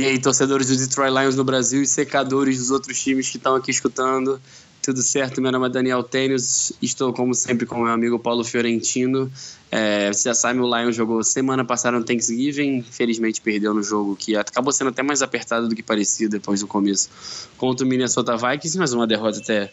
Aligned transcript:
E 0.00 0.06
aí, 0.06 0.18
torcedores 0.18 0.68
do 0.68 0.76
Detroit 0.78 1.12
Lions 1.12 1.36
no 1.36 1.44
Brasil 1.44 1.82
e 1.82 1.86
secadores 1.86 2.56
dos 2.56 2.70
outros 2.70 2.98
times 2.98 3.28
que 3.28 3.36
estão 3.36 3.54
aqui 3.54 3.70
escutando. 3.70 4.40
Tudo 4.80 5.02
certo? 5.02 5.42
Meu 5.42 5.52
nome 5.52 5.66
é 5.66 5.68
Daniel 5.68 6.02
Tênis. 6.02 6.72
Estou, 6.80 7.12
como 7.12 7.34
sempre, 7.34 7.66
com 7.66 7.82
meu 7.82 7.92
amigo 7.92 8.18
Paulo 8.18 8.42
Fiorentino. 8.42 9.30
É, 9.70 10.10
você 10.10 10.30
já 10.30 10.34
sabe, 10.34 10.58
o 10.58 10.74
Lions 10.74 10.96
jogou 10.96 11.22
semana 11.22 11.66
passada 11.66 11.98
no 11.98 12.02
Thanksgiving. 12.02 12.78
Infelizmente, 12.78 13.42
perdeu 13.42 13.74
no 13.74 13.82
jogo 13.82 14.16
que 14.16 14.34
acabou 14.34 14.72
sendo 14.72 14.88
até 14.88 15.02
mais 15.02 15.20
apertado 15.20 15.68
do 15.68 15.76
que 15.76 15.82
parecia 15.82 16.30
depois 16.30 16.60
do 16.60 16.66
começo 16.66 17.10
contra 17.58 17.84
o 17.84 17.88
Minnesota 17.88 18.38
Vikings, 18.38 18.78
mas 18.78 18.94
uma 18.94 19.06
derrota 19.06 19.38
até 19.38 19.70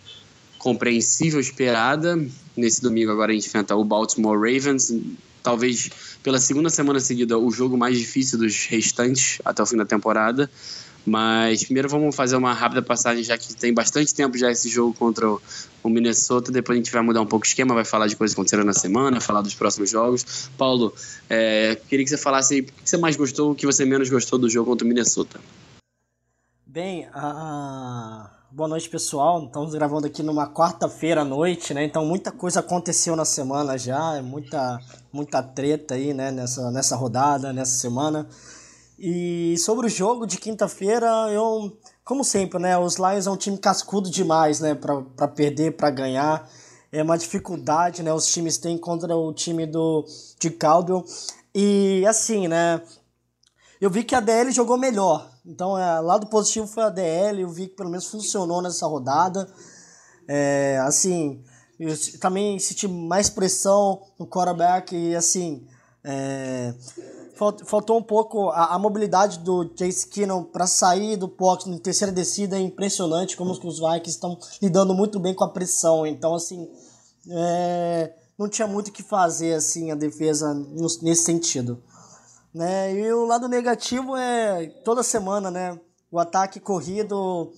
compreensível, 0.57 1.40
esperada. 1.40 2.21
Nesse 2.54 2.82
domingo, 2.82 3.13
agora 3.13 3.32
a 3.32 3.34
gente 3.34 3.48
enfrenta 3.48 3.77
o 3.77 3.84
Baltimore 3.85 4.35
Ravens 4.38 4.91
talvez 5.44 5.90
pela 6.23 6.40
segunda 6.40 6.70
semana 6.70 7.00
seguida 7.00 7.38
o 7.38 7.50
jogo 7.52 7.77
mais 7.77 7.98
difícil 7.98 8.38
dos 8.38 8.66
restantes 8.66 9.40
até 9.46 9.62
o 9.63 9.66
fim 9.66 9.77
da 9.77 9.86
temporada. 9.86 10.50
Mas 11.05 11.63
primeiro 11.63 11.88
vamos 11.88 12.13
fazer 12.13 12.36
uma 12.36 12.54
rápida 12.54 12.82
passagem, 12.82 13.23
já 13.23 13.38
que 13.38 13.55
tem 13.55 13.74
bastante 13.74 14.13
tempo 14.13 14.38
já 14.38 14.52
esse 14.52 14.68
jogo 14.68 14.94
contra 14.94 15.26
o 15.29 15.90
Minnesota. 15.90 16.52
Depois 16.52 16.76
a 16.76 16.84
gente 16.84 16.91
vai 16.91 17.02
mudar 17.02 17.21
um 17.21 17.26
pouco 17.26 17.46
o 17.46 17.48
esquema, 17.48 17.74
vai 17.74 17.85
falar 17.85 18.07
de 18.07 18.16
coisas 18.18 18.35
que 18.35 18.41
aconteceram 18.41 18.66
na 18.66 18.74
semana, 18.74 19.21
falar 19.21 19.41
dos 19.41 19.55
próximos 19.55 19.90
jogos. 19.90 20.49
Paulo, 20.57 20.94
é, 21.29 21.77
queria 21.88 22.04
que 22.04 22.10
você 22.10 22.18
falasse 22.18 22.60
o 22.60 22.63
que 22.66 22.74
você 22.84 22.98
mais 22.98 23.16
gostou, 23.16 23.51
o 23.51 23.55
que 23.55 23.66
você 23.66 23.85
menos 23.85 24.10
gostou 24.10 24.38
do 24.38 24.49
jogo 24.49 24.70
contra 24.70 24.84
o 24.84 24.88
Minnesota. 24.88 25.40
Bem, 26.66 27.07
a 27.13 28.37
Boa 28.49 28.70
noite, 28.70 28.90
pessoal. 28.90 29.43
Estamos 29.43 29.73
gravando 29.73 30.07
aqui 30.07 30.23
numa 30.23 30.48
quarta-feira 30.48 31.21
à 31.21 31.26
noite, 31.26 31.73
né? 31.73 31.84
Então 31.84 32.05
muita 32.05 32.31
coisa 32.31 32.62
aconteceu 32.62 33.13
na 33.13 33.26
semana 33.26 33.77
já, 33.77 34.15
é 34.15 34.21
muita 34.21 34.79
muita 35.12 35.43
treta 35.43 35.95
aí, 35.95 36.13
né, 36.13 36.31
nessa 36.31 36.71
nessa 36.71 36.95
rodada, 36.95 37.51
nessa 37.51 37.77
semana. 37.77 38.26
E 38.98 39.57
sobre 39.57 39.87
o 39.87 39.89
jogo 39.89 40.26
de 40.26 40.37
quinta-feira, 40.37 41.07
eu 41.29 41.77
como 42.05 42.23
sempre, 42.23 42.57
né, 42.57 42.77
os 42.77 42.95
Lions 42.95 43.27
é 43.27 43.29
um 43.29 43.35
time 43.35 43.57
cascudo 43.57 44.09
demais, 44.09 44.61
né, 44.61 44.73
para 44.73 45.27
perder, 45.27 45.76
para 45.76 45.89
ganhar. 45.89 46.49
É 46.89 47.04
uma 47.04 47.17
dificuldade, 47.17 48.01
né, 48.01 48.13
os 48.13 48.27
times 48.27 48.57
têm 48.57 48.77
contra 48.77 49.13
o 49.13 49.34
time 49.34 49.65
do 49.65 50.05
de 50.39 50.49
Caldwell. 50.51 51.04
E 51.54 52.05
assim, 52.07 52.48
né, 52.48 52.82
eu 53.79 53.89
vi 53.89 54.03
que 54.03 54.15
a 54.15 54.20
DL 54.20 54.51
jogou 54.51 54.77
melhor, 54.77 55.29
então, 55.47 55.77
é, 55.77 56.01
lado 56.01 56.27
positivo 56.27 56.67
foi 56.67 56.83
a 56.83 56.89
DL, 56.89 57.41
eu 57.41 57.49
vi 57.49 57.67
que 57.67 57.75
pelo 57.75 57.89
menos 57.89 58.07
funcionou 58.07 58.61
nessa 58.61 58.85
rodada. 58.85 59.49
É, 60.27 60.77
assim, 60.83 61.41
eu 61.79 61.95
também 62.20 62.59
senti 62.59 62.85
mais 62.85 63.29
pressão 63.29 64.01
no 64.19 64.28
quarterback 64.28 64.94
e, 64.94 65.16
assim, 65.16 65.66
é, 66.03 66.73
faltou 67.66 67.97
um 67.97 68.03
pouco 68.03 68.50
a, 68.50 68.75
a, 68.75 68.79
mobilidade 68.79 69.39
do 69.39 69.72
Chase 69.78 70.05
Keenum 70.07 70.44
para 70.44 70.67
sair 70.67 71.16
do 71.16 71.29
pocket 71.29 71.67
em 71.67 71.78
terceira 71.78 72.11
descida. 72.11 72.57
É 72.57 72.61
impressionante 72.61 73.38
como 73.38 73.51
os 73.51 73.79
Vikings 73.79 74.09
estão 74.09 74.38
lidando 74.61 74.94
muito 74.94 75.17
bem 75.17 75.33
com 75.33 75.45
a 75.45 75.50
pressão. 75.50 76.05
Então, 76.05 76.35
assim, 76.35 76.69
é, 77.29 78.13
não 78.37 78.49
tinha 78.49 78.67
muito 78.67 78.89
o 78.89 78.91
que 78.91 79.01
fazer, 79.01 79.53
assim, 79.53 79.91
a 79.91 79.95
defesa 79.95 80.53
nesse 81.01 81.23
sentido. 81.23 81.81
Né? 82.57 82.91
E 82.95 83.13
o 83.13 83.23
lado 83.23 83.47
negativo 83.47 84.18
é 84.18 84.66
toda 84.84 85.03
semana, 85.03 85.51
né? 85.51 85.79
O 86.12 86.18
ataque 86.18 86.59
corrido. 86.59 87.53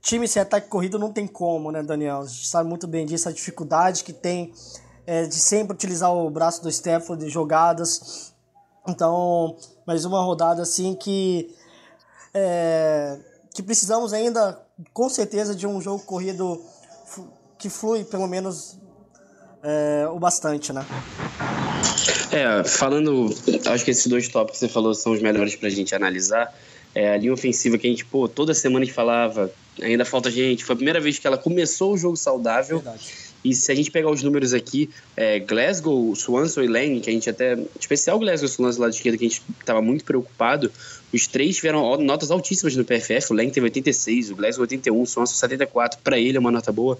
Time 0.00 0.28
sem 0.28 0.40
ataque 0.40 0.68
corrido 0.68 1.00
não 1.00 1.12
tem 1.12 1.26
como, 1.26 1.72
né, 1.72 1.82
Daniel? 1.82 2.20
A 2.20 2.26
gente 2.26 2.46
sabe 2.46 2.68
muito 2.68 2.86
bem 2.86 3.04
disso, 3.04 3.28
a 3.28 3.32
dificuldade 3.32 4.04
que 4.04 4.12
tem 4.12 4.54
é, 5.04 5.24
de 5.24 5.34
sempre 5.34 5.74
utilizar 5.74 6.14
o 6.14 6.30
braço 6.30 6.62
do 6.62 6.68
Stafford 6.68 7.24
de 7.24 7.28
jogadas. 7.28 8.32
Então, 8.86 9.56
mais 9.84 10.04
uma 10.04 10.22
rodada 10.22 10.62
assim 10.62 10.94
que. 10.94 11.52
É, 12.32 13.18
que 13.52 13.64
precisamos 13.64 14.12
ainda, 14.12 14.62
com 14.92 15.08
certeza, 15.08 15.56
de 15.56 15.66
um 15.66 15.80
jogo 15.80 16.04
corrido 16.04 16.62
que 17.58 17.68
flui 17.68 18.04
pelo 18.04 18.28
menos 18.28 18.78
é, 19.60 20.06
o 20.08 20.20
bastante, 20.20 20.72
né? 20.72 20.86
É, 22.36 22.64
falando, 22.64 23.34
acho 23.66 23.82
que 23.82 23.90
esses 23.90 24.06
dois 24.06 24.28
tópicos 24.28 24.60
que 24.60 24.66
você 24.66 24.72
falou 24.72 24.94
são 24.94 25.12
os 25.12 25.22
melhores 25.22 25.56
pra 25.56 25.70
gente 25.70 25.94
analisar. 25.94 26.54
É, 26.94 27.14
a 27.14 27.16
linha 27.16 27.32
ofensiva 27.32 27.78
que 27.78 27.86
a 27.86 27.90
gente, 27.90 28.04
pô, 28.04 28.28
toda 28.28 28.52
semana 28.52 28.82
a 28.82 28.84
gente 28.84 28.94
falava, 28.94 29.50
ainda 29.80 30.04
falta 30.04 30.30
gente. 30.30 30.62
Foi 30.62 30.74
a 30.74 30.76
primeira 30.76 31.00
vez 31.00 31.18
que 31.18 31.26
ela 31.26 31.38
começou 31.38 31.94
o 31.94 31.96
jogo 31.96 32.16
saudável. 32.16 32.80
Verdade. 32.80 33.26
E 33.42 33.54
se 33.54 33.70
a 33.70 33.74
gente 33.74 33.90
pegar 33.90 34.10
os 34.10 34.22
números 34.22 34.52
aqui, 34.52 34.90
é, 35.16 35.38
Glasgow, 35.38 36.14
Swanson 36.16 36.62
e 36.62 36.66
Lane, 36.66 37.00
que 37.00 37.08
a 37.08 37.12
gente 37.12 37.30
até. 37.30 37.56
Especial 37.78 38.18
Glasgow 38.18 38.46
e 38.46 38.48
Swanson 38.50 38.82
lá 38.82 38.88
de 38.88 38.96
esquerda, 38.96 39.16
que 39.16 39.24
a 39.24 39.28
gente 39.28 39.42
estava 39.60 39.80
muito 39.80 40.04
preocupado. 40.04 40.70
Os 41.12 41.26
três 41.26 41.56
tiveram 41.56 41.96
notas 41.98 42.30
altíssimas 42.30 42.74
no 42.76 42.84
PFF. 42.84 43.32
O 43.32 43.36
Lane 43.36 43.50
teve 43.50 43.64
86, 43.64 44.32
o 44.32 44.36
Glasgow 44.36 44.62
81, 44.62 45.00
o 45.00 45.06
Swanson 45.06 45.34
74. 45.34 46.00
Para 46.02 46.18
ele 46.18 46.36
é 46.36 46.40
uma 46.40 46.50
nota 46.50 46.72
boa. 46.72 46.98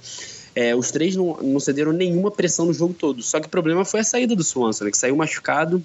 É, 0.57 0.75
os 0.75 0.91
três 0.91 1.15
não, 1.15 1.37
não 1.43 1.61
cederam 1.61 1.93
nenhuma 1.93 2.31
pressão 2.31 2.65
no 2.65 2.73
jogo 2.73 2.95
todo. 2.95 3.23
Só 3.23 3.39
que 3.39 3.47
o 3.47 3.51
problema 3.51 3.85
foi 3.85 4.01
a 4.01 4.05
saída 4.05 4.35
do 4.35 4.43
Swanson, 4.43 4.85
né, 4.85 4.91
que 4.91 4.97
saiu 4.97 5.15
machucado. 5.15 5.85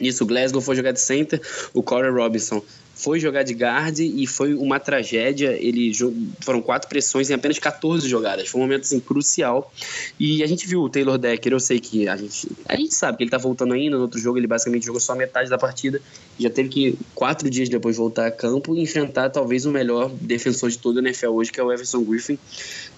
Nisso, 0.00 0.24
o 0.24 0.26
Glasgow 0.26 0.62
foi 0.62 0.74
jogar 0.74 0.92
de 0.92 1.00
center, 1.00 1.40
o 1.74 1.82
Corey 1.82 2.10
Robinson 2.10 2.62
foi 2.96 3.20
jogar 3.20 3.42
de 3.42 3.52
guard 3.52 3.98
e 3.98 4.26
foi 4.26 4.54
uma 4.54 4.80
tragédia. 4.80 5.50
Ele 5.60 5.92
foram 6.40 6.62
quatro 6.62 6.88
pressões 6.88 7.28
em 7.28 7.34
apenas 7.34 7.58
14 7.58 8.08
jogadas. 8.08 8.48
Foi 8.48 8.58
um 8.58 8.64
momento 8.64 8.82
assim, 8.82 8.98
crucial. 8.98 9.70
E 10.18 10.42
a 10.42 10.46
gente 10.46 10.66
viu 10.66 10.80
o 10.80 10.88
Taylor 10.88 11.18
Decker, 11.18 11.52
eu 11.52 11.60
sei 11.60 11.78
que 11.78 12.08
a 12.08 12.16
gente, 12.16 12.48
a 12.66 12.74
gente 12.74 12.94
sabe 12.94 13.18
que 13.18 13.24
ele 13.24 13.30
tá 13.30 13.36
voltando 13.36 13.74
ainda. 13.74 13.96
No 13.96 14.02
outro 14.02 14.18
jogo, 14.18 14.38
ele 14.38 14.46
basicamente 14.46 14.86
jogou 14.86 14.98
só 14.98 15.14
metade 15.14 15.50
da 15.50 15.58
partida. 15.58 16.00
Já 16.40 16.48
teve 16.48 16.70
que, 16.70 16.98
quatro 17.14 17.50
dias 17.50 17.68
depois, 17.68 17.98
voltar 17.98 18.28
a 18.28 18.30
campo 18.30 18.74
e 18.74 18.80
enfrentar 18.80 19.28
talvez 19.28 19.66
o 19.66 19.70
melhor 19.70 20.10
defensor 20.10 20.70
de 20.70 20.78
todo 20.78 20.96
o 20.96 21.00
NFL 21.00 21.28
hoje, 21.28 21.52
que 21.52 21.60
é 21.60 21.62
o 21.62 21.70
Everson 21.70 22.02
Griffin, 22.02 22.38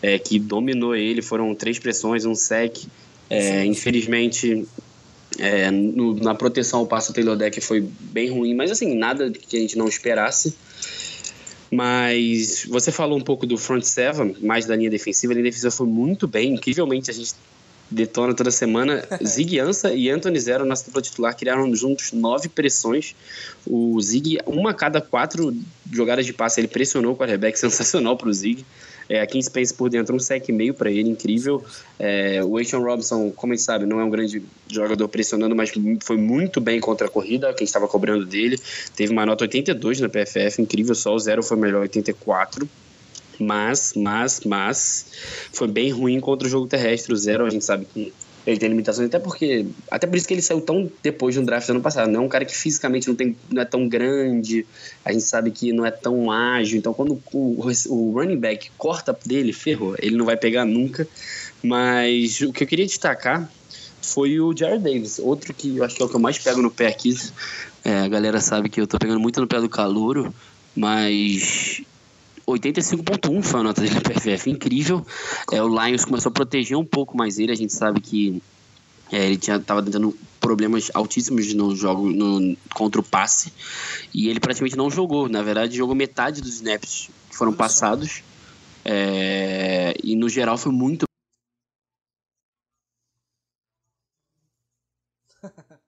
é, 0.00 0.16
que 0.16 0.38
dominou 0.38 0.94
ele. 0.94 1.22
Foram 1.22 1.52
três 1.56 1.76
pressões, 1.80 2.24
um 2.24 2.36
sec. 2.36 2.84
É, 3.28 3.64
infelizmente, 3.64 4.64
é, 5.38 5.70
no, 5.70 6.14
na 6.14 6.34
proteção, 6.34 6.82
o 6.82 6.86
passo 6.86 7.12
Taylor 7.12 7.36
Deck 7.36 7.60
foi 7.60 7.80
bem 7.80 8.30
ruim, 8.30 8.54
mas 8.54 8.70
assim, 8.70 8.94
nada 8.94 9.30
que 9.30 9.56
a 9.56 9.60
gente 9.60 9.78
não 9.78 9.88
esperasse. 9.88 10.54
Mas 11.70 12.64
você 12.68 12.90
falou 12.90 13.18
um 13.18 13.22
pouco 13.22 13.46
do 13.46 13.58
front 13.58 13.82
seven, 13.82 14.36
mais 14.40 14.66
da 14.66 14.74
linha 14.74 14.90
defensiva. 14.90 15.32
A 15.32 15.34
linha 15.34 15.44
defensiva 15.44 15.70
foi 15.70 15.86
muito 15.86 16.26
bem, 16.26 16.54
incrivelmente 16.54 17.10
a 17.10 17.14
gente 17.14 17.34
detona 17.90 18.34
toda 18.34 18.50
semana. 18.50 19.06
Zig 19.24 19.58
Ansa 19.58 19.92
e 19.92 20.10
Anthony 20.10 20.40
Zero, 20.40 20.64
nosso 20.64 20.86
dupla 20.86 21.02
titular, 21.02 21.36
criaram 21.36 21.74
juntos 21.74 22.12
nove 22.12 22.48
pressões. 22.48 23.14
O 23.66 24.00
Zig, 24.00 24.38
uma 24.46 24.70
a 24.70 24.74
cada 24.74 25.00
quatro 25.00 25.54
jogadas 25.92 26.24
de 26.24 26.32
passe, 26.32 26.60
ele 26.60 26.68
pressionou 26.68 27.12
o 27.12 27.16
quarterback, 27.16 27.56
sensacional 27.60 28.16
para 28.16 28.28
o 28.28 28.32
Zig. 28.32 28.64
É, 29.08 29.20
a 29.20 29.26
King 29.26 29.44
Space 29.44 29.72
por 29.72 29.88
dentro, 29.88 30.14
um 30.14 30.18
sec 30.18 30.48
meio 30.50 30.74
para 30.74 30.90
ele, 30.90 31.08
incrível. 31.08 31.64
É, 31.98 32.42
o 32.44 32.58
Ashton 32.58 32.80
Robinson, 32.80 33.30
como 33.30 33.52
a 33.52 33.56
gente 33.56 33.64
sabe, 33.64 33.86
não 33.86 34.00
é 34.00 34.04
um 34.04 34.10
grande 34.10 34.42
jogador 34.68 35.08
pressionando, 35.08 35.56
mas 35.56 35.72
foi 36.02 36.16
muito 36.16 36.60
bem 36.60 36.80
contra 36.80 37.06
a 37.06 37.10
corrida, 37.10 37.52
quem 37.54 37.64
estava 37.64 37.88
cobrando 37.88 38.26
dele. 38.26 38.58
Teve 38.94 39.12
uma 39.12 39.24
nota 39.24 39.44
82 39.44 40.00
na 40.00 40.08
PFF, 40.08 40.60
incrível, 40.60 40.94
só 40.94 41.14
o 41.14 41.18
zero 41.18 41.42
foi 41.42 41.56
melhor, 41.56 41.82
84 41.82 42.68
mas, 43.40 43.94
mas, 43.94 44.40
mas 44.44 45.06
foi 45.52 45.68
bem 45.68 45.90
ruim 45.90 46.18
contra 46.18 46.46
o 46.46 46.50
jogo 46.50 46.66
terrestre. 46.66 47.12
O 47.12 47.16
zero 47.16 47.46
a 47.46 47.50
gente 47.50 47.64
sabe 47.64 47.84
que 47.84 48.12
ele 48.48 48.58
tem 48.58 48.68
limitações, 48.68 49.08
até 49.08 49.18
porque. 49.18 49.66
Até 49.90 50.06
por 50.06 50.16
isso 50.16 50.26
que 50.26 50.32
ele 50.32 50.42
saiu 50.42 50.60
tão 50.60 50.90
depois 51.02 51.34
de 51.34 51.40
um 51.40 51.44
draft 51.44 51.68
ano 51.68 51.82
passado. 51.82 52.10
Não 52.10 52.22
é 52.22 52.24
um 52.24 52.28
cara 52.28 52.44
que 52.44 52.56
fisicamente 52.56 53.06
não, 53.06 53.14
tem, 53.14 53.36
não 53.50 53.60
é 53.60 53.64
tão 53.64 53.86
grande, 53.86 54.64
a 55.04 55.12
gente 55.12 55.24
sabe 55.24 55.50
que 55.50 55.72
não 55.72 55.84
é 55.84 55.90
tão 55.90 56.30
ágil. 56.30 56.78
Então, 56.78 56.94
quando 56.94 57.20
o, 57.32 57.70
o 57.88 58.12
running 58.12 58.38
back 58.38 58.70
corta 58.78 59.16
dele, 59.26 59.52
ferrou. 59.52 59.94
Ele 59.98 60.16
não 60.16 60.24
vai 60.24 60.36
pegar 60.36 60.64
nunca. 60.64 61.06
Mas 61.62 62.40
o 62.40 62.52
que 62.52 62.64
eu 62.64 62.66
queria 62.66 62.86
destacar 62.86 63.50
foi 64.00 64.40
o 64.40 64.56
Jared 64.56 64.82
Davis, 64.82 65.18
outro 65.18 65.52
que 65.52 65.76
eu 65.76 65.84
acho 65.84 65.96
que 65.96 66.02
é 66.02 66.06
o 66.06 66.08
que 66.08 66.16
eu 66.16 66.20
mais 66.20 66.38
pego 66.38 66.62
no 66.62 66.70
pé 66.70 66.86
aqui. 66.86 67.14
É, 67.84 67.98
a 67.98 68.08
galera 68.08 68.40
sabe 68.40 68.68
que 68.68 68.80
eu 68.80 68.86
tô 68.86 68.98
pegando 68.98 69.20
muito 69.20 69.40
no 69.40 69.46
pé 69.46 69.60
do 69.60 69.68
calouro, 69.68 70.32
mas 70.74 71.82
85.1 72.52 73.42
foi 73.42 73.60
a 73.60 73.62
nota 73.62 73.80
dele 73.80 73.94
no 73.94 74.00
PFF, 74.02 74.50
incrível. 74.50 75.06
É, 75.52 75.62
o 75.62 75.68
Lions 75.68 76.04
começou 76.04 76.30
a 76.30 76.32
proteger 76.32 76.76
um 76.76 76.84
pouco 76.84 77.16
mais 77.16 77.38
ele, 77.38 77.52
a 77.52 77.56
gente 77.56 77.72
sabe 77.72 78.00
que 78.00 78.42
É, 79.10 79.24
ele 79.26 79.38
tinha, 79.38 79.58
tava 79.58 79.82
tendo 79.82 80.14
problemas 80.38 80.90
altíssimos 80.94 81.54
no 81.54 81.74
jogo 81.74 82.10
no, 82.10 82.54
contra 82.74 83.00
o 83.00 83.04
passe. 83.04 83.52
E 84.12 84.28
ele 84.28 84.38
praticamente 84.38 84.76
não 84.76 84.90
jogou. 84.90 85.28
Na 85.28 85.42
verdade, 85.42 85.76
jogou 85.76 85.94
metade 85.94 86.42
dos 86.42 86.56
snaps 86.56 87.08
que 87.30 87.36
foram 87.36 87.52
passados. 87.54 88.22
É, 88.84 89.94
e 90.02 90.14
no 90.14 90.28
geral 90.28 90.58
foi 90.58 90.72
muito. 90.72 91.06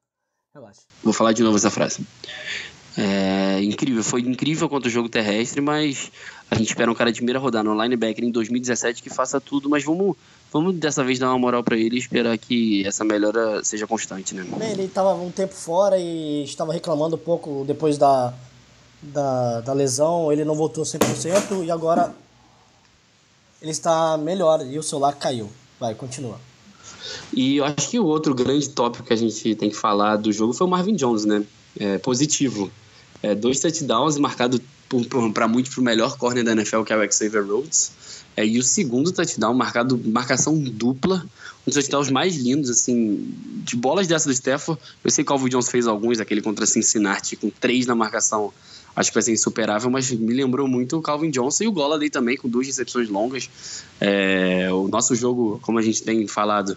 Relaxa. 0.54 0.82
Vou 1.02 1.12
falar 1.12 1.32
de 1.32 1.42
novo 1.42 1.56
essa 1.56 1.70
frase. 1.70 2.06
É, 2.96 3.62
incrível, 3.62 4.02
foi 4.02 4.20
incrível 4.20 4.68
quanto 4.68 4.86
o 4.86 4.90
jogo 4.90 5.08
terrestre, 5.08 5.60
mas 5.60 6.10
a 6.50 6.56
gente 6.56 6.68
espera 6.68 6.90
um 6.90 6.94
cara 6.94 7.12
de 7.12 7.18
primeira 7.18 7.38
rodada 7.38 7.68
no 7.68 7.80
linebacker 7.80 8.24
em 8.24 8.30
2017 8.30 9.02
que 9.02 9.08
faça 9.08 9.40
tudo, 9.40 9.70
mas 9.70 9.84
vamos, 9.84 10.16
vamos 10.52 10.74
dessa 10.74 11.04
vez 11.04 11.18
dar 11.18 11.28
uma 11.28 11.38
moral 11.38 11.62
para 11.62 11.76
ele 11.76 11.96
e 11.96 11.98
esperar 11.98 12.36
que 12.36 12.84
essa 12.84 13.04
melhora 13.04 13.62
seja 13.62 13.86
constante, 13.86 14.34
né? 14.34 14.44
Ele 14.72 14.84
estava 14.84 15.14
um 15.14 15.30
tempo 15.30 15.54
fora 15.54 15.96
e 15.98 16.42
estava 16.42 16.72
reclamando 16.72 17.14
um 17.14 17.18
pouco 17.18 17.64
depois 17.64 17.96
da, 17.96 18.34
da, 19.00 19.60
da 19.60 19.72
lesão, 19.72 20.32
ele 20.32 20.44
não 20.44 20.56
voltou 20.56 20.84
100% 20.84 21.64
e 21.64 21.70
agora 21.70 22.12
ele 23.62 23.70
está 23.70 24.16
melhor 24.16 24.66
e 24.66 24.78
o 24.78 24.82
celular 24.82 25.12
caiu. 25.12 25.48
Vai, 25.78 25.94
continua. 25.94 26.40
E 27.32 27.56
eu 27.56 27.64
acho 27.64 27.88
que 27.88 27.98
o 27.98 28.04
outro 28.04 28.34
grande 28.34 28.68
tópico 28.68 29.06
que 29.06 29.12
a 29.12 29.16
gente 29.16 29.54
tem 29.54 29.70
que 29.70 29.76
falar 29.76 30.16
do 30.16 30.32
jogo 30.32 30.52
foi 30.52 30.66
o 30.66 30.70
Marvin 30.70 30.94
Jones, 30.94 31.24
né? 31.24 31.44
É, 31.78 31.98
positivo. 31.98 32.70
É, 33.22 33.34
dois 33.34 33.60
touchdowns 33.60 34.18
marcado 34.18 34.60
para 35.32 35.46
muito 35.46 35.70
para 35.70 35.80
o 35.80 35.84
melhor 35.84 36.16
corner 36.16 36.42
da 36.42 36.52
NFL, 36.52 36.82
que 36.82 36.92
é 36.92 36.96
o 36.96 37.12
Xavier 37.12 37.46
Rhodes. 37.46 37.92
É, 38.36 38.46
e 38.46 38.58
o 38.58 38.62
segundo 38.62 39.12
touchdown 39.12 39.54
marcado, 39.54 40.00
marcação 40.06 40.58
dupla, 40.58 41.24
um 41.66 41.70
dos 41.70 41.74
touchdowns 41.74 42.10
mais 42.10 42.36
lindos, 42.36 42.70
assim, 42.70 43.34
de 43.64 43.76
bolas 43.76 44.06
dessa 44.06 44.28
do 44.28 44.32
Stafford. 44.32 44.80
Eu 45.04 45.10
sei 45.10 45.24
que 45.24 45.30
o 45.30 45.34
Calvin 45.34 45.50
Jones 45.50 45.68
fez 45.68 45.86
alguns, 45.86 46.20
aquele 46.20 46.40
contra 46.40 46.64
Cincinnati, 46.64 47.36
com 47.36 47.50
três 47.50 47.86
na 47.86 47.94
marcação, 47.94 48.52
acho 48.94 49.10
que 49.10 49.14
vai 49.14 49.22
ser 49.22 49.32
insuperável, 49.32 49.90
mas 49.90 50.10
me 50.10 50.32
lembrou 50.32 50.66
muito 50.66 50.96
o 50.96 51.02
Calvin 51.02 51.30
Johnson 51.30 51.64
e 51.64 51.68
o 51.68 51.72
Golladay 51.72 52.08
também, 52.08 52.36
com 52.36 52.48
duas 52.48 52.66
recepções 52.66 53.08
longas. 53.08 53.50
É, 54.00 54.68
o 54.72 54.88
nosso 54.88 55.14
jogo, 55.14 55.58
como 55.62 55.78
a 55.78 55.82
gente 55.82 56.02
tem 56.02 56.26
falado, 56.26 56.76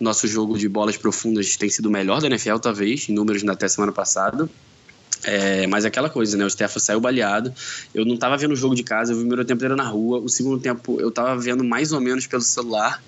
nosso 0.00 0.26
jogo 0.26 0.58
de 0.58 0.68
bolas 0.68 0.96
profundas 0.96 1.56
tem 1.56 1.68
sido 1.68 1.86
o 1.86 1.90
melhor 1.90 2.20
da 2.20 2.26
NFL, 2.26 2.56
talvez, 2.56 3.08
em 3.08 3.12
números 3.12 3.46
até 3.48 3.68
semana 3.68 3.92
passada. 3.92 4.48
É, 5.24 5.66
mas 5.66 5.84
é 5.84 5.88
aquela 5.88 6.10
coisa, 6.10 6.36
né? 6.36 6.44
O 6.44 6.48
Stafford 6.48 6.84
saiu 6.84 7.00
baleado. 7.00 7.52
Eu 7.94 8.04
não 8.04 8.16
tava 8.16 8.36
vendo 8.36 8.52
o 8.52 8.56
jogo 8.56 8.74
de 8.74 8.82
casa, 8.82 9.12
eu 9.12 9.16
vi 9.16 9.22
o 9.22 9.24
primeiro 9.24 9.44
tempo 9.44 9.58
inteiro 9.58 9.74
na 9.74 9.88
rua. 9.88 10.18
O 10.18 10.28
segundo 10.28 10.60
tempo 10.60 11.00
eu 11.00 11.10
tava 11.10 11.36
vendo 11.38 11.64
mais 11.64 11.92
ou 11.92 12.00
menos 12.00 12.26
pelo 12.26 12.42
celular. 12.42 13.02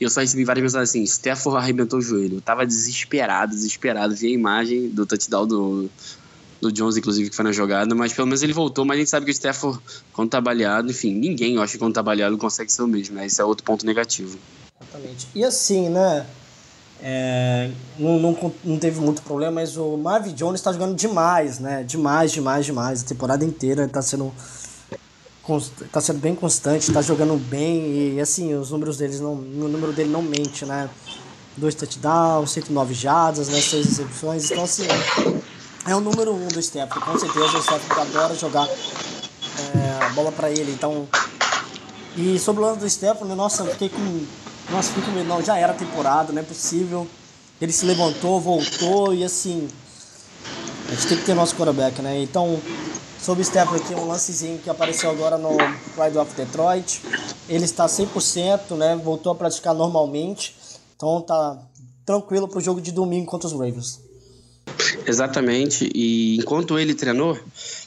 E 0.00 0.04
eu 0.04 0.08
só 0.08 0.20
recebi 0.20 0.44
várias 0.44 0.62
mensagens 0.62 0.90
assim: 0.90 1.02
Stafford 1.02 1.58
arrebentou 1.58 1.98
o 1.98 2.02
joelho. 2.02 2.36
Eu 2.36 2.40
tava 2.40 2.66
desesperado, 2.66 3.54
desesperado. 3.54 4.14
Vi 4.14 4.28
a 4.28 4.30
imagem 4.30 4.88
do 4.88 5.04
touchdown 5.04 5.46
do, 5.46 5.90
do 6.58 6.72
Jones, 6.72 6.96
inclusive, 6.96 7.28
que 7.28 7.36
foi 7.36 7.44
na 7.44 7.52
jogada. 7.52 7.94
Mas 7.94 8.14
pelo 8.14 8.26
menos 8.26 8.42
ele 8.42 8.54
voltou. 8.54 8.86
Mas 8.86 8.96
a 8.96 8.98
gente 9.00 9.10
sabe 9.10 9.26
que 9.26 9.32
o 9.32 9.32
Stafford, 9.32 9.78
quando 10.14 10.30
tá 10.30 10.40
baleado, 10.40 10.90
enfim, 10.90 11.14
ninguém, 11.14 11.56
eu 11.56 11.62
acho 11.62 11.72
que 11.74 11.78
quando 11.78 11.92
tá 11.92 12.02
baleado, 12.02 12.38
consegue 12.38 12.72
ser 12.72 12.82
o 12.82 12.88
mesmo, 12.88 13.16
né? 13.16 13.26
Esse 13.26 13.42
é 13.42 13.44
outro 13.44 13.64
ponto 13.64 13.84
negativo. 13.84 14.38
Exatamente. 14.80 15.28
E 15.34 15.44
assim, 15.44 15.88
né? 15.88 16.26
É, 17.00 17.70
não, 17.96 18.18
não, 18.18 18.52
não, 18.64 18.78
teve 18.78 19.00
muito 19.00 19.22
problema, 19.22 19.52
mas 19.52 19.76
o 19.76 19.96
Marvin 19.96 20.32
Jones 20.32 20.60
está 20.60 20.72
jogando 20.72 20.96
demais, 20.96 21.60
né? 21.60 21.84
Demais, 21.84 22.32
demais, 22.32 22.66
demais. 22.66 23.02
A 23.02 23.06
temporada 23.06 23.44
inteira 23.44 23.84
está 23.84 24.02
sendo 24.02 24.32
tá 25.90 26.00
sendo 26.00 26.18
bem 26.18 26.34
constante, 26.34 26.88
está 26.88 27.00
jogando 27.00 27.34
bem 27.38 28.16
e 28.16 28.20
assim, 28.20 28.54
os 28.54 28.70
números 28.70 28.98
deles 28.98 29.18
não, 29.18 29.32
o 29.32 29.68
número 29.68 29.92
dele 29.92 30.10
não 30.10 30.20
mente, 30.20 30.66
né? 30.66 30.90
Dois 31.56 31.74
touchdowns, 31.74 32.50
109 32.50 32.92
jardas, 32.94 33.48
né? 33.48 33.60
Seis 33.60 33.86
recepções. 33.86 34.50
Então 34.50 34.64
assim, 34.64 34.86
é 35.86 35.94
o 35.94 36.00
número 36.00 36.34
um 36.34 36.48
do 36.48 36.62
Steph. 36.62 36.90
Com 36.90 37.18
certeza 37.18 37.58
o 37.58 37.62
Steph 37.62 37.90
adora 37.92 38.34
jogar 38.34 38.68
é, 38.68 40.04
a 40.04 40.10
bola 40.10 40.30
para 40.30 40.50
ele. 40.50 40.72
Então, 40.72 41.08
e 42.16 42.38
sobre 42.38 42.62
o 42.62 42.66
lado 42.66 42.80
do 42.80 42.90
Steph, 42.90 43.22
nossa, 43.22 43.62
eu 43.62 43.72
fiquei 43.72 43.88
com 43.88 44.26
nossa, 44.70 44.92
fico 44.92 45.10
meio, 45.10 45.26
não, 45.26 45.42
já 45.42 45.56
era 45.58 45.72
temporada, 45.72 46.32
não 46.32 46.40
é 46.40 46.44
possível. 46.44 47.06
Ele 47.60 47.72
se 47.72 47.84
levantou, 47.86 48.40
voltou 48.40 49.14
e 49.14 49.24
assim. 49.24 49.68
A 50.88 50.94
gente 50.94 51.06
tem 51.06 51.18
que 51.18 51.24
ter 51.24 51.34
nosso 51.34 51.54
quarterback, 51.56 52.00
né? 52.00 52.22
Então, 52.22 52.60
sobre 53.20 53.42
o 53.42 53.44
Stephen 53.44 53.76
aqui, 53.76 53.94
um 53.94 54.06
lancezinho 54.06 54.58
que 54.58 54.70
apareceu 54.70 55.10
agora 55.10 55.36
no 55.36 55.56
Pride 55.94 56.18
of 56.18 56.34
Detroit. 56.34 57.02
Ele 57.48 57.64
está 57.64 57.86
100%, 57.86 58.76
né? 58.76 58.96
Voltou 58.96 59.32
a 59.32 59.34
praticar 59.34 59.74
normalmente. 59.74 60.56
Então 60.96 61.20
tá 61.20 61.58
tranquilo 62.04 62.48
pro 62.48 62.60
jogo 62.60 62.80
de 62.80 62.92
domingo 62.92 63.26
contra 63.26 63.46
os 63.46 63.52
Ravens. 63.52 64.00
Exatamente. 65.06 65.90
E 65.94 66.36
enquanto 66.36 66.78
ele 66.78 66.94
treinou, 66.94 67.38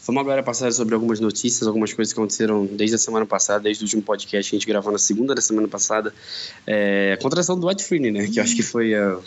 vamos 0.06 0.22
agora 0.22 0.44
passar 0.44 0.72
sobre 0.72 0.96
algumas 0.96 1.20
notícias, 1.20 1.68
algumas 1.68 1.94
coisas 1.94 2.14
que 2.14 2.20
aconteceram 2.20 2.66
desde 2.66 2.96
a 2.96 3.00
semana 3.00 3.26
passada, 3.26 3.62
desde 3.62 3.84
o 3.84 3.86
último 3.86 4.02
podcast 4.02 4.50
que 4.50 4.56
a 4.56 4.60
gente 4.60 4.68
gravou 4.68 4.92
na 4.92 5.00
segunda 5.00 5.36
da 5.36 5.42
semana 5.42 5.68
passada. 5.68 6.14
É, 6.66 7.16
a 7.18 7.22
contratação 7.22 7.56
do 7.56 7.62
Dwight 7.62 7.84
Freeney, 7.84 8.12
né? 8.12 8.28
Que 8.28 8.40
eu 8.40 8.44
acho 8.44 8.56
que 8.56 8.64
foi 8.64 8.94
uh, 8.96 9.22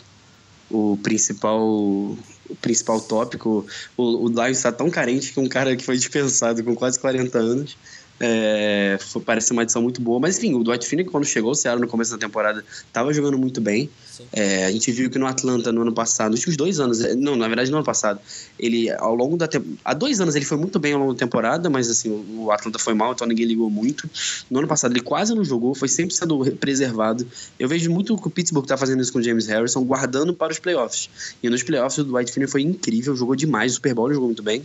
o 0.70 0.98
principal 1.02 1.60
o 1.60 2.56
principal 2.60 3.00
tópico. 3.00 3.66
O, 3.96 4.26
o 4.26 4.28
Lions 4.28 4.58
está 4.58 4.70
tão 4.70 4.90
carente 4.90 5.32
que 5.32 5.40
um 5.40 5.48
cara 5.48 5.74
que 5.76 5.84
foi 5.84 5.96
dispensado 5.96 6.62
com 6.62 6.74
quase 6.74 6.98
40 6.98 7.38
anos 7.38 7.76
é, 8.20 8.96
foi, 9.00 9.22
parece 9.22 9.52
uma 9.52 9.62
edição 9.62 9.82
muito 9.82 10.00
boa. 10.00 10.20
Mas 10.20 10.38
enfim, 10.38 10.54
o 10.54 10.62
Dwight 10.62 10.86
Finney, 10.86 11.04
quando 11.04 11.24
chegou 11.24 11.52
o 11.52 11.54
Seattle 11.54 11.80
no 11.84 11.88
começo 11.90 12.12
da 12.12 12.18
temporada, 12.18 12.64
estava 12.86 13.12
jogando 13.12 13.38
muito 13.38 13.60
bem. 13.60 13.90
É, 14.32 14.66
a 14.66 14.70
gente 14.70 14.90
viu 14.92 15.10
que 15.10 15.18
no 15.18 15.26
Atlanta, 15.26 15.72
no 15.72 15.82
ano 15.82 15.92
passado, 15.92 16.32
nos 16.32 16.40
últimos 16.40 16.56
dois 16.56 16.80
anos, 16.80 17.00
é, 17.00 17.14
não, 17.14 17.36
na 17.36 17.46
verdade 17.46 17.70
no 17.70 17.76
ano 17.78 17.84
passado, 17.84 18.20
ele 18.58 18.90
ao 18.90 19.14
longo 19.14 19.36
da 19.36 19.48
temporada. 19.48 19.80
Há 19.84 19.94
dois 19.94 20.20
anos 20.20 20.34
ele 20.34 20.44
foi 20.44 20.56
muito 20.56 20.78
bem 20.78 20.92
ao 20.92 21.00
longo 21.00 21.12
da 21.12 21.18
temporada, 21.18 21.68
mas 21.70 21.90
assim, 21.90 22.24
o 22.36 22.50
Atlanta 22.50 22.78
foi 22.78 22.94
mal, 22.94 23.12
então 23.12 23.26
ninguém 23.26 23.46
ligou 23.46 23.70
muito. 23.70 24.08
No 24.50 24.58
ano 24.58 24.68
passado 24.68 24.92
ele 24.92 25.00
quase 25.00 25.34
não 25.34 25.44
jogou, 25.44 25.74
foi 25.74 25.88
sempre 25.88 26.14
sendo 26.14 26.44
preservado. 26.52 27.26
Eu 27.58 27.68
vejo 27.68 27.90
muito 27.90 28.16
que 28.16 28.28
o 28.28 28.30
Pittsburgh 28.30 28.64
está 28.64 28.76
fazendo 28.76 29.02
isso 29.02 29.12
com 29.12 29.18
o 29.18 29.22
James 29.22 29.46
Harrison, 29.46 29.82
guardando 29.84 30.34
para 30.34 30.52
os 30.52 30.58
playoffs. 30.58 31.08
E 31.42 31.48
nos 31.48 31.62
playoffs 31.62 31.98
o 31.98 32.04
Dwight 32.04 32.32
Finney 32.32 32.48
foi 32.48 32.62
incrível, 32.62 33.16
jogou 33.16 33.34
demais, 33.34 33.72
o 33.72 33.74
Super 33.76 33.94
Bowl 33.94 34.12
jogou 34.12 34.28
muito 34.28 34.42
bem. 34.42 34.64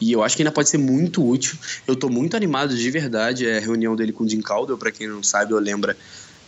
E 0.00 0.12
eu 0.12 0.22
acho 0.22 0.36
que 0.36 0.42
ainda 0.42 0.52
pode 0.52 0.68
ser 0.68 0.78
muito 0.78 1.26
útil. 1.26 1.56
Eu 1.86 1.96
tô 1.96 2.08
muito 2.08 2.36
animado 2.36 2.76
de 2.76 2.90
verdade. 2.90 3.46
É 3.46 3.58
a 3.58 3.60
reunião 3.60 3.96
dele 3.96 4.12
com 4.12 4.24
o 4.24 4.28
Jim 4.28 4.40
Caldwell, 4.40 4.78
para 4.78 4.90
quem 4.90 5.08
não 5.08 5.22
sabe 5.22 5.54
ou 5.54 5.60
lembra, 5.60 5.96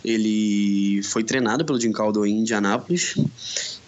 ele 0.03 1.01
foi 1.03 1.23
treinado 1.23 1.65
pelo 1.65 1.79
Jim 1.79 1.91
Caldwell 1.91 2.25
em 2.25 2.39
Indianápolis. 2.39 3.15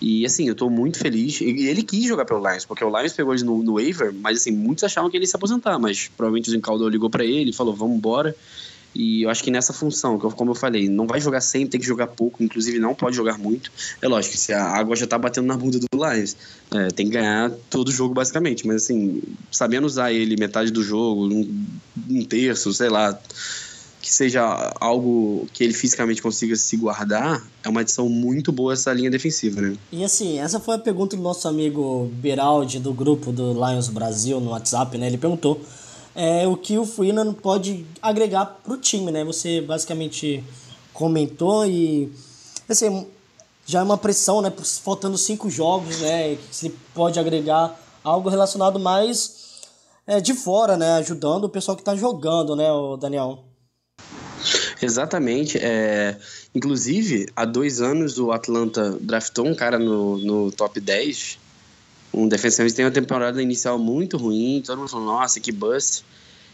E 0.01 0.25
assim, 0.25 0.47
eu 0.47 0.55
tô 0.55 0.69
muito 0.69 0.97
feliz. 0.97 1.39
E 1.41 1.67
ele 1.67 1.83
quis 1.83 2.05
jogar 2.05 2.25
pelo 2.25 2.39
Lions, 2.47 2.65
porque 2.65 2.83
o 2.83 2.89
Lions 2.89 3.13
pegou 3.13 3.33
ele 3.33 3.43
no, 3.43 3.61
no 3.63 3.75
waiver, 3.75 4.13
mas 4.13 4.39
assim, 4.39 4.51
muitos 4.51 4.83
achavam 4.83 5.09
que 5.09 5.17
ele 5.17 5.23
ia 5.23 5.29
se 5.29 5.35
aposentar, 5.35 5.77
mas 5.79 6.09
provavelmente 6.09 6.49
o 6.49 6.51
Jim 6.51 6.59
Caldwell 6.59 6.89
ligou 6.89 7.09
para 7.09 7.23
ele 7.23 7.51
e 7.51 7.53
falou: 7.53 7.75
"Vamos 7.75 7.97
embora". 7.97 8.35
E 8.93 9.23
eu 9.23 9.29
acho 9.29 9.41
que 9.41 9.49
nessa 9.49 9.71
função, 9.71 10.19
como 10.19 10.51
eu 10.51 10.55
falei, 10.55 10.89
não 10.89 11.07
vai 11.07 11.21
jogar 11.21 11.39
sempre, 11.39 11.69
tem 11.69 11.79
que 11.79 11.87
jogar 11.87 12.07
pouco, 12.07 12.43
inclusive 12.43 12.77
não 12.77 12.93
pode 12.93 13.15
jogar 13.15 13.37
muito. 13.37 13.71
É 14.01 14.07
lógico, 14.07 14.35
se 14.35 14.51
a 14.51 14.63
água 14.65 14.95
já 14.97 15.07
tá 15.07 15.17
batendo 15.17 15.47
na 15.47 15.55
bunda 15.55 15.79
do 15.79 15.87
Lions, 15.93 16.35
é, 16.71 16.87
tem 16.89 17.05
que 17.05 17.13
ganhar 17.13 17.51
todo 17.69 17.87
o 17.87 17.91
jogo 17.91 18.13
basicamente. 18.13 18.67
Mas 18.67 18.83
assim, 18.83 19.21
sabendo 19.49 19.85
usar 19.85 20.11
ele 20.11 20.35
metade 20.35 20.71
do 20.71 20.83
jogo, 20.83 21.27
um, 21.27 21.65
um 22.09 22.25
terço, 22.25 22.73
sei 22.73 22.89
lá, 22.89 23.17
que 24.11 24.15
seja 24.15 24.73
algo 24.77 25.47
que 25.53 25.63
ele 25.63 25.73
fisicamente 25.73 26.21
consiga 26.21 26.53
se 26.57 26.75
guardar, 26.75 27.41
é 27.63 27.69
uma 27.69 27.79
adição 27.79 28.09
muito 28.09 28.51
boa 28.51 28.73
essa 28.73 28.91
linha 28.91 29.09
defensiva, 29.09 29.61
né? 29.61 29.77
E 29.89 30.03
assim, 30.03 30.37
essa 30.37 30.59
foi 30.59 30.75
a 30.75 30.77
pergunta 30.77 31.15
do 31.15 31.21
nosso 31.21 31.47
amigo 31.47 32.11
Beraldi 32.15 32.77
do 32.77 32.93
grupo 32.93 33.31
do 33.31 33.53
Lions 33.53 33.87
Brasil 33.87 34.41
no 34.41 34.49
WhatsApp, 34.49 34.97
né? 34.97 35.07
Ele 35.07 35.17
perguntou 35.17 35.61
é, 36.13 36.45
o 36.45 36.57
que 36.57 36.77
o 36.77 36.85
Freeland 36.85 37.35
pode 37.35 37.85
agregar 38.01 38.45
para 38.61 38.73
o 38.73 38.77
time, 38.77 39.11
né? 39.11 39.23
Você 39.23 39.61
basicamente 39.61 40.43
comentou 40.91 41.65
e 41.65 42.11
assim, 42.67 43.07
já 43.65 43.79
é 43.79 43.83
uma 43.83 43.97
pressão, 43.97 44.41
né? 44.41 44.51
Faltando 44.83 45.17
cinco 45.17 45.49
jogos, 45.49 46.01
né? 46.01 46.37
Se 46.51 46.69
pode 46.93 47.17
agregar 47.17 47.79
algo 48.03 48.27
relacionado 48.27 48.77
mais 48.77 49.61
é, 50.05 50.19
de 50.19 50.33
fora, 50.33 50.75
né? 50.75 50.95
Ajudando 50.95 51.45
o 51.45 51.49
pessoal 51.49 51.77
que 51.77 51.81
está 51.81 51.95
jogando, 51.95 52.57
né, 52.57 52.69
o 52.73 52.97
Daniel? 52.97 53.45
Exatamente. 54.81 55.57
É, 55.57 56.17
inclusive, 56.55 57.27
há 57.35 57.45
dois 57.45 57.81
anos 57.81 58.17
o 58.17 58.31
Atlanta 58.31 58.97
draftou 58.99 59.45
um 59.47 59.53
cara 59.53 59.77
no, 59.77 60.17
no 60.17 60.51
top 60.51 60.79
10 60.79 61.39
um 62.13 62.27
defensor 62.27 62.69
tem 62.71 62.83
uma 62.83 62.91
temporada 62.91 63.41
inicial 63.41 63.79
muito 63.79 64.17
ruim, 64.17 64.61
todo 64.65 64.79
mundo 64.79 64.89
falou, 64.89 65.05
nossa, 65.05 65.39
que 65.39 65.51
bust. 65.51 66.03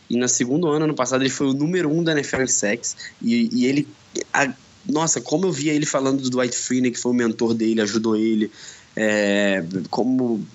E 0.10 0.16
no 0.16 0.28
segundo 0.28 0.68
ano, 0.70 0.86
ano 0.86 0.94
passado, 0.94 1.22
ele 1.22 1.30
foi 1.30 1.48
o 1.48 1.54
número 1.54 1.92
um 1.92 2.04
da 2.04 2.12
NFL 2.12 2.44
em 2.44 2.48
sex. 2.48 2.96
E, 3.22 3.50
e 3.52 3.66
ele. 3.66 3.88
A, 4.34 4.54
nossa, 4.88 5.20
como 5.20 5.48
eu 5.48 5.52
via 5.52 5.74
ele 5.74 5.86
falando 5.86 6.22
do 6.22 6.30
Dwight 6.30 6.56
Freeney, 6.56 6.92
que 6.92 7.00
foi 7.00 7.12
o 7.12 7.16
mentor 7.16 7.54
dele, 7.54 7.82
ajudou 7.82 8.16
ele. 8.16 8.50
É, 8.96 9.64
como. 9.90 10.46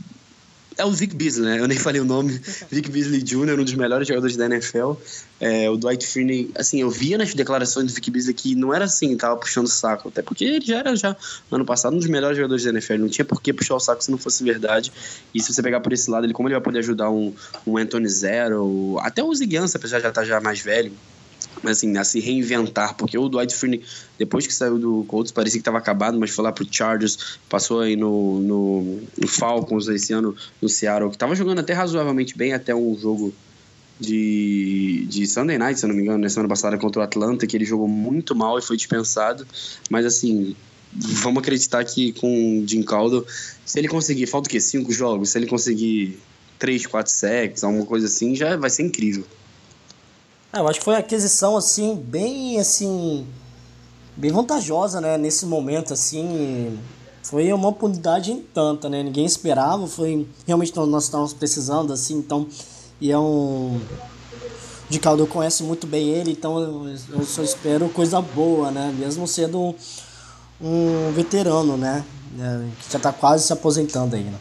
É 0.83 0.85
o 0.85 0.91
Vic 0.91 1.15
Beasley, 1.15 1.47
né? 1.47 1.61
Eu 1.61 1.69
nem 1.69 1.79
falei 1.79 2.01
o 2.01 2.05
nome. 2.05 2.33
Vic 2.71 2.91
Beasley 2.91 3.23
Jr., 3.23 3.59
um 3.59 3.65
dos 3.65 3.75
melhores 3.75 4.07
jogadores 4.07 4.37
da 4.37 4.47
NFL. 4.47 4.95
É, 5.41 5.71
o 5.71 5.77
Dwight 5.77 6.07
Freeney, 6.07 6.51
assim, 6.57 6.81
eu 6.81 6.91
via 6.91 7.17
nas 7.17 7.35
declarações 7.35 7.87
do 7.87 7.95
Vic 7.95 8.11
Beasley 8.11 8.35
que 8.35 8.55
não 8.55 8.75
era 8.75 8.85
assim, 8.85 9.17
tava 9.17 9.37
puxando 9.37 9.67
o 9.67 9.71
saco. 9.71 10.09
Até 10.09 10.23
porque 10.23 10.45
ele 10.45 10.65
já 10.65 10.79
era, 10.79 10.97
já, 10.97 11.17
ano 11.51 11.65
passado, 11.65 11.95
um 11.95 11.99
dos 11.99 12.09
melhores 12.09 12.37
jogadores 12.37 12.65
da 12.65 12.71
NFL. 12.71 12.95
Não 12.95 13.09
tinha 13.09 13.25
por 13.25 13.41
que 13.41 13.53
puxar 13.53 13.77
o 13.77 13.81
saco 13.81 14.03
se 14.03 14.11
não 14.11 14.19
fosse 14.19 14.43
verdade. 14.43 14.93
E 15.33 15.41
se 15.41 15.53
você 15.53 15.63
pegar 15.63 15.81
por 15.81 15.93
esse 15.93 16.11
lado, 16.11 16.27
ele 16.27 16.33
como 16.33 16.49
ele 16.49 16.55
vai 16.55 16.63
poder 16.63 16.81
ajudar 16.81 17.11
um, 17.11 17.33
um 17.67 17.77
Anthony 17.77 18.09
Zero, 18.09 18.99
até 19.01 19.23
o 19.23 19.33
Ziguiança, 19.33 19.79
apesar 19.79 19.99
de 19.99 20.03
já 20.03 20.09
estar 20.09 20.23
tá 20.23 20.27
já 20.27 20.41
mais 20.41 20.61
velho, 20.61 20.93
assim, 21.71 21.97
a 21.97 22.05
se 22.05 22.21
reinventar, 22.21 22.95
porque 22.97 23.17
o 23.17 23.29
Dwight 23.29 23.55
Freeney, 23.55 23.83
depois 24.19 24.47
que 24.47 24.55
saiu 24.55 24.79
do 24.79 25.05
Colts, 25.09 25.33
parecia 25.33 25.59
que 25.59 25.63
estava 25.63 25.79
acabado, 25.79 26.19
mas 26.19 26.31
foi 26.31 26.45
lá 26.45 26.53
pro 26.53 26.67
Chargers, 26.71 27.39
passou 27.49 27.81
aí 27.81 27.97
no, 27.97 28.41
no, 28.41 29.01
no 29.17 29.29
Falcons 29.29 29.89
esse 29.89 30.13
ano, 30.13 30.35
no 30.61 30.69
Seattle, 30.69 31.11
que 31.11 31.17
estava 31.17 31.35
jogando 31.35 31.61
até 31.61 31.73
razoavelmente 31.73 32.37
bem 32.37 32.53
até 32.53 32.75
um 32.75 32.97
jogo 32.99 33.33
de, 33.99 35.07
de 35.09 35.27
Sunday 35.27 35.59
Night, 35.59 35.79
se 35.79 35.87
eu 35.87 35.89
não 35.89 35.97
me 35.97 36.03
engano, 36.03 36.19
na 36.19 36.29
semana 36.29 36.49
passada 36.49 36.77
contra 36.77 37.01
o 37.01 37.05
Atlanta, 37.05 37.47
que 37.47 37.57
ele 37.57 37.65
jogou 37.65 37.89
muito 37.89 38.35
mal 38.35 38.59
e 38.59 38.63
foi 38.63 38.77
dispensado, 38.77 39.47
mas 39.89 40.05
assim, 40.05 40.57
vamos 40.93 41.41
acreditar 41.41 41.85
que 41.85 42.13
com 42.13 42.61
o 42.61 42.69
Jim 42.69 42.83
Caldwell, 42.83 43.25
se 43.65 43.79
ele 43.79 43.89
conseguir, 43.89 44.27
falta 44.27 44.49
o 44.49 44.51
quê? 44.51 44.61
Cinco 44.61 44.93
jogos? 44.93 45.31
Se 45.31 45.39
ele 45.39 45.47
conseguir 45.47 46.19
três, 46.59 46.87
quatro 46.87 47.13
sacks, 47.13 47.65
alguma 47.65 47.87
coisa 47.87 48.07
assim, 48.07 48.35
já 48.35 48.57
vai 48.57 48.71
ser 48.71 48.83
incrível. 48.83 49.25
É, 50.53 50.59
eu 50.59 50.69
acho 50.69 50.81
que 50.81 50.85
foi 50.85 50.97
aquisição 50.97 51.57
assim 51.57 51.97
bem 51.97 52.61
assim 52.61 53.27
bem 54.15 54.31
vantajosa, 54.31 55.01
né, 55.01 55.17
nesse 55.17 55.47
momento 55.47 55.95
assim. 55.95 56.79
Foi 57.23 57.51
uma 57.53 57.69
oportunidade 57.69 58.33
em 58.33 58.43
tanta, 58.43 58.89
né? 58.89 59.03
Ninguém 59.03 59.25
esperava, 59.25 59.87
foi 59.87 60.27
realmente 60.47 60.77
nós 60.77 61.05
estávamos 61.05 61.33
precisando 61.33 61.93
assim, 61.93 62.17
então 62.17 62.47
e 63.01 63.11
é 63.11 63.19
um 63.19 63.81
de 64.91 64.99
Caldo 64.99 65.27
conhece 65.27 65.63
muito 65.63 65.87
bem 65.87 66.11
ele, 66.11 66.33
então 66.33 66.87
eu 67.09 67.25
só 67.25 67.43
espero 67.43 67.89
coisa 67.89 68.21
boa, 68.21 68.71
né? 68.71 68.95
Mesmo 68.99 69.27
sendo 69.27 69.59
um, 69.59 69.75
um 70.61 71.13
veterano, 71.13 71.79
né? 71.79 72.05
É, 72.39 72.69
que 72.83 72.93
já 72.93 72.99
está 72.99 73.13
quase 73.13 73.47
se 73.47 73.53
aposentando 73.53 74.17
aí, 74.17 74.25
né? 74.25 74.39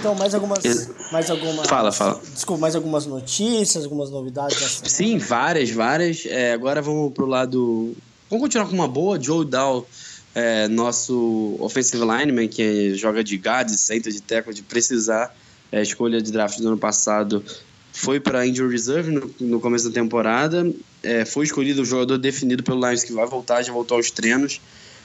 Então, 0.00 0.14
mais 0.14 0.34
algumas. 0.34 0.88
Mais 1.12 1.30
algumas. 1.30 1.68
Fala, 1.68 1.92
fala. 1.92 2.20
Desculpa, 2.32 2.58
mais 2.58 2.74
algumas 2.74 3.04
notícias, 3.04 3.84
algumas 3.84 4.10
novidades? 4.10 4.80
Sim, 4.84 5.18
várias, 5.18 5.70
várias. 5.70 6.24
É, 6.24 6.54
agora 6.54 6.80
vamos 6.80 7.12
pro 7.12 7.26
lado. 7.26 7.94
Vamos 8.30 8.44
continuar 8.44 8.66
com 8.66 8.74
uma 8.74 8.88
boa. 8.88 9.20
Joe 9.20 9.44
Dow, 9.44 9.86
é, 10.34 10.66
nosso 10.68 11.54
offensive 11.60 12.02
lineman, 12.02 12.48
que 12.48 12.94
joga 12.94 13.22
de 13.22 13.36
guard, 13.36 13.68
center, 13.68 14.10
de 14.10 14.22
tackle, 14.22 14.54
de 14.54 14.62
precisar. 14.62 15.36
É, 15.70 15.82
escolha 15.82 16.20
de 16.20 16.32
draft 16.32 16.58
do 16.58 16.68
ano 16.68 16.78
passado. 16.78 17.44
Foi 17.92 18.18
para 18.18 18.46
Injury 18.46 18.72
Reserve 18.72 19.12
no, 19.12 19.34
no, 19.38 19.60
começo 19.60 19.86
da 19.86 19.94
temporada. 19.94 20.66
É, 21.02 21.26
foi 21.26 21.44
escolhido 21.44 21.82
o 21.82 21.84
jogador 21.84 22.16
definido 22.16 22.62
pelo 22.62 22.80
Lions 22.88 23.04
que 23.04 23.12
vai 23.12 23.26
voltar, 23.26 23.62
já 23.62 23.72
voltou 23.72 23.98
aos 23.98 24.10
treinos. 24.10 24.60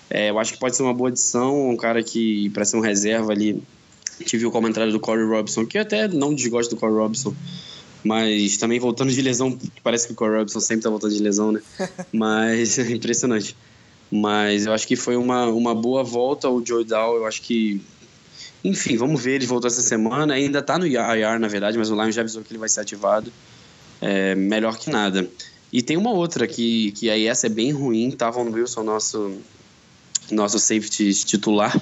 É, 0.09 0.29
eu 0.29 0.39
acho 0.39 0.53
que 0.53 0.59
pode 0.59 0.75
ser 0.75 0.83
uma 0.83 0.93
boa 0.93 1.09
adição. 1.09 1.69
Um 1.69 1.75
cara 1.75 2.01
que, 2.01 2.49
para 2.51 2.63
ser 2.63 2.77
um 2.77 2.81
reserva 2.81 3.33
ali, 3.33 3.61
Tive 4.23 4.45
o 4.45 4.51
comentário 4.51 4.91
do 4.91 4.99
Corey 4.99 5.25
Robson, 5.25 5.65
que 5.65 5.77
eu 5.77 5.81
até 5.81 6.07
não 6.07 6.33
desgosto 6.33 6.75
do 6.75 6.79
Corey 6.79 6.95
Robson, 6.95 7.35
mas 8.03 8.57
também 8.57 8.79
voltando 8.79 9.11
de 9.11 9.21
lesão, 9.21 9.57
parece 9.83 10.07
que 10.07 10.13
o 10.13 10.15
Corey 10.15 10.39
Robson 10.39 10.59
sempre 10.59 10.83
tá 10.83 10.89
voltando 10.89 11.13
de 11.13 11.21
lesão, 11.21 11.51
né? 11.51 11.61
Mas 12.13 12.77
é 12.77 12.89
impressionante. 12.93 13.55
Mas 14.11 14.65
eu 14.65 14.73
acho 14.73 14.87
que 14.87 14.95
foi 14.95 15.15
uma, 15.15 15.47
uma 15.47 15.73
boa 15.73 16.03
volta 16.03 16.47
o 16.47 16.63
Joe 16.65 16.85
Dow, 16.85 17.17
eu 17.17 17.25
acho 17.25 17.41
que 17.41 17.81
enfim, 18.63 18.97
vamos 18.97 19.21
ver, 19.21 19.35
ele 19.35 19.45
voltou 19.45 19.67
essa 19.67 19.81
semana, 19.81 20.33
ainda 20.33 20.59
tá 20.59 20.79
no 20.79 20.87
IR, 20.87 21.39
na 21.39 21.47
verdade, 21.47 21.77
mas 21.77 21.91
o 21.91 21.95
Lions 21.95 22.15
já 22.15 22.21
avisou 22.21 22.41
que 22.41 22.51
ele 22.51 22.57
vai 22.57 22.67
ser 22.67 22.81
ativado. 22.81 23.31
É, 24.01 24.33
melhor 24.33 24.77
que 24.77 24.89
nada. 24.89 25.29
E 25.71 25.83
tem 25.83 25.97
uma 25.97 26.11
outra 26.11 26.47
que, 26.47 26.91
que 26.93 27.09
aí 27.09 27.27
essa 27.27 27.45
é 27.45 27.49
bem 27.49 27.71
ruim, 27.71 28.09
Tavon 28.09 28.49
Wilson, 28.49 28.83
nosso 28.83 29.37
nosso 30.31 30.59
safety 30.59 31.13
titular, 31.25 31.79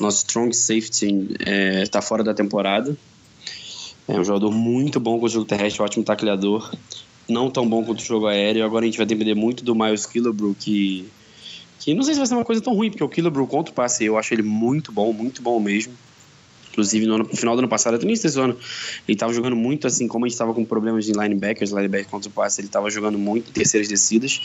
nosso 0.00 0.18
strong 0.18 0.54
safety 0.54 1.36
está 1.82 1.98
é, 1.98 2.02
fora 2.02 2.22
da 2.22 2.34
temporada. 2.34 2.96
É 4.06 4.18
um 4.18 4.24
jogador 4.24 4.50
muito 4.50 4.98
bom 4.98 5.18
com 5.18 5.26
o 5.26 5.28
jogo 5.28 5.44
terrestre, 5.44 5.82
ótimo 5.82 6.02
tacleador. 6.02 6.74
Não 7.28 7.50
tão 7.50 7.68
bom 7.68 7.84
quanto 7.84 8.00
o 8.00 8.04
jogo 8.04 8.26
aéreo. 8.26 8.64
Agora 8.64 8.84
a 8.84 8.86
gente 8.86 8.96
vai 8.96 9.06
depender 9.06 9.34
muito 9.34 9.62
do 9.62 9.74
Miles 9.74 10.06
Killebrew, 10.06 10.56
que, 10.58 11.06
que 11.78 11.92
não 11.92 12.02
sei 12.02 12.14
se 12.14 12.18
vai 12.18 12.26
ser 12.26 12.34
uma 12.34 12.44
coisa 12.44 12.62
tão 12.62 12.74
ruim, 12.74 12.90
porque 12.90 13.04
o 13.04 13.08
Killebrew 13.08 13.46
contra 13.46 13.70
o 13.70 13.74
passe, 13.74 14.06
eu 14.06 14.16
acho 14.16 14.32
ele 14.32 14.42
muito 14.42 14.90
bom, 14.90 15.12
muito 15.12 15.42
bom 15.42 15.60
mesmo. 15.60 15.92
Inclusive, 16.70 17.06
no, 17.06 17.16
ano, 17.16 17.24
no 17.24 17.36
final 17.36 17.54
do 17.54 17.58
ano 17.58 17.68
passado, 17.68 17.94
até 17.96 18.04
no 18.04 18.10
início 18.10 18.28
desse 18.28 18.40
ano, 18.40 18.56
ele 19.06 19.14
estava 19.14 19.32
jogando 19.32 19.56
muito 19.56 19.86
assim, 19.86 20.06
como 20.08 20.24
a 20.24 20.28
gente 20.28 20.34
estava 20.34 20.54
com 20.54 20.64
problemas 20.64 21.04
de 21.04 21.12
linebackers, 21.12 21.70
linebacker 21.70 22.08
contra 22.08 22.30
o 22.30 22.32
passe, 22.32 22.60
ele 22.60 22.68
estava 22.68 22.88
jogando 22.88 23.18
muito 23.18 23.50
em 23.50 23.52
terceiras 23.52 23.88
descidas. 23.88 24.40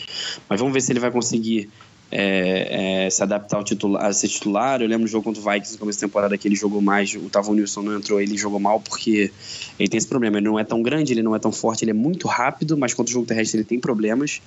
Mas 0.48 0.58
vamos 0.58 0.74
ver 0.74 0.82
se 0.82 0.92
ele 0.92 1.00
vai 1.00 1.10
conseguir 1.10 1.70
é, 2.10 3.06
é, 3.06 3.10
se 3.10 3.22
adaptar 3.22 3.56
ao 3.56 3.64
titular, 3.64 4.04
a 4.04 4.12
ser 4.12 4.28
titular. 4.28 4.80
Eu 4.80 4.88
lembro 4.88 5.04
do 5.04 5.10
jogo 5.10 5.24
contra 5.24 5.40
o 5.40 5.44
Vikings 5.44 5.72
no 5.72 5.78
começo 5.78 6.00
da 6.00 6.06
temporada 6.06 6.38
que 6.38 6.46
ele 6.46 6.56
jogou 6.56 6.80
mais, 6.80 7.14
o 7.14 7.28
Tavon 7.28 7.54
Nilson 7.54 7.82
não 7.82 7.96
entrou, 7.96 8.20
ele 8.20 8.36
jogou 8.36 8.60
mal 8.60 8.80
porque 8.80 9.32
ele 9.78 9.88
tem 9.88 9.98
esse 9.98 10.06
problema, 10.06 10.38
ele 10.38 10.46
não 10.46 10.58
é 10.58 10.64
tão 10.64 10.82
grande, 10.82 11.12
ele 11.12 11.22
não 11.22 11.34
é 11.34 11.38
tão 11.38 11.50
forte, 11.50 11.84
ele 11.84 11.90
é 11.90 11.94
muito 11.94 12.28
rápido, 12.28 12.76
mas 12.76 12.94
contra 12.94 13.10
o 13.10 13.14
jogo 13.14 13.26
terrestre 13.26 13.58
ele 13.58 13.64
tem 13.64 13.80
problemas. 13.80 14.40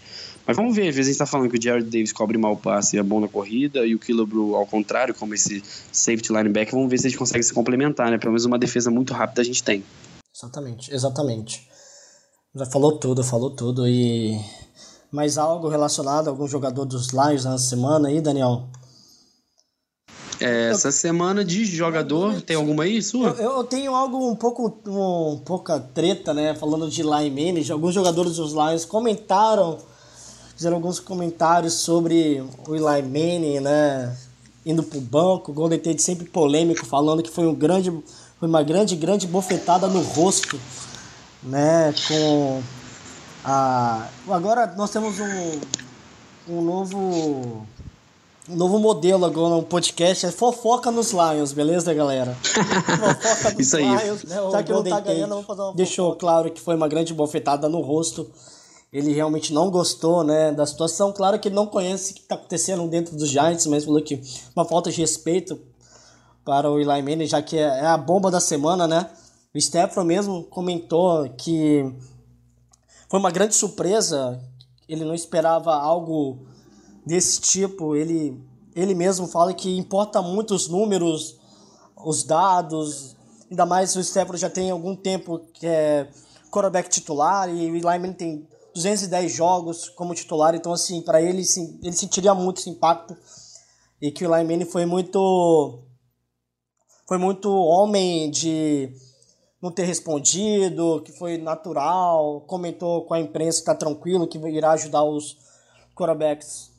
Mas 0.45 0.55
vamos 0.55 0.75
ver, 0.75 0.87
às 0.87 0.95
vezes 0.95 0.99
a 0.99 1.11
gente 1.11 1.11
está 1.11 1.25
falando 1.25 1.49
que 1.49 1.57
o 1.57 1.61
Jared 1.61 1.89
Davis 1.89 2.13
cobre 2.13 2.37
mal 2.37 2.53
o 2.53 2.57
passe 2.57 2.95
e 2.95 2.99
é 2.99 3.03
bom 3.03 3.19
na 3.19 3.27
corrida, 3.27 3.85
e 3.85 3.93
o 3.93 3.99
Killebrew 3.99 4.55
ao 4.55 4.65
contrário, 4.65 5.13
como 5.13 5.33
esse 5.33 5.61
safety 5.91 6.31
linebacker, 6.31 6.73
vamos 6.73 6.89
ver 6.89 6.97
se 6.97 7.07
eles 7.07 7.17
conseguem 7.17 7.43
se 7.43 7.53
complementar, 7.53 8.09
né? 8.09 8.17
Pelo 8.17 8.31
menos 8.31 8.45
uma 8.45 8.57
defesa 8.57 8.89
muito 8.89 9.13
rápida 9.13 9.41
a 9.41 9.45
gente 9.45 9.61
tem. 9.61 9.83
Exatamente, 10.33 10.93
exatamente. 10.93 11.67
Já 12.55 12.65
falou 12.65 12.97
tudo, 12.97 13.23
falou 13.23 13.55
tudo 13.55 13.87
e 13.87 14.39
mais 15.11 15.37
algo 15.37 15.69
relacionado 15.69 16.27
a 16.27 16.31
algum 16.31 16.47
jogador 16.47 16.85
dos 16.85 17.09
Lions 17.09 17.45
na 17.45 17.57
semana 17.57 18.09
aí, 18.09 18.21
Daniel? 18.21 18.63
É, 20.39 20.69
essa 20.69 20.91
semana 20.91 21.43
de 21.43 21.65
jogador, 21.65 22.41
tem 22.41 22.55
alguma 22.55 22.83
aí 22.83 23.01
sua? 23.01 23.29
Eu, 23.29 23.57
eu, 23.57 23.63
tenho 23.63 23.95
algo 23.95 24.29
um 24.29 24.35
pouco, 24.35 24.71
um, 24.85 25.39
pouca 25.43 25.79
treta, 25.79 26.33
né? 26.33 26.53
Falando 26.53 26.89
de 26.89 27.03
manager. 27.03 27.71
Alguns 27.71 27.93
jogadores 27.93 28.35
dos 28.35 28.51
Lions 28.53 28.85
comentaram, 28.85 29.79
fizeram 30.55 30.75
alguns 30.75 30.99
comentários 30.99 31.73
sobre 31.73 32.43
o 32.67 32.75
Eli 32.75 33.01
Manning, 33.01 33.61
né? 33.61 34.15
Indo 34.63 34.83
pro 34.83 35.01
banco. 35.01 35.51
O 35.51 35.53
Golden 35.55 35.79
Tate 35.79 36.01
sempre 36.03 36.29
polêmico, 36.29 36.85
falando 36.85 37.23
que 37.23 37.31
foi 37.31 37.47
um 37.47 37.55
grande, 37.55 37.89
foi 38.39 38.47
uma 38.47 38.61
grande, 38.61 38.95
grande 38.95 39.25
bofetada 39.25 39.87
no 39.87 40.01
rosto, 40.01 40.59
né? 41.41 41.95
Com 42.07 42.61
ah, 43.43 44.07
agora 44.29 44.73
nós 44.75 44.89
temos 44.89 45.19
um, 45.19 45.59
um 46.49 46.61
novo 46.61 47.65
um 48.49 48.55
novo 48.55 48.79
modelo 48.79 49.25
agora 49.25 49.55
no 49.55 49.63
podcast 49.63 50.25
é 50.25 50.31
fofoca 50.31 50.89
nos 50.89 51.11
Lions, 51.11 51.51
beleza, 51.51 51.93
galera? 51.93 52.33
Fofoca 52.35 53.51
nos 53.57 53.59
Isso 53.59 53.75
aí. 53.75 53.83
Lions. 53.83 54.23
Né, 54.23 54.37
Já 54.51 54.63
que 54.63 54.71
não 54.71 54.83
tá 54.83 54.99
ganhando, 55.01 55.29
vamos 55.31 55.45
fazer 55.45 55.61
uma 55.61 55.73
Deixou 55.73 56.15
claro 56.15 56.49
que 56.49 56.61
foi 56.61 56.75
uma 56.75 56.87
grande 56.87 57.13
bofetada 57.13 57.67
no 57.67 57.81
rosto. 57.81 58.29
Ele 58.91 59.11
realmente 59.11 59.53
não 59.53 59.69
gostou, 59.69 60.23
né, 60.23 60.53
da 60.53 60.65
situação. 60.65 61.11
Claro 61.11 61.37
que 61.39 61.49
ele 61.49 61.55
não 61.55 61.67
conhece 61.67 62.11
o 62.11 62.15
que 62.15 62.21
está 62.21 62.35
acontecendo 62.35 62.87
dentro 62.87 63.17
dos 63.17 63.27
Giants, 63.27 63.67
mas 63.67 63.83
falou 63.83 64.01
que 64.01 64.21
uma 64.55 64.63
falta 64.63 64.89
de 64.89 65.01
respeito 65.01 65.59
para 66.45 66.71
o 66.71 66.79
Eli 66.79 67.01
Manning, 67.01 67.27
já 67.27 67.41
que 67.41 67.57
é 67.57 67.85
a 67.85 67.97
bomba 67.97 68.31
da 68.31 68.39
semana, 68.39 68.87
né? 68.87 69.09
O 69.53 69.59
Stefano 69.59 70.07
mesmo 70.07 70.43
comentou 70.43 71.27
que 71.37 71.93
foi 73.09 73.19
uma 73.19 73.31
grande 73.31 73.55
surpresa. 73.55 74.41
Ele 74.87 75.03
não 75.03 75.15
esperava 75.15 75.73
algo 75.73 76.45
desse 77.05 77.39
tipo. 77.39 77.95
Ele, 77.95 78.39
ele 78.75 78.93
mesmo 78.93 79.27
fala 79.27 79.53
que 79.53 79.77
importa 79.77 80.21
muito 80.21 80.53
os 80.53 80.67
números, 80.67 81.37
os 81.95 82.23
dados. 82.23 83.15
Ainda 83.49 83.65
mais 83.65 83.95
o 83.95 84.03
Stefano 84.03 84.37
já 84.37 84.49
tem 84.49 84.71
algum 84.71 84.95
tempo 84.95 85.39
que 85.53 85.65
é 85.65 86.09
quarterback 86.51 86.89
titular 86.89 87.49
e 87.49 87.69
o 87.69 87.73
Lyman 87.73 88.13
tem 88.13 88.47
210 88.73 89.31
jogos 89.31 89.89
como 89.89 90.13
titular. 90.13 90.53
Então, 90.53 90.73
assim, 90.73 91.01
para 91.01 91.21
ele, 91.21 91.43
ele 91.81 91.93
sentiria 91.93 92.33
muito 92.33 92.59
esse 92.59 92.69
impacto. 92.69 93.15
E 94.01 94.11
que 94.11 94.25
o 94.25 94.35
Lyman 94.35 94.65
foi 94.65 94.85
muito. 94.85 95.79
Foi 97.07 97.17
muito 97.17 97.49
homem 97.49 98.29
de 98.29 98.93
não 99.61 99.71
ter 99.71 99.85
respondido, 99.85 101.01
que 101.03 101.11
foi 101.11 101.37
natural, 101.37 102.41
comentou 102.41 103.05
com 103.05 103.13
a 103.13 103.19
imprensa 103.19 103.59
que 103.59 103.65
tá 103.65 103.75
tranquilo, 103.75 104.27
que 104.27 104.37
irá 104.37 104.71
ajudar 104.71 105.03
os 105.03 105.37
quarterbacks. 105.95 106.71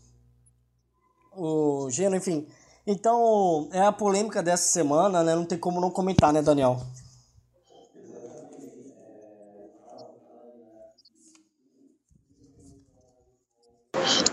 O 1.37 1.89
Geno, 1.91 2.17
enfim. 2.17 2.47
Então, 2.87 3.69
é 3.73 3.83
a 3.83 3.93
polêmica 3.93 4.43
dessa 4.43 4.73
semana, 4.73 5.23
né? 5.23 5.35
Não 5.35 5.45
tem 5.45 5.59
como 5.59 5.81
não 5.81 5.91
comentar, 5.91 6.33
né, 6.33 6.41
Daniel? 6.41 6.81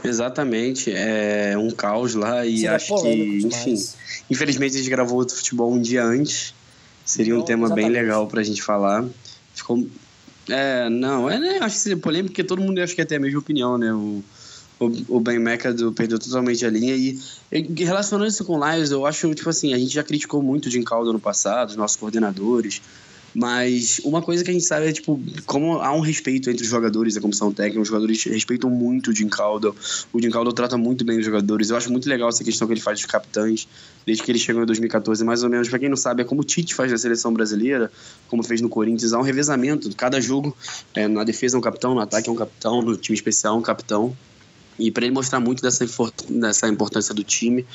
Exatamente, 0.03 0.93
é 0.95 1.57
um 1.57 1.71
caos 1.71 2.13
lá 2.13 2.45
e 2.45 2.57
Seria 2.57 2.75
acho 2.75 2.95
que, 3.01 3.43
enfim, 3.43 3.75
infelizmente 4.29 4.75
a 4.75 4.77
gente 4.77 4.89
gravou 4.89 5.17
outro 5.17 5.35
futebol 5.35 5.71
um 5.71 5.81
dia 5.81 6.03
antes 6.03 6.53
Seria 7.05 7.33
um 7.35 7.37
Então, 7.37 7.45
tema 7.45 7.67
bem 7.69 7.85
exatamente. 7.85 8.01
legal 8.01 8.27
pra 8.27 8.43
gente 8.43 8.61
falar. 8.63 9.05
Ficou. 9.53 9.87
É, 10.49 10.89
não, 10.89 11.29
é, 11.29 11.39
né, 11.39 11.57
acho 11.61 11.75
que 11.75 11.81
seria 11.81 11.97
polêmico 11.97 12.29
porque 12.31 12.43
todo 12.43 12.61
mundo 12.61 12.79
acha 12.79 12.95
que 12.95 13.05
tem 13.05 13.17
a 13.17 13.21
mesma 13.21 13.39
opinião, 13.39 13.77
né? 13.77 13.93
O, 13.93 14.23
o, 14.79 15.17
o 15.17 15.19
Ben 15.19 15.37
McAdoo 15.37 15.91
perdeu 15.91 16.19
totalmente 16.19 16.65
a 16.65 16.69
linha 16.69 16.95
e, 16.95 17.17
e 17.51 17.83
relacionando 17.83 18.27
isso 18.27 18.43
com 18.43 18.59
o 18.59 18.71
Lions, 18.71 18.91
eu 18.91 19.05
acho, 19.05 19.33
tipo 19.33 19.49
assim, 19.49 19.73
a 19.73 19.77
gente 19.77 19.93
já 19.93 20.03
criticou 20.03 20.41
muito 20.41 20.65
o 20.67 20.69
Jim 20.69 20.83
Caldo 20.83 21.13
no 21.13 21.19
passado, 21.19 21.69
os 21.69 21.75
nossos 21.75 21.97
coordenadores, 21.97 22.81
mas 23.35 23.99
uma 24.05 24.21
coisa 24.21 24.45
que 24.45 24.49
a 24.49 24.53
gente 24.53 24.63
sabe 24.63 24.87
é, 24.87 24.93
tipo, 24.93 25.21
como 25.45 25.79
há 25.79 25.93
um 25.93 25.99
respeito 25.99 26.49
entre 26.49 26.63
os 26.63 26.69
jogadores 26.69 27.17
a 27.17 27.21
comissão 27.21 27.51
técnica, 27.51 27.81
os 27.81 27.89
jogadores 27.89 28.23
respeitam 28.23 28.69
muito 28.69 29.11
o 29.11 29.15
Jim 29.15 29.27
Caldwell. 29.27 29.75
O 30.13 30.21
Jim 30.21 30.29
Caldwell 30.29 30.53
trata 30.53 30.77
muito 30.77 31.03
bem 31.03 31.19
os 31.19 31.25
jogadores. 31.25 31.69
Eu 31.69 31.75
acho 31.75 31.91
muito 31.91 32.07
legal 32.07 32.29
essa 32.29 32.45
questão 32.45 32.65
que 32.65 32.73
ele 32.73 32.79
faz 32.79 32.99
dos 32.99 33.07
capitães, 33.07 33.67
desde 34.05 34.23
que 34.23 34.31
ele 34.31 34.39
chegou 34.39 34.63
em 34.63 34.65
2014, 34.65 35.21
mais 35.25 35.43
ou 35.43 35.49
menos. 35.49 35.67
Pra 35.67 35.77
quem 35.77 35.89
não 35.89 35.97
sabe, 35.97 36.21
é 36.21 36.25
como 36.25 36.41
o 36.41 36.43
Tite 36.45 36.73
faz 36.73 36.89
na 36.89 36.97
seleção 36.97 37.33
brasileira, 37.33 37.91
como 38.29 38.41
fez 38.41 38.61
no 38.61 38.69
Corinthians. 38.69 39.11
Há 39.11 39.19
um 39.19 39.23
revezamento. 39.23 39.93
Cada 39.97 40.21
jogo, 40.21 40.55
é, 40.93 41.05
na 41.05 41.25
defesa 41.25 41.57
é 41.57 41.59
um 41.59 41.61
capitão, 41.61 41.93
no 41.93 41.99
ataque 41.99 42.29
é 42.29 42.31
um 42.31 42.37
capitão, 42.37 42.81
no 42.81 42.95
time 42.95 43.17
especial 43.17 43.55
é 43.55 43.57
um 43.59 43.61
capitão. 43.61 44.15
E 44.79 44.91
para 44.91 45.05
ele 45.05 45.13
mostrar 45.13 45.41
muito 45.41 45.61
dessa, 45.61 45.85
dessa 46.29 46.69
importância 46.69 47.13
do 47.13 47.23
time. 47.23 47.65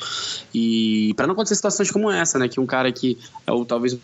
E 0.51 1.13
para 1.15 1.27
não 1.27 1.33
acontecer 1.33 1.53
situações 1.53 1.91
como 1.91 2.09
essa, 2.09 2.39
né? 2.39 2.47
Que 2.47 2.59
um 2.59 2.65
cara 2.65 2.91
que 2.91 3.15
é 3.45 3.65
talvez 3.67 3.95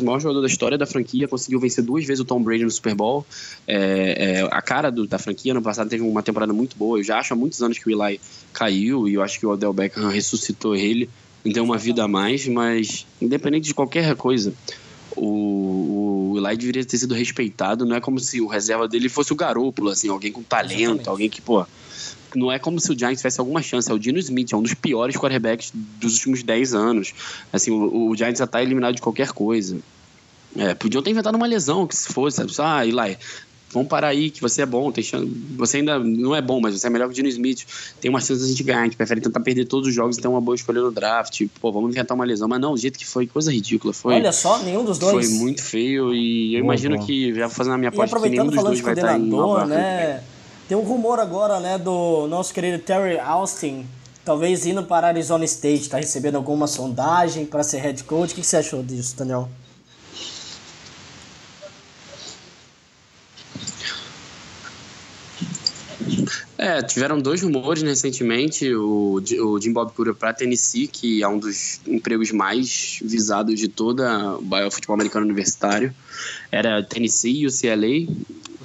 o 0.00 0.04
maior 0.04 0.18
jogador 0.18 0.40
da 0.40 0.46
história 0.48 0.76
da 0.76 0.86
franquia, 0.86 1.28
conseguiu 1.28 1.60
vencer 1.60 1.84
duas 1.84 2.04
vezes 2.04 2.20
o 2.20 2.24
Tom 2.24 2.42
Brady 2.42 2.64
no 2.64 2.70
Super 2.70 2.94
Bowl. 2.94 3.24
É, 3.66 4.40
é, 4.40 4.48
a 4.50 4.60
cara 4.60 4.90
do- 4.90 5.06
da 5.06 5.18
franquia, 5.18 5.54
no 5.54 5.62
passado 5.62 5.88
teve 5.88 6.02
uma 6.02 6.22
temporada 6.22 6.52
muito 6.52 6.76
boa. 6.76 6.98
Eu 6.98 7.04
já 7.04 7.18
acho 7.18 7.32
há 7.32 7.36
muitos 7.36 7.62
anos 7.62 7.78
que 7.78 7.88
o 7.88 7.90
Eli 8.04 8.20
caiu 8.52 9.06
e 9.08 9.14
eu 9.14 9.22
acho 9.22 9.38
que 9.38 9.46
o 9.46 9.50
Odell 9.50 9.72
Beckham 9.72 10.08
ressuscitou 10.08 10.74
ele, 10.74 11.08
deu 11.44 11.62
uma 11.62 11.78
vida 11.78 12.02
a 12.02 12.08
mais, 12.08 12.46
mas 12.48 13.06
independente 13.22 13.66
de 13.68 13.74
qualquer 13.74 14.16
coisa, 14.16 14.52
o, 15.16 16.32
o 16.32 16.38
Eli 16.38 16.56
deveria 16.56 16.84
ter 16.84 16.98
sido 16.98 17.14
respeitado. 17.14 17.84
Não 17.86 17.94
é 17.96 18.00
como 18.00 18.18
se 18.18 18.40
o 18.40 18.46
reserva 18.46 18.88
dele 18.88 19.08
fosse 19.08 19.32
o 19.32 19.36
Garoppolo, 19.36 19.90
assim, 19.90 20.08
alguém 20.08 20.32
com 20.32 20.42
talento, 20.42 20.74
Exatamente. 20.80 21.08
alguém 21.08 21.30
que, 21.30 21.40
pô. 21.40 21.64
Não 22.34 22.50
é 22.50 22.58
como 22.58 22.80
se 22.80 22.90
o 22.92 22.98
Giants 22.98 23.20
tivesse 23.20 23.40
alguma 23.40 23.62
chance. 23.62 23.90
É 23.90 23.94
o 23.94 23.98
Dino 23.98 24.18
Smith, 24.18 24.52
é 24.52 24.56
um 24.56 24.62
dos 24.62 24.74
piores 24.74 25.16
quarterbacks 25.16 25.72
dos 26.00 26.14
últimos 26.14 26.42
10 26.42 26.74
anos. 26.74 27.12
Assim, 27.52 27.70
o, 27.70 28.10
o 28.10 28.16
Giants 28.16 28.38
já 28.38 28.46
tá 28.46 28.62
eliminado 28.62 28.94
de 28.94 29.02
qualquer 29.02 29.32
coisa. 29.32 29.78
É, 30.56 30.74
podiam 30.74 31.02
ter 31.02 31.10
inventado 31.10 31.34
uma 31.34 31.46
lesão, 31.46 31.86
que 31.86 31.96
se 31.96 32.12
fosse, 32.12 32.36
sabe? 32.36 32.52
Ah, 32.58 32.86
Eli, 32.86 33.18
vamos 33.72 33.88
parar 33.88 34.08
aí, 34.08 34.30
que 34.30 34.40
você 34.40 34.62
é 34.62 34.66
bom. 34.66 34.92
Tem 34.92 35.02
chance... 35.02 35.28
Você 35.56 35.78
ainda 35.78 35.98
não 35.98 36.34
é 36.34 36.40
bom, 36.40 36.60
mas 36.60 36.78
você 36.78 36.86
é 36.86 36.90
melhor 36.90 37.06
que 37.06 37.12
o 37.12 37.14
Dino 37.14 37.28
Smith. 37.28 37.66
Tem 38.00 38.08
uma 38.08 38.20
chance 38.20 38.40
da 38.40 38.46
gente 38.46 38.62
ganhar. 38.62 38.82
A 38.82 38.84
gente 38.84 38.96
prefere 38.96 39.20
tentar 39.20 39.40
perder 39.40 39.64
todos 39.64 39.88
os 39.88 39.94
jogos 39.94 40.16
e 40.16 40.20
ter 40.20 40.28
uma 40.28 40.40
boa 40.40 40.54
escolha 40.54 40.80
no 40.80 40.92
draft. 40.92 41.42
Pô, 41.60 41.72
vamos 41.72 41.90
inventar 41.90 42.14
uma 42.14 42.24
lesão. 42.24 42.46
Mas 42.46 42.60
não, 42.60 42.72
o 42.72 42.76
jeito 42.76 42.98
que 42.98 43.06
foi, 43.06 43.26
coisa 43.26 43.52
ridícula. 43.52 43.92
Foi, 43.92 44.14
Olha 44.14 44.32
só, 44.32 44.62
nenhum 44.62 44.84
dos 44.84 44.98
dois. 44.98 45.26
foi 45.26 45.38
muito 45.38 45.62
feio 45.62 46.14
e 46.14 46.54
eu 46.54 46.62
Boa, 46.62 46.74
imagino 46.74 47.04
que, 47.04 47.34
já 47.34 47.48
vou 47.48 47.56
fazer 47.56 47.72
a 47.72 47.76
minha 47.76 47.90
E 47.90 47.94
aposta, 47.94 48.16
que 48.20 48.28
nenhum 48.28 48.44
aproveitando 48.44 48.46
dos 48.46 48.54
falando 48.54 48.72
dois 48.72 48.80
vai 48.80 48.94
estar 48.94 49.18
em 49.18 49.22
Nova 49.22 49.74
York. 49.74 50.24
Tem 50.66 50.76
um 50.76 50.82
rumor 50.82 51.20
agora, 51.20 51.60
né, 51.60 51.76
do 51.76 52.26
nosso 52.26 52.54
querido 52.54 52.82
Terry 52.82 53.18
Austin, 53.18 53.86
talvez 54.24 54.64
indo 54.64 54.82
para 54.82 55.08
Arizona 55.08 55.44
State, 55.44 55.90
tá 55.90 55.98
recebendo 55.98 56.36
alguma 56.36 56.66
sondagem 56.66 57.44
para 57.44 57.62
ser 57.62 57.78
head 57.80 58.02
coach. 58.04 58.32
O 58.32 58.34
que 58.34 58.42
você 58.42 58.56
achou 58.56 58.82
disso, 58.82 59.14
Daniel? 59.14 59.48
É, 66.56 66.80
tiveram 66.80 67.18
dois 67.18 67.42
rumores 67.42 67.82
recentemente, 67.82 68.74
o, 68.74 69.20
o 69.20 69.60
Jim 69.60 69.70
Bob 69.70 69.92
Cura 69.92 70.14
para 70.14 70.32
Tennessee, 70.32 70.86
que 70.86 71.22
é 71.22 71.28
um 71.28 71.38
dos 71.38 71.78
empregos 71.86 72.30
mais 72.30 73.00
visados 73.04 73.60
de 73.60 73.68
toda 73.68 74.38
o 74.38 74.70
futebol 74.70 74.94
americano 74.94 75.26
universitário. 75.26 75.94
Era 76.50 76.82
Tennessee 76.82 77.42
e 77.42 77.46
o 77.46 77.50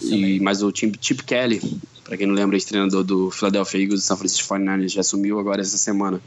E, 0.02 0.40
mas 0.40 0.62
o 0.62 0.72
time 0.72 0.94
Chip 1.00 1.24
Kelly, 1.24 1.62
para 2.04 2.18
quem 2.18 2.26
não 2.26 2.34
lembra, 2.34 2.56
ex-treinador 2.56 3.04
do 3.04 3.30
Philadelphia 3.32 3.82
Eagles 3.82 4.04
e 4.04 4.06
San 4.06 4.18
Francisco 4.18 4.54
49ers, 4.54 4.90
já 4.90 5.02
assumiu 5.02 5.40
agora 5.40 5.62
essa 5.62 5.78
semana 5.78 6.22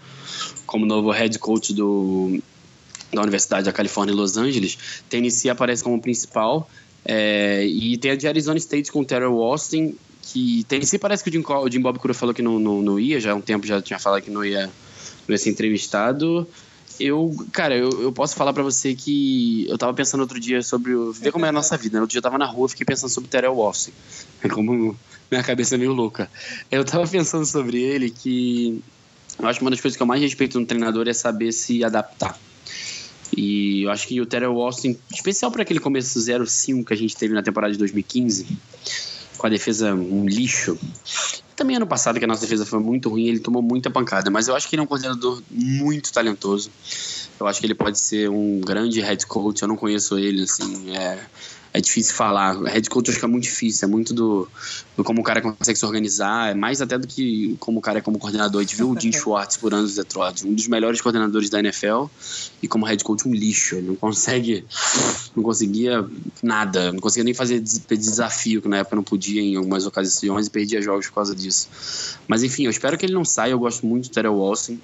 como 0.67 0.87
novo 0.87 1.11
head 1.11 1.39
coach 1.39 1.73
do, 1.73 2.39
da 3.13 3.23
Universidade 3.23 3.65
da 3.65 3.73
Califórnia 3.73 4.13
em 4.13 4.17
Los 4.17 4.37
Angeles. 4.37 5.03
Tennessee 5.09 5.51
aparece 5.51 5.83
como 5.83 6.01
principal, 6.01 6.69
é, 7.05 7.67
e 7.67 7.97
tem 7.97 8.13
a 8.13 8.17
de 8.17 8.29
Arizona 8.29 8.59
State 8.59 8.93
com 8.93 9.01
o 9.01 9.05
Terrell 9.05 9.41
Austin, 9.43 9.95
que 10.23 10.65
Tennessee 10.69 10.99
parece 10.99 11.25
que 11.25 11.31
o 11.31 11.33
Jim, 11.33 11.45
o 11.47 11.71
Jim 11.71 11.81
Bob 11.81 11.99
Cura 11.99 12.15
falou 12.15 12.35
que 12.35 12.43
não, 12.43 12.59
não, 12.59 12.81
não 12.81 13.01
ia, 13.01 13.21
já 13.21 13.33
há 13.33 13.35
um 13.35 13.41
tempo 13.41 13.67
já 13.67 13.83
tinha 13.83 13.99
falado 13.99 14.23
que 14.23 14.31
não 14.31 14.45
ia, 14.45 14.67
não 15.27 15.35
ia 15.35 15.39
ser 15.39 15.51
entrevistado. 15.51 16.47
Eu, 17.05 17.35
cara, 17.53 17.77
eu, 17.77 17.91
eu 18.01 18.13
posso 18.13 18.37
falar 18.37 18.53
pra 18.53 18.63
você 18.63 18.95
que 18.95 19.67
eu 19.69 19.77
tava 19.77 19.93
pensando 19.93 20.21
outro 20.21 20.39
dia 20.39 20.63
sobre 20.63 20.93
ver 21.13 21.33
como 21.33 21.45
é 21.45 21.49
a 21.49 21.53
nossa 21.53 21.77
vida, 21.77 21.97
né? 21.97 22.01
Outro 22.01 22.13
dia 22.13 22.19
eu 22.19 22.23
tava 22.23 22.39
na 22.39 22.47
rua, 22.47 22.69
fiquei 22.69 22.87
pensando 22.87 23.11
sobre 23.11 23.29
Terrell 23.29 23.61
Austin. 23.61 23.91
É 24.41 24.49
como 24.49 24.97
minha 25.29 25.43
cabeça 25.43 25.75
é 25.75 25.79
meio 25.79 25.93
louca. 25.93 26.31
Eu 26.71 26.85
tava 26.85 27.05
pensando 27.09 27.45
sobre 27.45 27.83
ele 27.83 28.09
que 28.09 28.81
eu 29.37 29.49
acho 29.49 29.59
que 29.59 29.65
uma 29.65 29.71
das 29.73 29.81
coisas 29.81 29.97
que 29.97 30.03
eu 30.03 30.07
mais 30.07 30.21
respeito 30.21 30.61
no 30.61 30.65
treinador 30.65 31.09
é 31.09 31.13
saber 31.13 31.51
se 31.51 31.83
adaptar. 31.83 32.39
E 33.37 33.83
eu 33.83 33.91
acho 33.91 34.07
que 34.07 34.21
o 34.21 34.27
Terrell 34.27 34.61
Austin, 34.61 34.97
especial 35.13 35.51
para 35.51 35.63
aquele 35.63 35.81
começo 35.81 36.17
0-5 36.21 36.85
que 36.85 36.93
a 36.93 36.97
gente 36.97 37.17
teve 37.17 37.35
na 37.35 37.43
temporada 37.43 37.73
de 37.73 37.79
2015, 37.81 38.47
com 39.37 39.47
a 39.47 39.51
defesa 39.51 39.93
um 39.93 40.25
lixo. 40.25 40.79
Também 41.55 41.77
ano 41.77 41.87
passado, 41.87 42.19
que 42.19 42.25
a 42.25 42.29
nossa 42.29 42.41
defesa 42.41 42.65
foi 42.65 42.79
muito 42.79 43.09
ruim, 43.09 43.27
ele 43.27 43.39
tomou 43.39 43.63
muita 43.63 43.91
pancada. 43.91 44.31
Mas 44.31 44.49
eu 44.49 44.57
acho 44.57 44.69
que 44.69 44.75
ele 44.75 44.81
é 44.81 44.85
um 44.85 44.87
coordenador 44.87 45.43
muito 45.51 46.13
talentoso. 46.13 46.71
Eu 47.39 47.47
acho 47.47 47.61
que 47.61 47.67
ele 47.67 47.75
pode 47.75 47.99
ser 47.99 48.31
um 48.31 48.61
grande 48.61 49.01
head 49.01 49.27
coach. 49.27 49.63
Eu 49.63 49.69
não 49.69 49.77
conheço 49.77 50.19
ele, 50.19 50.43
assim, 50.43 50.97
é, 50.97 51.19
é 51.75 51.81
difícil 51.81 52.15
falar. 52.15 52.61
Head 52.65 52.91
coach 52.91 53.11
acho 53.11 53.19
que 53.19 53.25
é 53.25 53.29
muito 53.29 53.45
difícil. 53.45 53.89
É 53.89 53.91
muito 53.91 54.13
do, 54.13 54.47
do 54.97 55.03
como 55.03 55.21
o 55.21 55.25
cara 55.25 55.41
consegue 55.41 55.79
se 55.79 55.87
organizar. 55.87 56.51
É 56.51 56.55
mais 56.55 56.83
até 56.83 56.99
do 56.99 57.07
que 57.07 57.57
como 57.59 57.79
o 57.79 57.83
cara 57.83 57.99
é 57.99 58.03
como 58.03 58.19
coordenador. 58.19 58.61
A 58.61 58.63
gente 58.63 58.77
viu 58.77 58.91
o 58.91 59.01
Jim 59.01 59.11
Schwartz 59.13 59.57
por 59.57 59.73
anos 59.73 59.97
no 59.97 60.03
Detroit, 60.03 60.47
um 60.47 60.53
dos 60.53 60.69
melhores 60.69 61.01
coordenadores 61.01 61.49
da 61.49 61.61
NFL. 61.61 62.05
E 62.63 62.69
como 62.69 62.85
head 62.85 63.03
coach, 63.03 63.27
um 63.27 63.33
lixo. 63.35 63.77
Ele 63.77 63.89
não 63.89 63.97
consegue, 63.97 64.65
não 65.35 65.43
conseguia 65.43 66.05
nada. 66.43 66.93
Não 66.93 67.01
conseguia 67.01 67.25
nem 67.25 67.35
fazer 67.35 67.59
des- 67.61 67.81
desafio, 67.89 68.61
que 68.61 68.69
na 68.69 68.79
época 68.79 68.97
não 68.97 69.03
podia 69.03 69.41
em 69.41 69.57
algumas 69.57 69.87
ocasiões 69.87 70.47
e 70.47 70.51
perdia 70.51 70.83
jogos 70.83 71.07
por 71.07 71.15
causa 71.15 71.35
disso. 71.35 71.69
Mas 72.29 72.43
enfim, 72.43 72.65
eu 72.65 72.71
espero 72.71 72.99
que 72.99 73.07
ele 73.07 73.15
não 73.15 73.25
saia. 73.25 73.53
Eu 73.53 73.59
gosto 73.59 73.87
muito 73.87 74.09
do 74.09 74.13
Terrell 74.13 74.39
Wilson. 74.39 74.77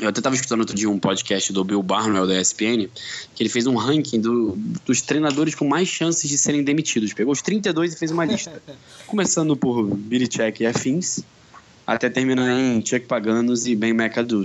Eu 0.00 0.08
até 0.08 0.20
estava 0.20 0.34
escutando 0.34 0.60
outro 0.60 0.74
dia 0.74 0.88
um 0.88 0.98
podcast 0.98 1.52
do 1.52 1.62
Bill 1.62 1.82
Barnwell 1.82 2.26
da 2.26 2.40
ESPN, 2.40 2.88
que 3.34 3.42
ele 3.42 3.50
fez 3.50 3.66
um 3.66 3.74
ranking 3.76 4.20
do- 4.20 4.56
dos 4.86 5.02
treinadores 5.02 5.54
com 5.54 5.66
mais 5.68 5.88
chances 5.88 6.28
de 6.28 6.38
serem 6.38 6.62
demitidos. 6.64 7.12
Pegou 7.12 7.32
os 7.32 7.42
32 7.42 7.92
e 7.92 7.98
fez 7.98 8.10
uma 8.10 8.24
lista. 8.24 8.62
Começando 9.06 9.54
por 9.56 9.82
Billy 9.94 10.26
Check 10.26 10.60
e 10.60 10.66
afins, 10.66 11.20
até 11.86 12.08
terminar 12.08 12.50
em 12.58 12.84
Chuck 12.84 13.06
Paganos 13.06 13.66
e 13.66 13.76
Ben 13.76 13.90
McAdoo. 13.90 14.44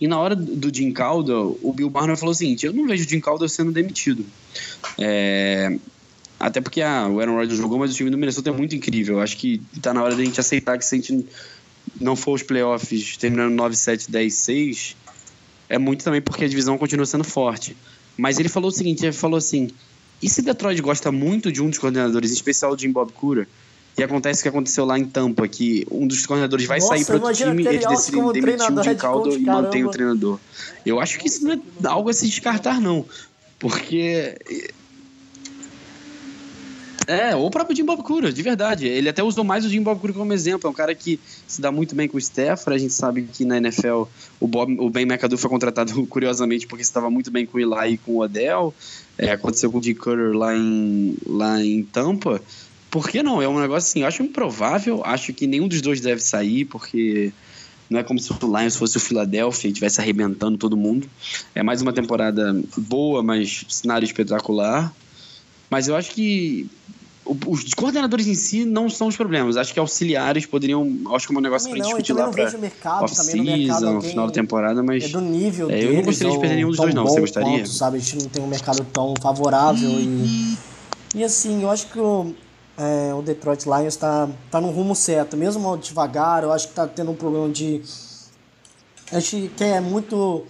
E 0.00 0.08
na 0.08 0.18
hora 0.18 0.34
do 0.34 0.74
Jim 0.74 0.90
Caldwell, 0.92 1.58
o 1.62 1.72
Bill 1.72 1.90
Barnwell 1.90 2.16
falou 2.16 2.32
o 2.32 2.34
seguinte, 2.34 2.64
eu 2.64 2.72
não 2.72 2.86
vejo 2.86 3.04
o 3.04 3.08
Jim 3.08 3.20
Caldwell 3.20 3.48
sendo 3.48 3.72
demitido. 3.72 4.24
É, 4.98 5.76
Até 6.40 6.60
porque 6.60 6.80
ah, 6.82 7.08
o 7.08 7.20
Aaron 7.20 7.34
Rodgers 7.36 7.58
jogou, 7.58 7.78
mas 7.78 7.92
o 7.92 7.94
time 7.94 8.10
do 8.10 8.18
Minnesota 8.18 8.50
é 8.50 8.52
muito 8.52 8.74
incrível. 8.74 9.20
Acho 9.20 9.36
que 9.36 9.60
tá 9.80 9.92
na 9.94 10.02
hora 10.02 10.16
da 10.16 10.24
gente 10.24 10.38
aceitar 10.40 10.76
que 10.78 10.84
se 10.84 10.94
a 10.94 10.98
gente 10.98 11.26
não 12.00 12.16
for 12.16 12.34
os 12.34 12.42
playoffs 12.42 13.16
terminando 13.16 13.54
9, 13.54 13.76
7, 13.76 14.10
10, 14.10 14.34
6, 14.34 14.96
é 15.68 15.78
muito 15.78 16.04
também 16.04 16.20
porque 16.20 16.44
a 16.44 16.48
divisão 16.48 16.76
continua 16.76 17.06
sendo 17.06 17.24
forte. 17.24 17.76
Mas 18.16 18.38
ele 18.38 18.48
falou 18.48 18.68
o 18.68 18.72
seguinte, 18.72 19.04
ele 19.04 19.12
falou 19.12 19.38
assim, 19.38 19.70
e 20.22 20.28
se 20.28 20.42
Detroit 20.42 20.80
gosta 20.80 21.10
muito 21.10 21.50
de 21.50 21.62
um 21.62 21.68
dos 21.68 21.78
coordenadores, 21.78 22.30
em 22.30 22.34
especial 22.34 22.72
o 22.72 22.78
Jim 22.78 22.92
Bob 22.92 23.12
Cura, 23.12 23.48
e 23.96 24.02
acontece 24.02 24.40
o 24.40 24.42
que 24.42 24.48
aconteceu 24.48 24.84
lá 24.84 24.98
em 24.98 25.04
Tampa, 25.04 25.46
que 25.46 25.86
um 25.90 26.06
dos 26.06 26.26
coordenadores 26.26 26.66
vai 26.66 26.80
Nossa, 26.80 26.94
sair 26.94 27.04
para 27.04 27.16
outro 27.16 27.32
time, 27.32 27.62
Terry 27.62 27.76
eles 27.76 27.88
decidem 27.88 28.32
demitir 28.32 28.72
o 28.72 28.82
Jim 28.82 28.94
coach, 28.96 29.36
e 29.36 29.40
mantém 29.40 29.84
o 29.84 29.90
treinador. 29.90 30.38
Eu 30.84 31.00
acho 31.00 31.18
que 31.18 31.28
isso 31.28 31.44
não 31.44 31.52
é 31.52 31.58
algo 31.84 32.10
a 32.10 32.12
se 32.12 32.26
descartar, 32.26 32.80
não. 32.80 33.04
Porque 33.58 34.36
é, 37.06 37.34
ou 37.36 37.46
o 37.46 37.50
próprio 37.50 37.76
Jim 37.76 37.84
Bob 37.84 38.02
Cura, 38.02 38.32
de 38.32 38.42
verdade. 38.42 38.86
Ele 38.86 39.08
até 39.08 39.22
usou 39.22 39.44
mais 39.44 39.64
o 39.64 39.68
Jim 39.68 39.82
Bob 39.82 40.00
Cura 40.00 40.12
como 40.12 40.32
exemplo. 40.32 40.66
É 40.66 40.70
um 40.70 40.74
cara 40.74 40.94
que 40.94 41.20
se 41.46 41.60
dá 41.60 41.70
muito 41.70 41.94
bem 41.94 42.08
com 42.08 42.16
o 42.16 42.20
Stafford. 42.20 42.76
A 42.76 42.78
gente 42.78 42.94
sabe 42.94 43.22
que 43.22 43.44
na 43.44 43.58
NFL 43.58 44.04
o, 44.40 44.46
Bob, 44.46 44.76
o 44.78 44.88
Ben 44.88 45.04
McAdoo 45.04 45.38
foi 45.38 45.50
contratado 45.50 45.92
curiosamente 46.06 46.66
porque 46.66 46.82
estava 46.82 47.10
muito 47.10 47.30
bem 47.30 47.46
com 47.46 47.58
o 47.58 47.60
Eli 47.60 47.94
e 47.94 47.98
com 47.98 48.12
o 48.12 48.20
Odell. 48.20 48.74
É, 49.18 49.32
aconteceu 49.32 49.70
com 49.70 49.78
o 49.78 49.82
Jim 49.82 49.94
Cutter 49.94 50.32
lá 50.32 50.56
em, 50.56 51.16
lá 51.26 51.62
em 51.62 51.82
Tampa. 51.82 52.40
Por 52.90 53.08
que 53.08 53.22
não? 53.22 53.42
É 53.42 53.48
um 53.48 53.60
negócio 53.60 53.88
assim, 53.88 54.00
eu 54.02 54.06
acho 54.06 54.22
improvável. 54.22 55.02
Acho 55.04 55.32
que 55.32 55.46
nenhum 55.46 55.68
dos 55.68 55.80
dois 55.80 56.00
deve 56.00 56.20
sair, 56.20 56.64
porque 56.64 57.32
não 57.90 58.00
é 58.00 58.02
como 58.02 58.18
se 58.18 58.32
o 58.32 58.58
Lions 58.58 58.76
fosse 58.76 58.96
o 58.96 59.00
Philadelphia 59.00 59.68
e 59.68 59.70
estivesse 59.72 60.00
arrebentando 60.00 60.56
todo 60.56 60.76
mundo. 60.76 61.08
É 61.54 61.62
mais 61.62 61.82
uma 61.82 61.92
temporada 61.92 62.56
boa, 62.76 63.22
mas 63.22 63.64
cenário 63.68 64.06
espetacular. 64.06 64.92
Mas 65.74 65.88
eu 65.88 65.96
acho 65.96 66.12
que 66.12 66.70
os 67.48 67.74
coordenadores 67.74 68.28
em 68.28 68.34
si 68.36 68.64
não 68.64 68.88
são 68.88 69.08
os 69.08 69.16
problemas. 69.16 69.56
Acho 69.56 69.74
que 69.74 69.80
auxiliares 69.80 70.46
poderiam. 70.46 70.88
Acho 71.12 71.26
que 71.26 71.34
é 71.34 71.36
um 71.36 71.40
negócio 71.40 71.68
para 71.68 71.80
discutir 71.80 72.12
lá 72.12 72.30
para 72.30 73.02
off-season, 73.02 73.94
no 73.94 74.00
final 74.00 74.28
da 74.28 74.32
temporada, 74.32 74.84
mas. 74.84 75.02
É 75.02 75.08
do 75.08 75.20
nível 75.20 75.68
é, 75.68 75.82
Eu 75.82 75.94
não 75.94 76.02
gostaria 76.02 76.32
de 76.32 76.38
perder 76.38 76.54
nenhum 76.54 76.68
dos 76.68 76.76
dois, 76.76 76.94
não. 76.94 77.02
Você 77.02 77.20
gostaria? 77.20 77.58
Quanto, 77.58 77.70
sabe? 77.70 77.96
A 77.96 78.00
gente 78.00 78.22
não 78.22 78.28
tem 78.28 78.40
um 78.44 78.46
mercado 78.46 78.86
tão 78.92 79.14
favorável 79.20 79.90
e. 79.90 80.56
E 81.12 81.24
assim, 81.24 81.64
eu 81.64 81.70
acho 81.70 81.88
que 81.88 81.98
o, 81.98 82.32
é, 82.78 83.12
o 83.12 83.20
Detroit 83.20 83.64
Lions 83.64 83.94
está 83.94 84.28
tá 84.48 84.60
no 84.60 84.70
rumo 84.70 84.94
certo. 84.94 85.36
Mesmo 85.36 85.76
devagar, 85.76 86.44
eu 86.44 86.52
acho 86.52 86.68
que 86.68 86.72
está 86.72 86.86
tendo 86.86 87.10
um 87.10 87.16
problema 87.16 87.48
de. 87.48 87.82
A 89.10 89.18
gente 89.18 89.50
quer 89.56 89.80
muito 89.80 90.44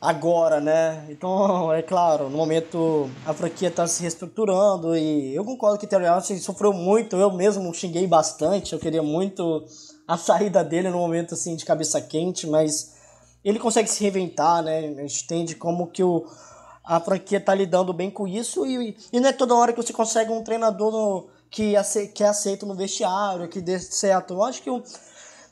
agora, 0.00 0.60
né? 0.60 1.04
Então, 1.10 1.70
é 1.74 1.82
claro, 1.82 2.30
no 2.30 2.36
momento 2.36 3.10
a 3.26 3.34
franquia 3.34 3.68
está 3.68 3.86
se 3.86 4.00
reestruturando 4.02 4.96
e 4.96 5.34
eu 5.34 5.44
concordo 5.44 5.78
que 5.78 5.86
Terry 5.86 6.06
Austin 6.06 6.38
sofreu 6.38 6.72
muito, 6.72 7.16
eu 7.16 7.30
mesmo 7.32 7.72
xinguei 7.74 8.06
bastante, 8.06 8.72
eu 8.72 8.78
queria 8.78 9.02
muito 9.02 9.64
a 10.08 10.16
saída 10.16 10.64
dele 10.64 10.88
no 10.88 10.98
momento 10.98 11.34
assim 11.34 11.54
de 11.54 11.64
cabeça 11.64 12.00
quente, 12.00 12.46
mas 12.46 12.98
ele 13.44 13.58
consegue 13.58 13.88
se 13.88 14.00
reinventar, 14.02 14.62
né? 14.62 14.78
A 14.78 15.02
gente 15.02 15.24
entende 15.24 15.54
como 15.54 15.86
que 15.88 16.02
o, 16.02 16.24
a 16.84 16.98
franquia 17.00 17.38
está 17.38 17.54
lidando 17.54 17.92
bem 17.92 18.10
com 18.10 18.26
isso 18.26 18.66
e, 18.66 18.96
e 19.12 19.20
não 19.20 19.28
é 19.28 19.32
toda 19.32 19.54
hora 19.54 19.72
que 19.72 19.82
você 19.82 19.92
consegue 19.92 20.30
um 20.32 20.42
treinador 20.42 20.90
no, 20.90 21.28
que, 21.50 21.76
ace, 21.76 22.08
que 22.08 22.22
é 22.22 22.28
aceito 22.28 22.64
no 22.64 22.74
vestiário, 22.74 23.48
que 23.48 23.60
dê 23.60 23.78
certo. 23.78 24.34
Eu 24.34 24.44
acho 24.44 24.62
que 24.62 24.70
o, 24.70 24.82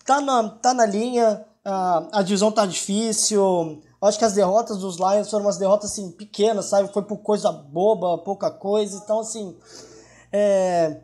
tá, 0.05 0.21
na, 0.21 0.49
tá 0.49 0.73
na 0.73 0.87
linha, 0.87 1.45
a, 1.65 2.21
a 2.21 2.23
divisão 2.23 2.53
tá 2.53 2.65
difícil, 2.65 3.83
eu 4.01 4.09
acho 4.09 4.19
que 4.19 4.25
as 4.25 4.33
derrotas 4.33 4.79
dos 4.79 4.97
Lions 4.97 5.29
foram 5.29 5.45
umas 5.45 5.59
derrotas 5.59 5.91
assim, 5.91 6.13
pequenas, 6.13 6.67
sabe? 6.67 6.93
Foi 6.93 7.03
por 7.03 7.19
coisa 7.19 7.51
boba, 7.51 8.19
pouca 8.19 8.51
coisa. 8.51 9.01
Então, 9.03 9.21
assim. 9.21 9.57
É... 10.33 11.01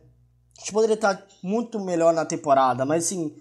A 0.57 0.61
gente 0.61 0.73
poderia 0.73 0.95
estar 0.95 1.27
muito 1.43 1.81
melhor 1.81 2.15
na 2.15 2.25
temporada, 2.25 2.85
mas 2.85 3.07
assim. 3.07 3.35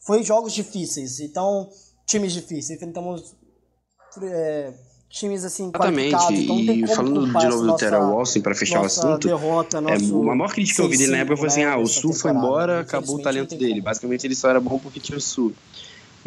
Foi 0.00 0.22
jogos 0.22 0.52
difíceis. 0.52 1.20
Então, 1.20 1.68
times 2.06 2.32
difíceis. 2.32 2.70
Enfrentamos. 2.70 3.36
É, 4.22 4.72
times 5.08 5.44
assim 5.44 5.68
Exatamente. 5.68 6.34
Então, 6.34 6.58
e 6.58 6.86
falando 6.88 7.26
de 7.26 7.46
novo 7.46 7.66
do 7.66 7.76
Terrell 7.76 8.16
Wilson 8.16 8.40
para 8.40 8.54
fechar 8.54 8.82
o 8.82 8.86
assunto, 8.86 9.28
derrota, 9.28 9.78
é, 9.78 9.94
a 9.94 10.34
maior 10.34 10.52
crítica 10.52 10.76
que 10.76 10.82
eu 10.82 10.88
vi 10.88 10.98
dele 10.98 11.12
na 11.12 11.18
época 11.18 11.36
foi 11.36 11.48
assim: 11.48 11.62
ah, 11.62 11.78
o 11.78 11.86
Sul 11.86 12.12
foi 12.12 12.32
embora, 12.32 12.80
acabou 12.80 13.16
o 13.16 13.22
talento 13.22 13.56
dele. 13.56 13.80
Basicamente 13.80 14.26
ele 14.26 14.34
só 14.34 14.50
era 14.50 14.60
bom 14.60 14.78
porque 14.78 14.98
tinha 14.98 15.16
o 15.16 15.20
Sul. 15.20 15.52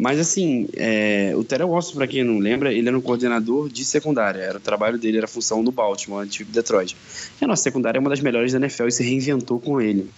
Mas 0.02 0.18
assim, 0.18 0.68
é, 0.74 1.32
o 1.36 1.44
Terrell 1.44 1.72
Austin, 1.72 1.94
para 1.94 2.08
quem 2.08 2.24
não 2.24 2.40
lembra, 2.40 2.72
ele 2.72 2.88
era 2.88 2.98
um 2.98 3.00
coordenador 3.00 3.68
de 3.68 3.84
secundária. 3.84 4.40
Era 4.40 4.58
o 4.58 4.60
trabalho 4.60 4.98
dele, 4.98 5.18
era 5.18 5.26
a 5.26 5.28
função 5.28 5.62
do 5.62 5.70
Baltimore, 5.70 6.24
antigo 6.24 6.50
Detroit. 6.50 6.96
E 7.40 7.44
a 7.44 7.46
nossa 7.46 7.62
secundária 7.62 7.98
é 7.98 8.00
uma 8.00 8.10
das 8.10 8.18
melhores 8.18 8.50
da 8.50 8.58
NFL 8.58 8.88
e 8.88 8.90
se 8.90 9.04
reinventou 9.04 9.60
com 9.60 9.80
ele. 9.80 10.10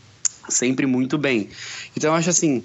Sempre 0.48 0.86
muito 0.86 1.18
bem. 1.18 1.50
Então 1.94 2.12
eu 2.12 2.14
acho 2.14 2.30
assim, 2.30 2.64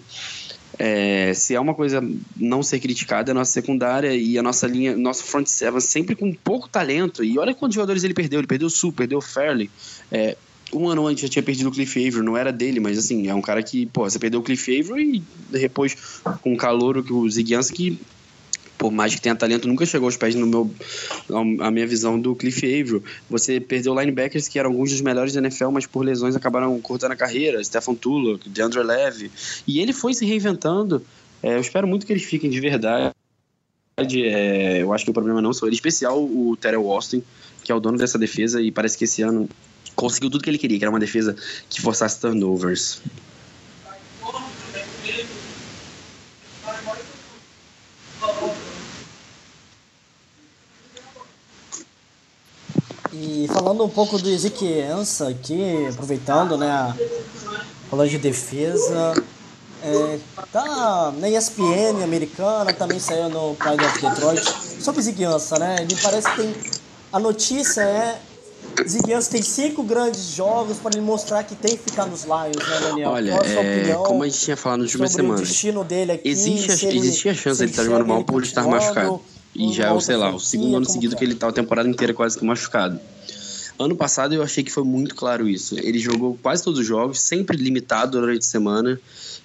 é, 0.78 1.34
se 1.34 1.54
é 1.54 1.60
uma 1.60 1.74
coisa 1.74 2.02
não 2.38 2.64
ser 2.64 2.80
criticada, 2.80 3.34
a 3.34 3.36
nossa 3.36 3.52
secundária 3.52 4.16
e 4.16 4.38
a 4.38 4.42
nossa 4.42 4.66
linha, 4.66 4.96
nosso 4.96 5.26
front 5.26 5.46
seven 5.46 5.82
sempre 5.82 6.16
com 6.16 6.32
pouco 6.32 6.70
talento. 6.70 7.22
E 7.22 7.38
olha 7.38 7.54
quantos 7.54 7.76
jogadores 7.76 8.06
ele 8.06 8.14
perdeu. 8.14 8.40
Ele 8.40 8.48
perdeu 8.48 8.68
o 8.68 8.72
Sul, 8.72 8.94
perdeu 8.94 9.18
o 9.18 9.22
Fairley. 9.22 9.70
É, 10.10 10.38
um 10.74 10.88
ano 10.88 11.08
antes 11.08 11.24
já 11.24 11.30
tinha 11.30 11.44
perdido 11.44 11.70
o 11.70 11.72
Cliff 11.72 12.00
Avery, 12.00 12.24
não 12.24 12.38
era 12.38 12.52
dele, 12.52 12.80
mas 12.80 12.98
assim, 12.98 13.28
é 13.28 13.34
um 13.34 13.42
cara 13.42 13.64
que, 13.64 13.86
pô, 13.88 14.10
você 14.10 14.20
perdeu 14.20 14.40
o 14.40 14.44
Cliff 14.44 14.80
Avery 14.80 15.18
e 15.18 15.24
depois 15.52 16.22
com 16.42 16.54
o 16.54 16.58
calor 16.58 17.04
que 17.04 17.14
o 17.14 17.30
Ziguiança 17.30 17.74
que 17.74 18.00
por 18.80 18.92
mais 18.94 19.14
que 19.14 19.20
tenha 19.20 19.36
talento, 19.36 19.68
nunca 19.68 19.86
chegou 19.86 20.08
aos 20.08 20.16
pés 20.16 20.34
no 20.36 20.48
meu 20.48 20.72
a 21.60 21.70
minha 21.70 21.86
visão 21.86 22.18
do 22.18 22.34
Cliff 22.34 22.66
Avery. 22.66 23.04
Você 23.30 23.60
perdeu 23.60 23.94
linebackers 23.94 24.48
que 24.48 24.58
eram 24.58 24.72
alguns 24.72 24.90
dos 24.90 25.02
melhores 25.02 25.34
da 25.34 25.42
NFL, 25.42 25.70
mas 25.70 25.86
por 25.86 26.06
lesões 26.06 26.34
acabaram 26.34 26.80
cortando 26.80 27.12
a 27.12 27.16
carreira, 27.16 27.62
Stefan 27.62 27.94
Tulloch, 27.94 28.48
DeAndre 28.48 28.82
Levy, 28.82 29.30
e 29.68 29.82
ele 29.82 29.92
foi 29.92 30.14
se 30.14 30.26
reinventando. 30.26 31.06
É, 31.44 31.56
eu 31.56 31.60
espero 31.60 31.86
muito 31.86 32.06
que 32.06 32.14
eles 32.14 32.24
fiquem 32.24 32.50
de 32.50 32.60
verdade. 32.62 33.14
É, 33.98 34.82
eu 34.82 34.94
acho 34.94 35.04
que 35.04 35.12
o 35.12 35.14
problema 35.14 35.42
não 35.42 35.52
sou 35.52 35.68
ele, 35.68 35.76
especial 35.76 36.24
o 36.24 36.56
Terrell 36.56 36.90
Austin, 36.90 37.22
que 37.62 37.74
é 37.74 37.76
o 37.76 37.82
dono 37.82 37.98
dessa 37.98 38.18
defesa 38.18 38.62
e 38.62 38.72
parece 38.72 38.98
que 38.98 39.04
esse 39.04 39.22
ano 39.22 39.50
conseguiu 40.00 40.30
tudo 40.30 40.42
que 40.42 40.50
ele 40.50 40.58
queria, 40.58 40.78
que 40.78 40.84
era 40.86 40.90
uma 40.90 41.00
defesa 41.00 41.36
que 41.70 41.82
forçasse 41.82 42.20
turnovers. 42.22 43.02
E 53.12 53.50
falando 53.50 53.84
um 53.84 53.90
pouco 53.90 54.18
do 54.18 54.30
Ezequiel 54.30 55.04
aqui, 55.30 55.88
aproveitando, 55.90 56.58
né, 56.58 56.96
falando 57.90 58.10
de 58.10 58.18
defesa, 58.18 59.14
é, 59.84 60.20
tá 60.54 61.12
na 61.18 61.30
ESPN 61.30 62.02
americana, 62.02 62.72
também 62.72 63.00
saiu 63.00 63.28
no 63.28 63.54
Pride 63.56 63.84
of 63.84 64.00
Detroit, 64.00 64.82
sobre 64.82 65.02
Ezequiel 65.02 65.38
né, 65.60 65.76
ele 65.82 65.96
parece 66.02 66.30
que 66.30 66.36
tem, 66.38 66.56
a 67.12 67.20
notícia 67.20 67.82
é 67.82 68.22
Ziguinhos 68.88 69.28
tem 69.28 69.42
cinco 69.42 69.84
grandes 69.84 70.36
jogos 70.36 70.78
para 70.78 70.92
ele 70.96 71.06
mostrar 71.06 71.44
que 71.44 71.56
tem 71.56 71.78
que 71.78 71.90
ficar 71.90 72.06
nos 72.06 72.24
Lions, 72.24 72.68
né, 72.68 72.80
Daniel? 72.82 73.10
Olha, 73.10 73.32
é, 73.32 73.94
como 74.06 74.24
a 74.24 74.28
gente 74.28 74.40
tinha 74.40 74.58
falado 74.58 74.82
nas 74.82 74.90
últimas 74.90 75.12
semanas, 75.12 75.42
o 75.42 75.44
destino 75.44 75.84
dele 75.84 76.14
aqui, 76.14 76.30
existe, 76.30 76.86
ele, 76.86 76.98
existe 76.98 77.30
a 77.30 77.34
chance 77.34 77.58
de 77.58 77.64
ele 77.66 77.72
estar 77.72 77.84
tá 77.84 77.90
jogando 77.90 78.08
mal 78.08 78.24
por 78.24 78.44
estar 78.44 78.64
machucado. 78.68 79.22
E 79.56 79.74
já 79.74 79.94
é, 79.94 80.00
sei 80.00 80.16
lá, 80.16 80.34
o 80.34 80.40
segundo 80.40 80.78
ano 80.78 80.90
seguido 80.90 81.16
que 81.16 81.24
ele 81.24 81.36
tá 81.36 81.48
a 81.50 81.52
temporada 81.52 81.90
inteira 81.90 82.14
quase 82.14 82.38
que 82.38 82.46
machucado. 82.46 83.00
Ano 83.80 83.96
passado 83.96 84.36
eu 84.36 84.44
achei 84.44 84.64
que 84.64 84.72
foi 84.72 84.84
muito 84.84 85.16
claro 85.16 85.48
isso. 85.48 85.80
Ele 85.80 85.98
jogou 85.98 86.38
quase 86.42 86.64
todos 86.64 86.80
os 86.80 86.86
jogos, 86.86 87.22
sempre 87.22 87.58
limitado 87.58 88.20
durante 88.20 88.40
a 88.40 88.48
semana. 88.48 89.00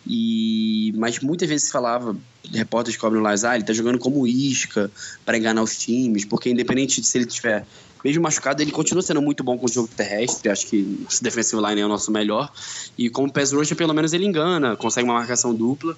E 0.07 0.93
mas 0.97 1.21
muitas 1.21 1.49
vezes 1.49 1.67
se 1.67 1.73
falava, 1.73 2.17
repórteres 2.53 2.99
cobrem 2.99 3.23
lá, 3.23 3.33
ah, 3.33 3.55
ele 3.55 3.65
tá 3.65 3.73
jogando 3.73 3.99
como 3.99 4.27
isca 4.27 4.91
para 5.25 5.39
enganar 5.39 5.63
os 5.63 5.79
times, 5.79 6.25
porque 6.25 6.51
independente 6.51 7.01
de 7.01 7.07
se 7.07 7.17
ele 7.17 7.27
tiver 7.27 7.65
mesmo 8.05 8.23
machucado, 8.23 8.61
ele 8.61 8.71
continua 8.71 9.03
sendo 9.03 9.23
muito 9.23 9.43
bom 9.43 9.57
com 9.57 9.65
o 9.65 9.69
jogo 9.69 9.89
terrestre. 9.89 10.51
Acho 10.51 10.67
que 10.67 11.07
esse 11.11 11.23
defensive 11.23 11.61
line 11.63 11.81
é 11.81 11.87
o 11.87 11.89
nosso 11.89 12.13
melhor. 12.13 12.53
E 12.99 13.09
como 13.09 13.33
pass 13.33 13.53
rusher, 13.53 13.77
pelo 13.77 13.95
menos 13.95 14.13
ele 14.13 14.27
engana, 14.27 14.77
consegue 14.77 15.09
uma 15.09 15.15
marcação 15.15 15.55
dupla. 15.55 15.97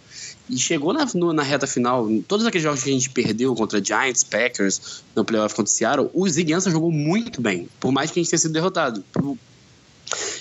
E 0.48 0.56
chegou 0.56 0.92
na, 0.92 1.04
no, 1.14 1.32
na 1.32 1.42
reta 1.42 1.66
final, 1.66 2.08
todos 2.28 2.46
aqueles 2.46 2.62
jogos 2.62 2.82
que 2.84 2.90
a 2.90 2.92
gente 2.92 3.10
perdeu 3.10 3.52
contra 3.56 3.82
Giants, 3.82 4.22
Packers, 4.22 5.02
no 5.16 5.24
playoff 5.24 5.54
contra 5.54 5.68
o 5.68 5.74
Seattle, 5.74 6.10
o 6.14 6.28
Ziguiança 6.28 6.70
jogou 6.70 6.92
muito 6.92 7.40
bem, 7.40 7.68
por 7.80 7.90
mais 7.90 8.12
que 8.12 8.20
a 8.20 8.22
gente 8.22 8.30
tenha 8.30 8.38
sido 8.38 8.52
derrotado. 8.52 9.04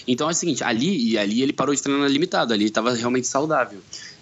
Então 0.08 0.28
é 0.28 0.32
o 0.32 0.36
seguinte, 0.36 0.64
ali 0.64 1.14
e 1.14 1.18
ali 1.18 1.42
ele 1.42 1.52
parou 1.52 1.74
de 1.74 1.82
treinar 1.82 2.08
limitado, 2.08 2.54
ali 2.54 2.66
estava 2.66 2.94
realmente 2.94 3.26
saudável. 3.26 3.80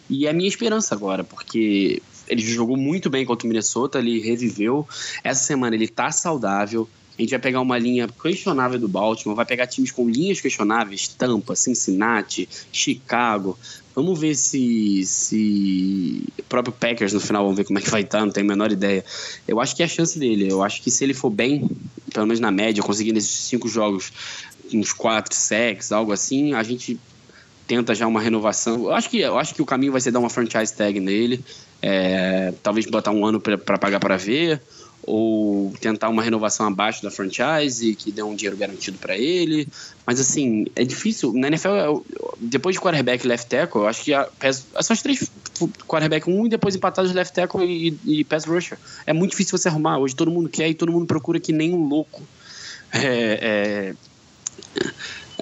E 0.09 0.25
é 0.25 0.29
a 0.29 0.33
minha 0.33 0.47
esperança 0.47 0.95
agora, 0.95 1.23
porque 1.25 2.01
ele 2.27 2.41
jogou 2.41 2.77
muito 2.77 3.09
bem 3.09 3.25
contra 3.25 3.45
o 3.45 3.49
Minnesota, 3.49 3.99
ele 3.99 4.19
reviveu. 4.19 4.87
Essa 5.23 5.43
semana 5.43 5.75
ele 5.75 5.85
está 5.85 6.11
saudável, 6.11 6.87
a 7.17 7.21
gente 7.21 7.29
vai 7.29 7.39
pegar 7.39 7.61
uma 7.61 7.77
linha 7.77 8.07
questionável 8.07 8.79
do 8.79 8.87
Baltimore, 8.87 9.35
vai 9.35 9.45
pegar 9.45 9.67
times 9.67 9.91
com 9.91 10.09
linhas 10.09 10.41
questionáveis, 10.41 11.07
Tampa, 11.07 11.55
Cincinnati, 11.55 12.49
Chicago. 12.71 13.57
Vamos 13.95 14.19
ver 14.19 14.35
se, 14.35 15.05
se 15.05 16.23
o 16.39 16.43
próprio 16.43 16.73
Packers 16.73 17.13
no 17.13 17.19
final, 17.19 17.43
vamos 17.43 17.57
ver 17.57 17.65
como 17.65 17.77
é 17.77 17.81
que 17.81 17.89
vai 17.89 18.01
estar, 18.01 18.21
não 18.21 18.31
tenho 18.31 18.47
a 18.47 18.49
menor 18.49 18.71
ideia. 18.71 19.05
Eu 19.47 19.59
acho 19.59 19.75
que 19.75 19.83
é 19.83 19.85
a 19.85 19.89
chance 19.89 20.17
dele. 20.17 20.51
Eu 20.51 20.63
acho 20.63 20.81
que 20.81 20.89
se 20.89 21.03
ele 21.03 21.13
for 21.13 21.29
bem, 21.29 21.69
pelo 22.11 22.25
menos 22.25 22.39
na 22.39 22.49
média, 22.49 22.81
conseguir 22.81 23.13
nesses 23.13 23.29
cinco 23.29 23.67
jogos 23.67 24.11
uns 24.73 24.91
quatro 24.91 25.35
sacks, 25.35 25.91
algo 25.91 26.11
assim, 26.11 26.53
a 26.53 26.63
gente 26.63 26.99
tenta 27.67 27.93
já 27.93 28.07
uma 28.07 28.19
renovação. 28.19 28.85
Eu 28.85 28.93
acho 28.93 29.07
que, 29.07 29.19
eu 29.19 29.37
acho 29.37 29.53
que 29.53 29.61
o 29.61 29.65
caminho 29.65 29.91
vai 29.91 30.01
ser 30.01 30.09
dar 30.09 30.19
uma 30.19 30.31
franchise 30.31 30.73
tag 30.73 30.99
nele, 30.99 31.45
é, 31.79 32.51
talvez 32.63 32.87
botar 32.87 33.11
um 33.11 33.23
ano 33.23 33.39
para 33.39 33.77
pagar 33.77 33.99
para 33.99 34.17
ver 34.17 34.59
ou 35.05 35.73
tentar 35.79 36.09
uma 36.09 36.23
renovação 36.23 36.65
abaixo 36.65 37.03
da 37.03 37.11
franchise 37.11 37.95
que 37.95 38.11
dê 38.11 38.23
um 38.23 38.35
dinheiro 38.35 38.57
garantido 38.57 38.97
para 38.97 39.17
ele. 39.17 39.67
Mas 40.05 40.19
assim, 40.19 40.65
é 40.75 40.83
difícil. 40.83 41.33
Na 41.33 41.47
NFL, 41.47 42.01
depois 42.39 42.75
de 42.75 42.81
quarterback 42.81 43.25
left 43.27 43.49
tackle, 43.49 43.81
eu 43.81 43.87
acho 43.87 44.03
que 44.03 44.13
a, 44.13 44.29
são 44.81 44.93
os 44.93 45.01
três 45.01 45.29
quarterback 45.87 46.29
um 46.29 46.45
e 46.45 46.49
depois 46.49 46.75
empatados 46.75 47.11
left 47.13 47.33
tackle 47.33 47.63
e, 47.65 47.97
e 48.05 48.23
pass 48.23 48.45
rusher. 48.45 48.77
É 49.05 49.13
muito 49.13 49.31
difícil 49.31 49.57
você 49.57 49.67
arrumar. 49.67 49.97
Hoje 49.97 50.15
todo 50.15 50.31
mundo 50.31 50.49
quer 50.49 50.69
e 50.69 50.73
todo 50.73 50.91
mundo 50.91 51.05
procura 51.05 51.39
que 51.39 51.51
nem 51.51 51.73
um 51.73 51.87
louco. 51.87 52.21
É, 52.95 53.39
é, 53.41 53.95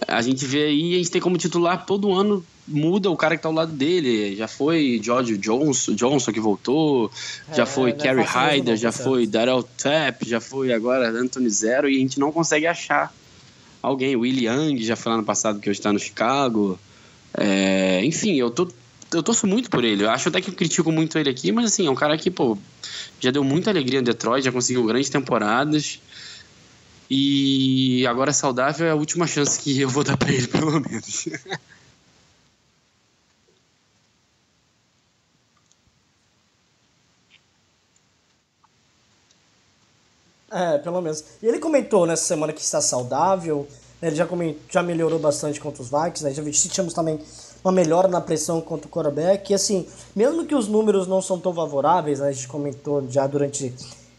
a 0.08 0.22
gente 0.22 0.46
vê 0.46 0.66
aí, 0.66 0.96
a 0.96 0.98
gente 0.98 1.12
tem 1.12 1.22
como 1.22 1.38
titular 1.38 1.86
todo 1.86 2.14
ano 2.14 2.44
muda 2.68 3.10
o 3.10 3.18
cara 3.18 3.36
que 3.36 3.44
tá 3.44 3.50
ao 3.50 3.54
lado 3.54 3.72
dele. 3.72 4.36
Já 4.36 4.48
foi 4.48 5.00
George 5.04 5.38
Johnson, 5.38 5.94
Johnson 5.94 6.32
que 6.32 6.40
voltou, 6.40 7.12
é, 7.50 7.56
já 7.56 7.66
foi 7.66 7.94
Kerry 7.94 8.24
Hyder, 8.24 8.78
já 8.78 8.92
foi 8.92 9.28
Darrell 9.28 9.64
Tapp, 9.64 10.28
já 10.28 10.40
foi 10.40 10.74
agora 10.74 11.10
Anthony 11.10 11.50
Zero 11.50 11.90
e 11.90 11.98
a 11.98 12.00
gente 12.00 12.20
não 12.20 12.32
consegue 12.32 12.68
achar 12.68 13.14
alguém. 13.82 14.16
Willie 14.16 14.48
Young 14.48 14.82
já 14.82 14.96
foi 14.96 15.12
lá 15.12 15.18
no 15.18 15.24
passado 15.24 15.60
que 15.60 15.70
hoje 15.70 15.80
está 15.80 15.92
no 15.92 16.00
Chicago. 16.00 16.80
É, 17.38 18.04
enfim, 18.04 18.36
eu 18.36 18.50
tô 18.50 18.68
eu 19.14 19.22
torço 19.22 19.46
muito 19.46 19.70
por 19.70 19.84
ele. 19.84 20.04
Eu 20.06 20.10
acho 20.10 20.30
até 20.30 20.40
que 20.40 20.50
eu 20.50 20.54
critico 20.54 20.90
muito 20.90 21.18
ele 21.18 21.30
aqui, 21.30 21.52
mas 21.52 21.66
assim, 21.66 21.86
é 21.86 21.92
um 21.92 21.96
cara 21.96 22.18
que, 22.18 22.32
pô, 22.32 22.58
já 23.20 23.30
deu 23.30 23.44
muita 23.44 23.70
alegria 23.70 24.00
no 24.00 24.06
Detroit, 24.06 24.46
já 24.46 24.54
conseguiu 24.54 24.86
grandes 24.86 25.10
temporadas. 25.10 26.00
E 27.14 28.08
agora 28.08 28.32
saudável 28.32 28.88
é 28.88 28.92
a 28.92 28.96
última 28.96 29.28
chance 29.28 29.60
que 29.60 29.82
eu 29.82 29.90
vou 29.90 30.02
dar 30.02 30.16
para 30.16 30.32
ele, 30.32 30.48
pelo 30.48 30.80
menos. 30.80 31.28
É, 40.50 40.78
pelo 40.78 41.02
menos. 41.02 41.22
E 41.44 41.48
ele 41.48 41.60
comentou 41.60 42.06
nessa 42.06 42.24
semana 42.24 42.54
que 42.54 42.62
está 42.62 42.80
saudável, 42.80 43.68
né, 44.02 44.08
ele 44.08 44.16
já, 44.16 44.26
comentou, 44.26 44.62
já 44.70 44.82
melhorou 44.82 45.20
bastante 45.20 45.60
contra 45.60 45.84
os 45.84 45.90
Vikings, 45.90 46.24
né? 46.24 46.34
Já 46.34 46.44
sentimos 46.54 46.94
também 46.94 47.20
uma 47.62 47.74
melhora 47.74 48.08
na 48.08 48.22
pressão 48.22 48.62
contra 48.62 48.88
o 48.88 48.90
quarterback. 48.90 49.52
E 49.52 49.54
assim, 49.54 49.86
mesmo 50.16 50.46
que 50.46 50.56
os 50.56 50.70
números 50.70 51.08
não 51.08 51.22
são 51.22 51.38
tão 51.38 51.54
favoráveis, 51.54 52.22
né, 52.22 52.30
a 52.30 52.32
gente 52.32 52.48
comentou 52.48 53.06
já 53.10 53.28
durante 53.28 53.74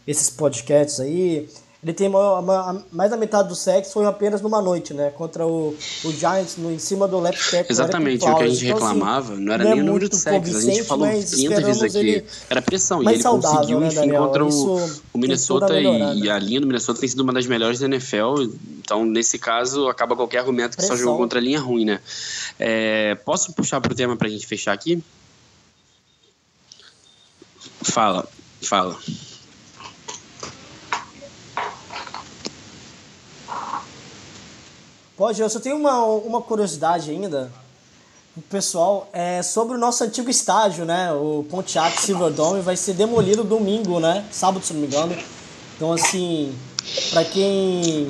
esses 0.05 0.29
podcasts 0.29 0.99
aí, 0.99 1.49
ele 1.83 1.93
tem 1.93 2.07
uma, 2.07 2.39
uma, 2.39 2.85
mais 2.91 3.11
da 3.11 3.17
metade 3.17 3.49
do 3.49 3.55
sexo 3.55 3.91
foi 3.91 4.05
apenas 4.05 4.41
numa 4.41 4.61
noite, 4.61 4.93
né? 4.93 5.11
Contra 5.11 5.45
o, 5.45 5.75
o 6.05 6.11
Giants 6.13 6.55
no, 6.55 6.71
em 6.71 6.79
cima 6.79 7.09
do 7.09 7.19
left 7.19 7.43
tackle. 7.51 7.67
Exatamente, 7.69 8.25
o 8.25 8.35
que 8.37 8.43
a 8.43 8.47
gente 8.47 8.65
então, 8.65 8.77
assim, 8.77 8.87
reclamava 8.87 9.33
assim, 9.33 9.43
não 9.43 9.53
era 9.53 9.63
nem 9.65 9.81
o 9.81 9.85
número 9.85 10.07
de 10.07 10.15
sexos. 10.15 10.55
A 10.55 10.61
gente 10.61 10.83
falou 10.83 11.05
500 11.07 11.63
vezes 11.63 11.95
aqui. 11.95 12.23
Era 12.49 12.61
pressão. 12.61 13.03
E 13.03 13.07
ele 13.07 13.21
conseguiu, 13.21 13.81
né, 13.81 13.87
enfim, 13.87 14.11
contra 14.13 14.45
o, 14.45 14.89
o 15.13 15.17
Minnesota. 15.17 15.77
E, 15.77 16.21
e, 16.21 16.29
a 16.29 16.39
linha 16.39 16.61
do 16.61 16.67
Minnesota 16.67 17.01
tem 17.01 17.09
sido 17.09 17.19
uma 17.19 17.33
das 17.33 17.45
melhores 17.45 17.79
da 17.79 17.85
NFL. 17.85 18.43
Então, 18.79 19.05
nesse 19.05 19.37
caso, 19.37 19.89
acaba 19.89 20.15
qualquer 20.15 20.39
argumento 20.39 20.71
que 20.71 20.77
pressão. 20.77 20.95
só 20.95 21.03
jogou 21.03 21.17
contra 21.17 21.39
a 21.39 21.41
linha 21.41 21.59
ruim, 21.59 21.83
né? 21.83 21.99
É, 22.57 23.15
posso 23.25 23.51
puxar 23.51 23.81
pro 23.81 23.93
tema 23.93 24.15
pra 24.15 24.29
gente 24.29 24.47
fechar 24.47 24.71
aqui? 24.71 25.03
Fala, 27.81 28.25
fala. 28.61 28.97
Pode, 35.15 35.39
eu 35.39 35.49
só 35.49 35.59
tenho 35.59 35.75
uma, 35.75 36.03
uma 36.03 36.41
curiosidade 36.41 37.11
ainda. 37.11 37.51
Pessoal, 38.49 39.07
é 39.13 39.43
sobre 39.43 39.75
o 39.75 39.79
nosso 39.79 40.03
antigo 40.03 40.27
estádio, 40.27 40.85
né? 40.85 41.13
O 41.13 41.45
Pontiac 41.51 42.01
Silverdome 42.01 42.61
vai 42.61 42.75
ser 42.75 42.93
demolido 42.93 43.43
domingo, 43.43 43.99
né? 43.99 44.25
Sábado, 44.31 44.65
se 44.65 44.73
não 44.73 44.81
me 44.81 44.87
engano. 44.87 45.15
Então, 45.75 45.93
assim, 45.93 46.57
para 47.11 47.23
quem 47.25 48.09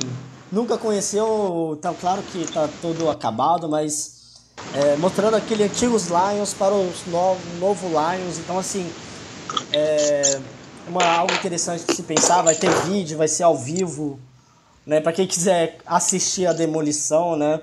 nunca 0.50 0.78
conheceu, 0.78 1.78
tá 1.82 1.94
claro 1.94 2.24
que 2.24 2.50
tá 2.50 2.70
todo 2.82 3.10
acabado, 3.10 3.68
mas 3.68 4.40
é, 4.74 4.96
mostrando 4.96 5.36
aquele 5.36 5.66
antigos 5.66 6.08
Lions 6.08 6.54
para 6.54 6.74
os 6.74 7.06
novo, 7.08 7.42
novo 7.60 7.88
Lions. 7.90 8.40
Então, 8.40 8.58
assim, 8.58 8.90
é 9.74 10.40
uma, 10.88 11.04
algo 11.04 11.34
interessante 11.34 11.84
de 11.86 11.96
se 11.96 12.04
pensar. 12.04 12.42
Vai 12.44 12.56
ter 12.56 12.74
vídeo, 12.86 13.18
vai 13.18 13.28
ser 13.28 13.44
ao 13.44 13.58
vivo 13.58 14.18
né? 14.86 15.00
Para 15.00 15.14
quem 15.14 15.28
quiser 15.28 15.78
assistir 15.86 16.46
a 16.46 16.54
demolição, 16.54 17.36
né? 17.36 17.60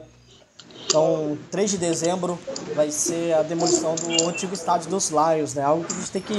Então, 0.86 1.38
3 1.50 1.70
de 1.70 1.78
dezembro 1.78 2.38
vai 2.74 2.90
ser 2.90 3.34
a 3.34 3.42
demolição 3.42 3.94
do 3.94 4.28
antigo 4.28 4.52
estádio 4.52 4.90
dos 4.90 5.10
Lions, 5.10 5.54
né? 5.54 5.62
Algo 5.62 5.84
que 5.84 5.92
a 5.92 5.96
gente 5.96 6.10
tem 6.10 6.22
que 6.22 6.34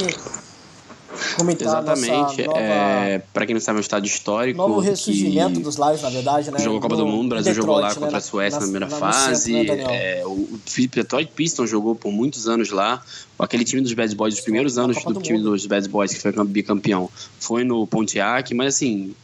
comentar 1.37 1.67
Exatamente. 1.67 2.43
Nova... 2.43 2.59
É, 2.59 3.21
para 3.33 3.45
quem 3.45 3.53
não 3.53 3.61
sabe, 3.61 3.77
é 3.77 3.79
um 3.79 3.81
estádio 3.81 4.07
histórico. 4.07 4.57
Novo 4.57 4.79
ressurgimento 4.79 5.59
dos 5.59 5.77
Lions, 5.77 6.01
na 6.01 6.09
verdade, 6.09 6.51
né? 6.51 6.59
Jogou 6.59 6.79
a 6.79 6.81
Copa 6.81 6.95
do, 6.95 7.05
do 7.05 7.07
Mundo, 7.07 7.27
o 7.27 7.29
Brasil 7.29 7.53
Detroit, 7.53 7.67
jogou 7.67 7.81
lá 7.81 7.93
contra 7.93 8.11
né? 8.11 8.17
a 8.17 8.21
Suécia 8.21 8.59
na, 8.59 8.65
na 8.65 8.71
primeira 8.71 8.85
na 8.87 8.97
fase. 8.97 9.41
Centro, 9.53 9.75
né, 9.75 10.19
é, 10.19 10.23
o 10.25 10.59
Detroit 10.67 11.31
Pistons 11.33 11.69
jogou 11.69 11.95
por 11.95 12.11
muitos 12.11 12.47
anos 12.47 12.71
lá. 12.71 13.01
Aquele 13.39 13.63
time 13.63 13.81
dos 13.81 13.93
Bad 13.93 14.13
Boys, 14.15 14.35
os 14.35 14.41
primeiros 14.41 14.77
anos 14.77 15.01
do, 15.03 15.13
do 15.13 15.21
time 15.21 15.39
dos 15.39 15.65
Bad 15.65 15.87
Boys, 15.87 16.13
que 16.13 16.19
foi 16.19 16.31
bicampeão, 16.45 17.09
foi 17.39 17.63
no 17.63 17.87
Pontiac, 17.87 18.53
mas 18.53 18.75
assim, 18.75 19.15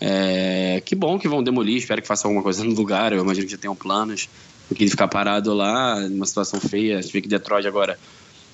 é, 0.00 0.82
que 0.84 0.94
bom 0.94 1.18
que 1.18 1.28
vão 1.28 1.42
demolir, 1.42 1.78
espero 1.78 2.02
que 2.02 2.08
façam 2.08 2.28
alguma 2.28 2.42
coisa 2.42 2.62
no 2.62 2.74
lugar. 2.74 3.12
Eu 3.12 3.22
imagino 3.22 3.46
que 3.46 3.52
já 3.52 3.58
tenham 3.58 3.74
planos. 3.74 4.28
Porque 4.68 4.82
ele 4.82 4.90
ficar 4.90 5.08
parado 5.08 5.54
lá, 5.54 6.00
numa 6.00 6.26
situação 6.26 6.60
feia. 6.60 6.98
A 6.98 7.02
gente 7.02 7.12
vê 7.12 7.20
que 7.20 7.28
Detroit 7.28 7.66
agora. 7.66 7.98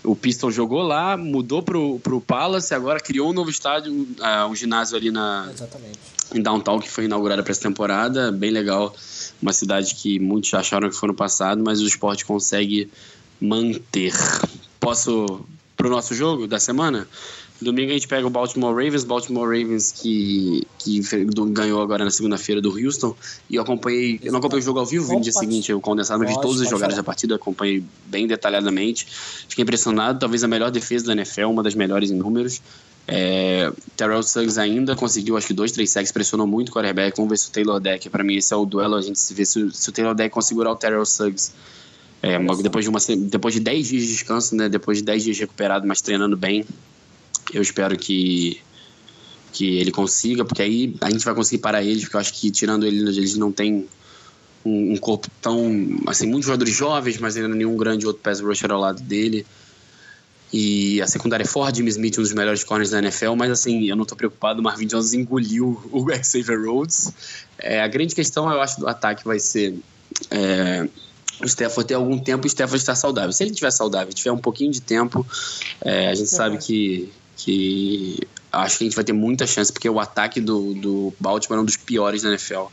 O 0.04 0.16
Piston 0.16 0.50
jogou 0.50 0.82
lá, 0.82 1.16
mudou 1.16 1.62
pro, 1.62 1.98
pro 2.00 2.20
Palace, 2.20 2.74
agora 2.74 2.98
criou 2.98 3.30
um 3.30 3.32
novo 3.32 3.48
estádio, 3.50 3.92
uh, 3.92 4.46
um 4.50 4.54
ginásio 4.54 4.96
ali 4.96 5.12
na, 5.12 5.48
Exatamente. 5.54 5.98
em 6.34 6.42
Downtown, 6.42 6.80
que 6.80 6.90
foi 6.90 7.04
inaugurado 7.04 7.42
para 7.42 7.52
essa 7.52 7.62
temporada. 7.62 8.32
Bem 8.32 8.50
legal. 8.50 8.94
Uma 9.40 9.52
cidade 9.52 9.94
que 9.94 10.18
muitos 10.18 10.52
acharam 10.54 10.90
que 10.90 10.96
foi 10.96 11.08
no 11.08 11.14
passado, 11.14 11.62
mas 11.64 11.80
o 11.80 11.86
esporte 11.86 12.24
consegue 12.24 12.90
manter. 13.40 14.12
Posso 14.80 15.46
pro 15.76 15.88
nosso 15.88 16.14
jogo 16.14 16.46
da 16.46 16.58
semana? 16.58 17.06
Domingo 17.62 17.90
a 17.90 17.94
gente 17.94 18.08
pega 18.08 18.26
o 18.26 18.30
Baltimore 18.30 18.74
Ravens, 18.74 19.04
Baltimore 19.04 19.46
Ravens 19.46 19.92
que, 19.92 20.66
que 20.78 21.00
ganhou 21.50 21.80
agora 21.80 22.04
na 22.04 22.10
segunda-feira 22.10 22.60
do 22.60 22.70
Houston. 22.70 23.14
E 23.48 23.56
eu 23.56 23.62
acompanhei, 23.62 24.20
eu 24.22 24.32
não 24.32 24.38
acompanhei 24.38 24.62
o 24.62 24.64
jogo 24.64 24.78
ao 24.78 24.86
vivo 24.86 25.12
no 25.12 25.20
dia 25.20 25.32
seguinte, 25.32 25.70
eu 25.70 25.80
condensado, 25.80 26.24
vi 26.26 26.34
todas 26.40 26.60
as 26.60 26.68
jogadas 26.68 26.96
da 26.96 27.02
partida, 27.02 27.36
acompanhei 27.36 27.82
bem 28.06 28.26
detalhadamente. 28.26 29.06
Fiquei 29.48 29.62
impressionado, 29.62 30.18
talvez 30.18 30.44
a 30.44 30.48
melhor 30.48 30.70
defesa 30.70 31.06
da 31.06 31.12
NFL, 31.12 31.46
uma 31.46 31.62
das 31.62 31.74
melhores 31.74 32.10
em 32.10 32.16
números. 32.16 32.60
É, 33.06 33.72
Terrell 33.96 34.22
Suggs 34.22 34.58
ainda 34.58 34.94
conseguiu, 34.94 35.36
acho 35.36 35.48
que 35.48 35.54
dois, 35.54 35.72
três 35.72 35.90
sacks, 35.90 36.12
pressionou 36.12 36.46
muito 36.46 36.68
o 36.68 36.72
quarterback. 36.72 37.16
Vamos 37.16 37.30
ver 37.30 37.36
se 37.36 37.48
o 37.48 37.52
Taylor 37.52 37.80
Deck, 37.80 38.08
para 38.08 38.22
mim 38.22 38.36
esse 38.36 38.52
é 38.54 38.56
o 38.56 38.64
duelo, 38.64 38.94
a 38.94 39.02
gente 39.02 39.18
se 39.18 39.34
vê 39.34 39.44
se, 39.44 39.70
se 39.72 39.88
o 39.88 39.92
Taylor 39.92 40.14
Deck 40.14 40.30
conseguir 40.30 40.60
o 40.60 40.76
Terrell 40.76 41.04
Suggs. 41.04 41.52
É, 42.22 42.38
depois, 42.62 42.84
de 42.84 42.88
uma, 42.88 43.00
depois 43.28 43.52
de 43.52 43.58
10 43.58 43.88
dias 43.88 44.02
de 44.04 44.08
descanso, 44.08 44.54
né, 44.54 44.68
depois 44.68 44.98
de 44.98 45.04
10 45.04 45.24
dias 45.24 45.38
recuperado, 45.40 45.88
mas 45.88 46.00
treinando 46.00 46.36
bem, 46.36 46.64
eu 47.52 47.62
espero 47.62 47.96
que, 47.96 48.60
que 49.52 49.78
ele 49.78 49.90
consiga, 49.90 50.44
porque 50.44 50.62
aí 50.62 50.96
a 51.00 51.10
gente 51.10 51.24
vai 51.24 51.34
conseguir 51.34 51.62
parar 51.62 51.82
eles, 51.82 52.02
porque 52.02 52.16
eu 52.16 52.20
acho 52.20 52.32
que 52.34 52.50
tirando 52.50 52.86
ele, 52.86 52.98
eles 53.00 53.36
não 53.36 53.52
têm 53.52 53.86
um, 54.64 54.92
um, 54.92 54.96
corpo 54.96 55.28
tão. 55.40 56.00
Assim, 56.06 56.26
muitos 56.26 56.46
jogadores 56.46 56.74
jovens, 56.74 57.18
mas 57.18 57.36
ainda 57.36 57.48
nenhum 57.48 57.76
grande 57.76 58.06
outro 58.06 58.22
pass 58.22 58.40
rusher 58.40 58.70
ao 58.70 58.80
lado 58.80 59.02
dele. 59.02 59.46
E 60.52 61.00
a 61.00 61.06
secundária 61.06 61.44
é 61.44 61.46
forte, 61.46 61.76
Jimmy 61.76 61.88
Smith, 61.88 62.18
um 62.18 62.22
dos 62.22 62.34
melhores 62.34 62.62
corners 62.62 62.90
da 62.90 62.98
NFL, 62.98 63.34
mas 63.34 63.50
assim, 63.50 63.88
eu 63.88 63.96
não 63.96 64.02
estou 64.02 64.18
preocupado, 64.18 64.60
o 64.60 64.62
Marvin 64.62 64.86
Jones 64.86 65.14
engoliu 65.14 65.82
o 65.90 66.06
Xavier 66.22 66.60
Rhodes. 66.62 67.10
É, 67.58 67.80
a 67.80 67.88
grande 67.88 68.14
questão, 68.14 68.50
eu 68.52 68.60
acho, 68.60 68.78
do 68.80 68.86
ataque 68.86 69.24
vai 69.24 69.38
ser 69.38 69.78
é, 70.30 70.86
o 71.40 71.46
Stafford 71.46 71.88
ter 71.88 71.94
algum 71.94 72.18
tempo 72.18 72.44
o 72.44 72.46
Stafford 72.46 72.80
estar 72.80 72.94
saudável. 72.94 73.32
Se 73.32 73.42
ele 73.42 73.50
estiver 73.50 73.70
saudável, 73.70 74.12
tiver 74.12 74.32
um 74.32 74.38
pouquinho 74.38 74.70
de 74.70 74.80
tempo, 74.80 75.26
é, 75.80 76.08
a 76.08 76.14
gente 76.14 76.28
sabe 76.28 76.58
que 76.58 77.10
que 77.36 78.18
acho 78.52 78.78
que 78.78 78.84
a 78.84 78.86
gente 78.86 78.94
vai 78.94 79.04
ter 79.04 79.12
muita 79.12 79.46
chance, 79.46 79.72
porque 79.72 79.88
o 79.88 79.98
ataque 79.98 80.40
do, 80.40 80.74
do 80.74 81.14
Baltimore 81.18 81.58
é 81.58 81.62
um 81.62 81.64
dos 81.64 81.76
piores 81.76 82.22
da 82.22 82.28
NFL. 82.28 82.66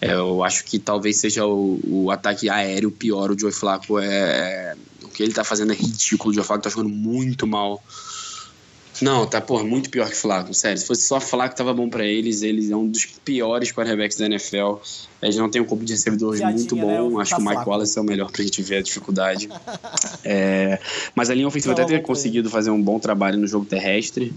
É, 0.00 0.12
eu 0.12 0.42
acho 0.42 0.64
que 0.64 0.78
talvez 0.78 1.18
seja 1.18 1.46
o, 1.46 1.80
o 1.84 2.10
ataque 2.10 2.50
aéreo 2.50 2.90
pior. 2.90 3.30
O 3.30 3.38
Joe 3.38 3.52
Flacco 3.52 3.98
é, 3.98 4.06
é. 4.06 4.76
O 5.02 5.08
que 5.08 5.22
ele 5.22 5.32
tá 5.32 5.44
fazendo 5.44 5.72
é 5.72 5.76
ridículo. 5.76 6.30
O 6.30 6.34
Joe 6.34 6.44
Flacco 6.44 6.64
tá 6.64 6.70
jogando 6.70 6.88
muito 6.88 7.46
mal. 7.46 7.82
Não, 9.00 9.26
tá, 9.26 9.40
pô, 9.40 9.62
muito 9.64 9.88
pior 9.88 10.08
que 10.08 10.16
Flacco, 10.16 10.52
sério. 10.52 10.78
Se 10.78 10.86
fosse 10.86 11.02
só 11.02 11.20
Flacco, 11.20 11.56
tava 11.56 11.72
bom 11.72 11.88
para 11.88 12.04
eles. 12.04 12.42
Eles 12.42 12.70
é 12.70 12.76
um 12.76 12.86
dos 12.86 13.06
piores 13.06 13.72
quarterbacks 13.72 14.18
da 14.18 14.26
NFL. 14.26 14.76
Eles 15.22 15.36
não 15.36 15.50
tem 15.50 15.60
um 15.60 15.64
corpo 15.64 15.84
de 15.84 15.92
recebedores 15.92 16.40
muito 16.40 16.76
né, 16.76 16.82
bom. 16.82 17.16
Né? 17.16 17.22
Acho 17.22 17.36
que 17.36 17.40
o 17.40 17.44
Mike 17.44 17.68
Wallace 17.68 17.98
é 17.98 18.00
o 18.00 18.04
melhor 18.04 18.30
pra 18.30 18.42
gente 18.42 18.62
ver 18.62 18.76
a 18.76 18.82
dificuldade. 18.82 19.48
é, 20.24 20.78
mas 21.14 21.30
a 21.30 21.34
linha 21.34 21.48
ofensiva 21.48 21.72
até 21.72 21.84
ter 21.84 22.02
conseguido 22.02 22.50
fazer 22.50 22.70
um 22.70 22.80
bom 22.80 22.98
trabalho 22.98 23.38
no 23.38 23.46
jogo 23.46 23.64
terrestre. 23.64 24.34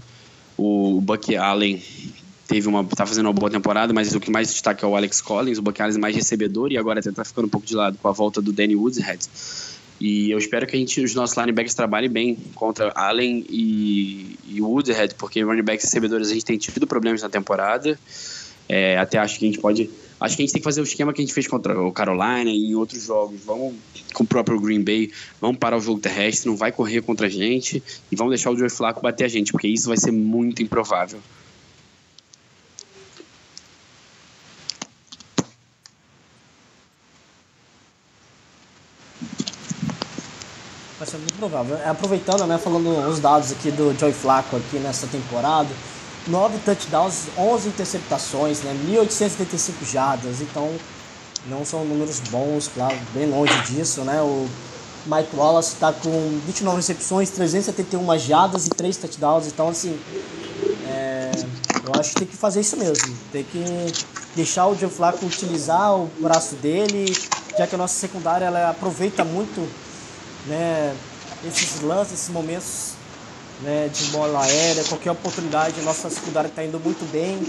O 0.56 1.00
Buck 1.00 1.36
Allen 1.36 1.82
teve 2.46 2.68
uma 2.68 2.84
tá 2.84 3.04
fazendo 3.04 3.26
uma 3.26 3.32
boa 3.32 3.50
temporada, 3.50 3.92
mas 3.92 4.14
o 4.14 4.20
que 4.20 4.30
mais 4.30 4.48
destaca 4.48 4.86
é 4.86 4.88
o 4.88 4.96
Alex 4.96 5.20
Collins. 5.20 5.58
O 5.58 5.62
Buck 5.62 5.80
Allen 5.80 5.96
é 5.96 5.98
mais 5.98 6.14
recebedor 6.14 6.70
e 6.72 6.78
agora 6.78 7.00
até 7.00 7.10
tá 7.10 7.24
ficando 7.24 7.46
um 7.46 7.50
pouco 7.50 7.66
de 7.66 7.74
lado 7.74 7.98
com 8.00 8.08
a 8.08 8.12
volta 8.12 8.40
do 8.40 8.52
Danny 8.52 8.76
Woodshead. 8.76 9.28
E 10.06 10.30
eu 10.30 10.36
espero 10.36 10.66
que 10.66 10.76
a 10.76 10.78
gente, 10.78 11.00
os 11.00 11.14
nossos 11.14 11.34
linebackers 11.34 11.72
trabalhem 11.72 12.10
bem 12.10 12.36
contra 12.54 12.92
Allen 12.94 13.42
e, 13.48 14.38
e 14.46 14.60
Woodhead, 14.60 15.14
porque 15.14 15.40
running 15.40 15.62
backs 15.62 15.86
recebedores 15.86 16.28
a 16.30 16.34
gente 16.34 16.44
tem 16.44 16.58
tido 16.58 16.86
problemas 16.86 17.22
na 17.22 17.30
temporada. 17.30 17.98
É, 18.68 18.98
até 18.98 19.16
acho 19.16 19.38
que 19.38 19.46
a 19.46 19.48
gente 19.48 19.60
pode. 19.60 19.88
Acho 20.20 20.36
que 20.36 20.42
a 20.42 20.44
gente 20.44 20.52
tem 20.52 20.60
que 20.60 20.64
fazer 20.64 20.82
o 20.82 20.84
esquema 20.84 21.10
que 21.14 21.22
a 21.22 21.24
gente 21.24 21.32
fez 21.32 21.48
contra 21.48 21.80
o 21.80 21.90
Carolina 21.90 22.50
e 22.50 22.66
em 22.66 22.74
outros 22.74 23.02
jogos. 23.02 23.40
Vamos 23.46 23.76
com 24.12 24.24
o 24.24 24.26
próprio 24.26 24.60
Green 24.60 24.82
Bay, 24.82 25.10
vamos 25.40 25.56
parar 25.56 25.78
o 25.78 25.80
jogo 25.80 25.98
terrestre, 25.98 26.50
não 26.50 26.56
vai 26.56 26.70
correr 26.70 27.00
contra 27.00 27.26
a 27.26 27.30
gente 27.30 27.82
e 28.12 28.14
vamos 28.14 28.30
deixar 28.30 28.50
o 28.50 28.58
Joe 28.58 28.68
Flaco 28.68 29.00
bater 29.00 29.24
a 29.24 29.28
gente, 29.28 29.52
porque 29.52 29.68
isso 29.68 29.88
vai 29.88 29.96
ser 29.96 30.10
muito 30.10 30.62
improvável. 30.62 31.18
Vai 41.04 41.10
ser 41.10 41.18
muito 41.18 41.34
provável. 41.34 41.76
É, 41.76 41.90
aproveitando, 41.90 42.46
né, 42.46 42.56
falando 42.56 42.88
os 43.10 43.20
dados 43.20 43.52
aqui 43.52 43.70
do 43.70 43.94
Joey 43.98 44.14
Flacco 44.14 44.56
aqui 44.56 44.78
nessa 44.78 45.06
temporada, 45.06 45.68
9 46.26 46.56
touchdowns, 46.64 47.24
11 47.36 47.68
interceptações, 47.68 48.62
né, 48.62 48.74
1.875 48.88 49.84
jardas, 49.84 50.40
então 50.40 50.70
não 51.46 51.62
são 51.62 51.84
números 51.84 52.20
bons, 52.30 52.70
claro, 52.74 52.96
bem 53.12 53.28
longe 53.28 53.52
disso, 53.66 54.00
né, 54.00 54.22
o 54.22 54.48
Mike 55.04 55.36
Wallace 55.36 55.74
está 55.74 55.92
com 55.92 56.40
29 56.46 56.76
recepções, 56.78 57.28
371 57.28 58.18
jardas 58.18 58.66
e 58.66 58.70
3 58.70 58.96
touchdowns, 58.96 59.46
então 59.48 59.68
assim, 59.68 60.00
é, 60.88 61.32
Eu 61.84 62.00
acho 62.00 62.14
que 62.14 62.20
tem 62.20 62.28
que 62.28 62.36
fazer 62.36 62.60
isso 62.60 62.78
mesmo. 62.78 63.14
Tem 63.30 63.44
que 63.44 63.62
deixar 64.34 64.66
o 64.68 64.74
Joe 64.74 64.88
Flacco 64.88 65.26
utilizar 65.26 65.94
o 65.94 66.08
braço 66.18 66.54
dele, 66.54 67.14
já 67.58 67.66
que 67.66 67.74
a 67.74 67.78
nossa 67.78 67.94
secundária 67.94 68.46
ela 68.46 68.70
aproveita 68.70 69.22
muito 69.22 69.68
né, 70.46 70.94
esses 71.46 71.80
lances, 71.80 72.14
esses 72.14 72.28
momentos 72.28 72.92
né, 73.62 73.88
de 73.92 74.04
bola 74.06 74.42
aérea, 74.42 74.84
qualquer 74.84 75.10
oportunidade, 75.10 75.80
nossa 75.82 76.10
secundária 76.10 76.48
está 76.48 76.64
indo 76.64 76.78
muito 76.80 77.04
bem. 77.10 77.40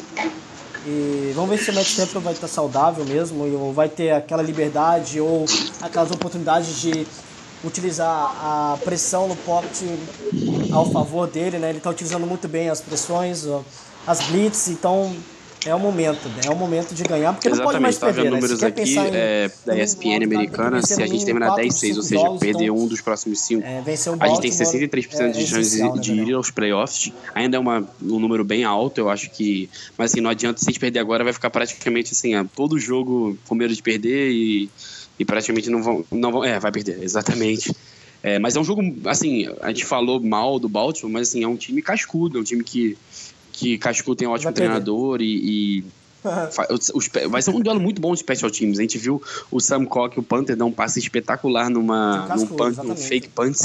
E 0.88 1.32
vamos 1.34 1.50
ver 1.50 1.58
se 1.58 1.72
o 1.72 1.74
Matt 1.74 1.88
Stafford 1.88 2.24
vai 2.24 2.34
estar 2.34 2.48
saudável 2.48 3.04
mesmo, 3.06 3.44
ou 3.44 3.74
vai 3.74 3.90
ter 3.90 4.12
aquela 4.12 4.44
liberdade, 4.44 5.20
ou 5.20 5.46
aquelas 5.82 6.12
oportunidades 6.12 6.80
de 6.80 7.08
utilizar 7.64 8.08
a 8.08 8.78
pressão 8.84 9.28
no 9.28 9.36
pocket 9.36 9.82
ao 10.72 10.92
favor 10.92 11.28
dele, 11.28 11.58
né? 11.58 11.70
Ele 11.70 11.80
está 11.80 11.90
utilizando 11.90 12.28
muito 12.28 12.48
bem 12.48 12.70
as 12.70 12.82
pressões, 12.82 13.46
as 14.06 14.22
blitz, 14.28 14.68
então 14.68 15.16
é 15.66 15.74
o 15.74 15.80
momento, 15.80 16.30
né? 16.30 16.42
é 16.46 16.50
o 16.50 16.56
momento 16.56 16.94
de 16.94 17.04
ganhar, 17.04 17.34
porque 17.34 17.48
Exatamente, 17.48 17.66
não 17.66 17.72
pode 17.72 17.82
mais 17.82 17.98
perder, 17.98 18.24
né? 18.26 18.30
números 18.30 18.64
aqui 18.64 18.98
é, 18.98 19.52
da 19.66 19.78
ESPN 19.78 20.24
americana, 20.24 20.82
se 20.82 21.02
a 21.02 21.08
gente 21.08 21.26
terminar 21.26 21.56
10-6, 21.56 21.96
ou 21.98 22.04
seja, 22.04 22.32
perder 22.40 22.66
então, 22.66 22.78
um 22.78 22.88
dos 22.88 23.02
próximos 23.02 23.40
5, 23.42 23.64
é, 23.66 23.84
a 24.20 24.28
gente 24.28 24.42
tem 24.42 24.52
63% 24.52 25.20
é, 25.20 25.30
de 25.30 25.48
chance 25.48 25.82
de, 25.82 26.00
de 26.00 26.14
ir 26.14 26.34
aos 26.34 26.52
playoffs, 26.52 27.12
ainda 27.34 27.58
é 27.58 27.60
uma, 27.60 27.88
um 28.02 28.20
número 28.20 28.44
bem 28.44 28.64
alto, 28.64 29.00
eu 29.00 29.10
acho 29.10 29.30
que, 29.32 29.70
mas 29.98 30.12
assim, 30.12 30.22
não 30.22 30.30
adianta, 30.30 30.60
se 30.60 30.66
a 30.66 30.72
gente 30.72 30.80
perder 30.80 31.00
agora, 31.00 31.24
vai 31.24 31.34
ficar 31.34 31.50
praticamente 31.50 32.14
assim, 32.14 32.32
todo 32.56 32.78
jogo 32.78 33.38
com 33.48 33.56
medo 33.56 33.74
de 33.74 33.82
perder 33.82 34.32
e, 34.32 34.70
e 35.18 35.26
praticamente 35.26 35.70
não 35.70 35.82
vão, 35.82 36.06
não 36.12 36.32
vão, 36.32 36.44
é, 36.44 36.60
vai 36.60 36.72
perder, 36.72 37.02
exatamente. 37.04 37.76
É, 38.22 38.40
mas 38.40 38.56
é 38.56 38.60
um 38.60 38.64
jogo, 38.64 38.82
assim, 39.06 39.48
a 39.62 39.68
gente 39.68 39.86
falou 39.86 40.20
mal 40.20 40.58
do 40.58 40.68
Baltimore, 40.68 41.12
mas 41.12 41.30
assim, 41.30 41.44
é 41.44 41.48
um 41.48 41.56
time 41.56 41.80
cascudo, 41.80 42.40
é 42.40 42.42
um 42.42 42.44
time 42.44 42.64
que 42.64 42.98
que 43.56 43.78
Cascu 43.78 44.16
tem 44.16 44.28
um 44.28 44.32
ótimo 44.32 44.52
treinador 44.52 45.22
e, 45.22 45.80
e 45.80 45.84
vai 47.30 47.42
ser 47.42 47.52
um 47.52 47.62
duelo 47.62 47.80
muito 47.80 48.02
bom 48.02 48.14
de 48.14 48.20
special 48.20 48.52
teams. 48.52 48.78
A 48.78 48.82
gente 48.82 48.98
viu 48.98 49.22
o 49.50 49.60
Sam 49.62 49.86
Cock, 49.86 50.20
o 50.20 50.24
Panther, 50.24 50.56
dar 50.58 50.66
um 50.66 50.72
passe 50.72 51.00
espetacular 51.00 51.70
numa, 51.70 52.28
num, 52.36 52.48
punt, 52.48 52.78
num 52.78 52.96
fake 52.96 53.30
punt 53.30 53.58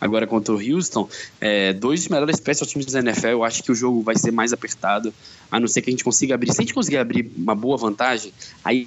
agora 0.00 0.26
contra 0.26 0.54
o 0.54 0.58
Houston. 0.58 1.08
É, 1.40 1.72
dois 1.72 2.00
dos 2.00 2.08
melhores 2.08 2.36
special 2.36 2.66
teams 2.68 2.92
da 2.92 3.00
NFL. 3.00 3.28
Eu 3.28 3.44
acho 3.44 3.62
que 3.62 3.72
o 3.72 3.74
jogo 3.74 4.00
vai 4.02 4.16
ser 4.16 4.30
mais 4.30 4.52
apertado, 4.52 5.12
a 5.50 5.58
não 5.58 5.66
ser 5.66 5.82
que 5.82 5.90
a 5.90 5.92
gente 5.92 6.04
consiga 6.04 6.34
abrir. 6.34 6.52
Se 6.52 6.60
a 6.60 6.62
gente 6.62 6.74
conseguir 6.74 6.98
abrir 6.98 7.30
uma 7.36 7.54
boa 7.54 7.76
vantagem, 7.76 8.32
aí 8.64 8.86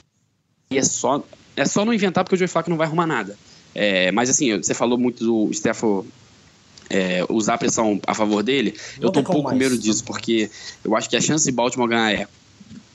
é 0.69 0.83
só, 0.83 1.23
é 1.55 1.65
só 1.65 1.83
não 1.83 1.93
inventar, 1.93 2.23
porque 2.23 2.35
o 2.35 2.37
Joe 2.37 2.47
Flacco 2.47 2.69
não 2.69 2.77
vai 2.77 2.87
arrumar 2.87 3.07
nada. 3.07 3.37
É, 3.73 4.09
mas 4.13 4.29
assim, 4.29 4.55
você 4.57 4.73
falou 4.73 4.97
muito 4.97 5.25
do 5.25 5.53
Stefano 5.53 6.05
é, 6.89 7.25
usar 7.29 7.55
a 7.55 7.57
pressão 7.57 7.99
a 8.05 8.13
favor 8.13 8.43
dele, 8.43 8.75
eu 8.99 9.11
tô 9.11 9.19
um 9.19 9.23
pouco 9.23 9.49
com 9.49 9.55
medo 9.55 9.77
disso, 9.77 10.03
porque 10.03 10.49
eu 10.83 10.95
acho 10.95 11.09
que 11.09 11.15
a 11.15 11.21
chance 11.21 11.45
de 11.45 11.51
Baltimore 11.51 11.89
ganhar 11.89 12.13
é 12.13 12.27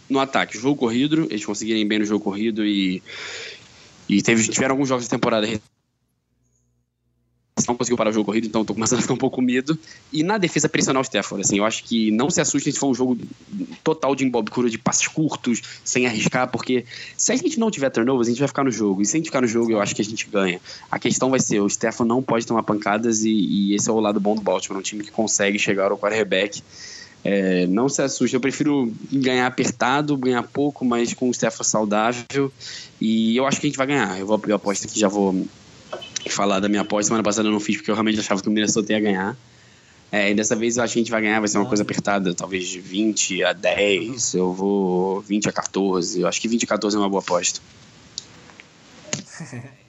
no 0.08 0.18
ataque, 0.18 0.58
jogo 0.58 0.76
corrido, 0.76 1.26
eles 1.30 1.44
conseguirem 1.44 1.86
bem 1.86 2.00
no 2.00 2.04
jogo 2.04 2.24
corrido 2.24 2.66
e, 2.66 3.02
e 4.08 4.20
teve, 4.22 4.48
tiveram 4.48 4.74
alguns 4.74 4.88
jogos 4.88 5.04
de 5.04 5.10
temporada 5.10 5.46
não 7.68 7.76
conseguiu 7.76 7.96
parar 7.96 8.10
o 8.10 8.12
jogo 8.12 8.26
corrido, 8.26 8.46
então 8.46 8.64
tô 8.64 8.74
começando 8.74 8.98
a 8.98 9.02
ficar 9.02 9.14
um 9.14 9.18
pouco 9.18 9.36
com 9.36 9.42
medo. 9.42 9.78
E 10.12 10.22
na 10.22 10.38
defesa 10.38 10.68
pressionar 10.68 11.00
o 11.00 11.04
Stafford, 11.04 11.44
assim, 11.44 11.58
eu 11.58 11.64
acho 11.64 11.84
que 11.84 12.10
não 12.10 12.30
se 12.30 12.40
assustem 12.40 12.72
se 12.72 12.78
for 12.78 12.88
um 12.88 12.94
jogo 12.94 13.18
total 13.82 14.14
de 14.14 14.24
embobcura, 14.24 14.68
de 14.68 14.78
passes 14.78 15.06
curtos, 15.08 15.62
sem 15.84 16.06
arriscar, 16.06 16.50
porque 16.50 16.84
se 17.16 17.32
a 17.32 17.36
gente 17.36 17.58
não 17.58 17.70
tiver 17.70 17.90
turnovers, 17.90 18.28
a 18.28 18.30
gente 18.30 18.40
vai 18.40 18.48
ficar 18.48 18.64
no 18.64 18.70
jogo. 18.70 19.02
E 19.02 19.06
se 19.06 19.16
a 19.16 19.18
gente 19.18 19.26
ficar 19.26 19.40
no 19.40 19.46
jogo, 19.46 19.70
eu 19.72 19.80
acho 19.80 19.94
que 19.94 20.02
a 20.02 20.04
gente 20.04 20.28
ganha. 20.28 20.60
A 20.90 20.98
questão 20.98 21.30
vai 21.30 21.40
ser, 21.40 21.60
o 21.60 21.66
Stafford 21.66 22.08
não 22.08 22.22
pode 22.22 22.46
tomar 22.46 22.62
pancadas 22.62 23.24
e, 23.24 23.30
e 23.30 23.74
esse 23.74 23.88
é 23.88 23.92
o 23.92 24.00
lado 24.00 24.20
bom 24.20 24.34
do 24.34 24.40
Baltimore, 24.40 24.78
um 24.78 24.82
time 24.82 25.04
que 25.04 25.10
consegue 25.10 25.58
chegar 25.58 25.90
ao 25.90 25.98
quarterback. 25.98 26.62
É, 27.22 27.66
não 27.66 27.88
se 27.88 28.00
assuste, 28.00 28.34
eu 28.34 28.40
prefiro 28.40 28.92
ganhar 29.12 29.46
apertado, 29.46 30.16
ganhar 30.16 30.42
pouco, 30.42 30.84
mas 30.84 31.12
com 31.12 31.28
o 31.28 31.32
Stafford 31.32 31.68
saudável. 31.68 32.50
E 33.00 33.36
eu 33.36 33.46
acho 33.46 33.60
que 33.60 33.66
a 33.66 33.70
gente 33.70 33.76
vai 33.76 33.86
ganhar. 33.86 34.18
Eu 34.18 34.26
vou 34.26 34.40
eu 34.46 34.56
aposto 34.56 34.88
que 34.88 34.98
já 34.98 35.08
vou 35.08 35.46
falar 36.34 36.60
da 36.60 36.68
minha 36.68 36.82
aposta. 36.82 37.08
Semana 37.08 37.22
passada 37.22 37.48
eu 37.48 37.52
não 37.52 37.60
fiz 37.60 37.76
porque 37.76 37.90
eu 37.90 37.94
realmente 37.94 38.20
achava 38.20 38.42
que 38.42 38.48
o 38.48 38.50
Minnesota 38.50 38.92
ia 38.92 39.00
ganhar. 39.00 39.36
É, 40.12 40.30
e 40.30 40.34
dessa 40.34 40.56
vez 40.56 40.76
eu 40.76 40.82
acho 40.82 40.94
que 40.94 40.98
a 40.98 41.02
gente 41.02 41.10
vai 41.10 41.20
ganhar, 41.22 41.38
vai 41.38 41.48
ser 41.48 41.58
uma 41.58 41.66
coisa 41.66 41.82
apertada, 41.84 42.34
talvez 42.34 42.68
de 42.68 42.80
20 42.80 43.44
a 43.44 43.52
10. 43.52 44.34
Eu 44.34 44.52
vou 44.52 45.20
20 45.20 45.48
a 45.48 45.52
14. 45.52 46.20
Eu 46.20 46.28
acho 46.28 46.40
que 46.40 46.48
20 46.48 46.64
a 46.64 46.68
14 46.68 46.96
é 46.96 46.98
uma 46.98 47.08
boa 47.08 47.22
aposta. 47.22 47.60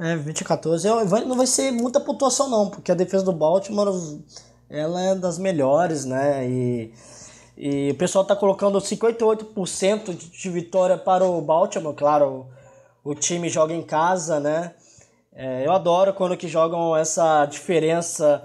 É, 0.00 0.16
20 0.16 0.42
a 0.42 0.46
14. 0.46 0.86
Não 1.26 1.36
vai 1.36 1.46
ser 1.46 1.72
muita 1.72 1.98
pontuação 1.98 2.48
não, 2.48 2.70
porque 2.70 2.92
a 2.92 2.94
defesa 2.94 3.24
do 3.24 3.32
Baltimore 3.32 4.22
ela 4.70 5.00
é 5.00 5.14
das 5.14 5.38
melhores, 5.38 6.04
né? 6.04 6.48
E 6.48 6.92
e 7.60 7.90
o 7.90 7.94
pessoal 7.96 8.22
está 8.22 8.36
colocando 8.36 8.78
58% 8.78 10.14
de 10.14 10.48
vitória 10.48 10.96
para 10.96 11.24
o 11.24 11.40
Baltimore, 11.40 11.92
claro, 11.92 12.46
o, 13.02 13.16
time 13.16 13.48
joga 13.48 13.74
em 13.74 13.82
casa, 13.82 14.38
né? 14.38 14.76
É, 15.32 15.66
eu 15.66 15.72
adoro 15.72 16.14
quando 16.14 16.36
que 16.36 16.46
jogam 16.46 16.96
essa 16.96 17.44
diferença 17.46 18.44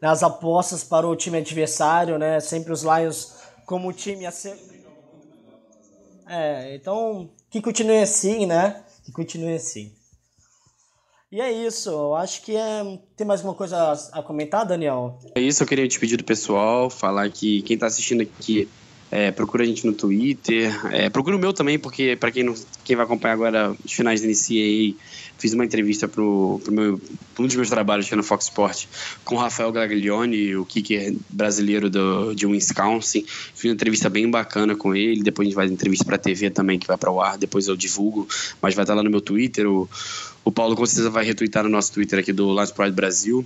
nas 0.00 0.22
apostas 0.22 0.82
para 0.82 1.06
o 1.06 1.14
time 1.14 1.38
adversário, 1.38 2.18
né? 2.18 2.40
Sempre 2.40 2.72
os 2.72 2.82
Lions 2.82 3.34
como 3.66 3.92
time 3.92 4.24
a 4.24 4.30
ser... 4.30 4.56
É, 6.26 6.74
então 6.74 7.28
que 7.50 7.60
continue 7.60 7.98
assim, 7.98 8.46
né? 8.46 8.82
Que 9.04 9.12
continue 9.12 9.56
assim. 9.56 9.92
E 11.34 11.40
é 11.40 11.50
isso, 11.66 11.90
eu 11.90 12.14
acho 12.14 12.42
que 12.42 12.54
é... 12.54 12.96
tem 13.16 13.26
mais 13.26 13.40
alguma 13.40 13.56
coisa 13.56 13.92
a 14.12 14.22
comentar, 14.22 14.64
Daniel? 14.64 15.18
É 15.34 15.40
isso, 15.40 15.64
eu 15.64 15.66
queria 15.66 15.88
te 15.88 15.98
pedir 15.98 16.16
do 16.16 16.22
pessoal, 16.22 16.88
falar 16.88 17.28
que 17.28 17.60
quem 17.62 17.74
está 17.74 17.88
assistindo 17.88 18.20
aqui, 18.20 18.68
é, 19.10 19.32
procura 19.32 19.64
a 19.64 19.66
gente 19.66 19.84
no 19.84 19.92
Twitter, 19.92 20.72
é, 20.94 21.10
procura 21.10 21.34
o 21.34 21.38
meu 21.38 21.52
também, 21.52 21.76
porque 21.76 22.14
para 22.14 22.30
quem, 22.30 22.54
quem 22.84 22.94
vai 22.94 23.04
acompanhar 23.04 23.34
agora 23.34 23.76
os 23.84 23.92
finais 23.92 24.20
da 24.20 24.28
NCAA, 24.28 24.96
fiz 25.36 25.52
uma 25.52 25.64
entrevista 25.64 26.06
para 26.06 26.22
um 26.22 26.98
dos 27.38 27.56
meus 27.56 27.68
trabalhos 27.68 28.06
aqui 28.06 28.14
no 28.14 28.22
Fox 28.22 28.44
Sport 28.44 28.86
com 29.24 29.34
o 29.34 29.38
Rafael 29.38 29.72
Gaglione, 29.72 30.54
o 30.54 30.64
kicker 30.64 31.16
brasileiro 31.28 31.90
do, 31.90 32.32
de 32.32 32.46
Wisconsin. 32.46 33.24
Fiz 33.26 33.64
uma 33.64 33.74
entrevista 33.74 34.08
bem 34.08 34.30
bacana 34.30 34.76
com 34.76 34.94
ele. 34.94 35.22
Depois 35.22 35.46
a 35.46 35.48
gente 35.48 35.56
vai 35.56 35.66
entrevista 35.66 36.04
para 36.04 36.14
a 36.14 36.18
TV 36.18 36.50
também, 36.50 36.78
que 36.78 36.86
vai 36.86 36.96
para 36.96 37.10
o 37.10 37.20
ar. 37.20 37.36
Depois 37.36 37.66
eu 37.66 37.76
divulgo, 37.76 38.28
mas 38.62 38.74
vai 38.74 38.84
estar 38.84 38.94
lá 38.94 39.02
no 39.02 39.10
meu 39.10 39.20
Twitter. 39.20 39.68
O, 39.68 39.88
o 40.44 40.52
Paulo 40.52 40.76
com 40.76 40.84
certeza 40.84 41.10
vai 41.10 41.24
retweetar 41.24 41.64
no 41.64 41.70
nosso 41.70 41.92
Twitter 41.92 42.18
aqui 42.18 42.32
do 42.32 42.50
Last 42.50 42.74
Pride 42.74 42.92
Brasil. 42.92 43.44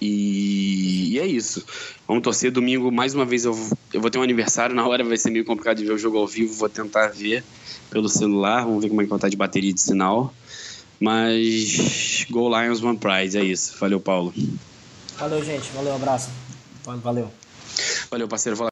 E, 0.00 1.18
é 1.18 1.26
isso. 1.26 1.64
Vamos 2.08 2.24
torcer. 2.24 2.50
Domingo, 2.50 2.90
mais 2.90 3.14
uma 3.14 3.24
vez, 3.24 3.44
eu, 3.44 3.56
eu 3.92 4.00
vou 4.00 4.10
ter 4.10 4.18
um 4.18 4.22
aniversário. 4.22 4.74
Na 4.74 4.86
hora 4.86 5.04
vai 5.04 5.16
ser 5.16 5.30
meio 5.30 5.44
complicado 5.44 5.76
de 5.76 5.84
ver 5.84 5.92
o 5.92 5.98
jogo 5.98 6.18
ao 6.18 6.26
vivo. 6.26 6.52
Vou 6.54 6.68
tentar 6.68 7.08
ver 7.08 7.44
pelo 7.88 8.08
celular. 8.08 8.64
Vamos 8.64 8.82
ver 8.82 8.88
como 8.88 9.00
é 9.00 9.04
que 9.04 9.10
vai 9.10 9.16
estar 9.16 9.28
de 9.28 9.36
bateria 9.36 9.72
de 9.72 9.80
sinal. 9.80 10.34
Mas 10.98 12.26
Go 12.30 12.48
Lions 12.48 12.82
One 12.82 12.98
Prize, 12.98 13.38
é 13.38 13.44
isso. 13.44 13.76
Valeu, 13.78 14.00
Paulo. 14.00 14.34
Valeu, 15.18 15.44
gente. 15.44 15.70
Valeu, 15.72 15.94
abraço. 15.94 16.30
Valeu. 16.84 17.30
Valeu, 18.10 18.28
parceiro. 18.28 18.71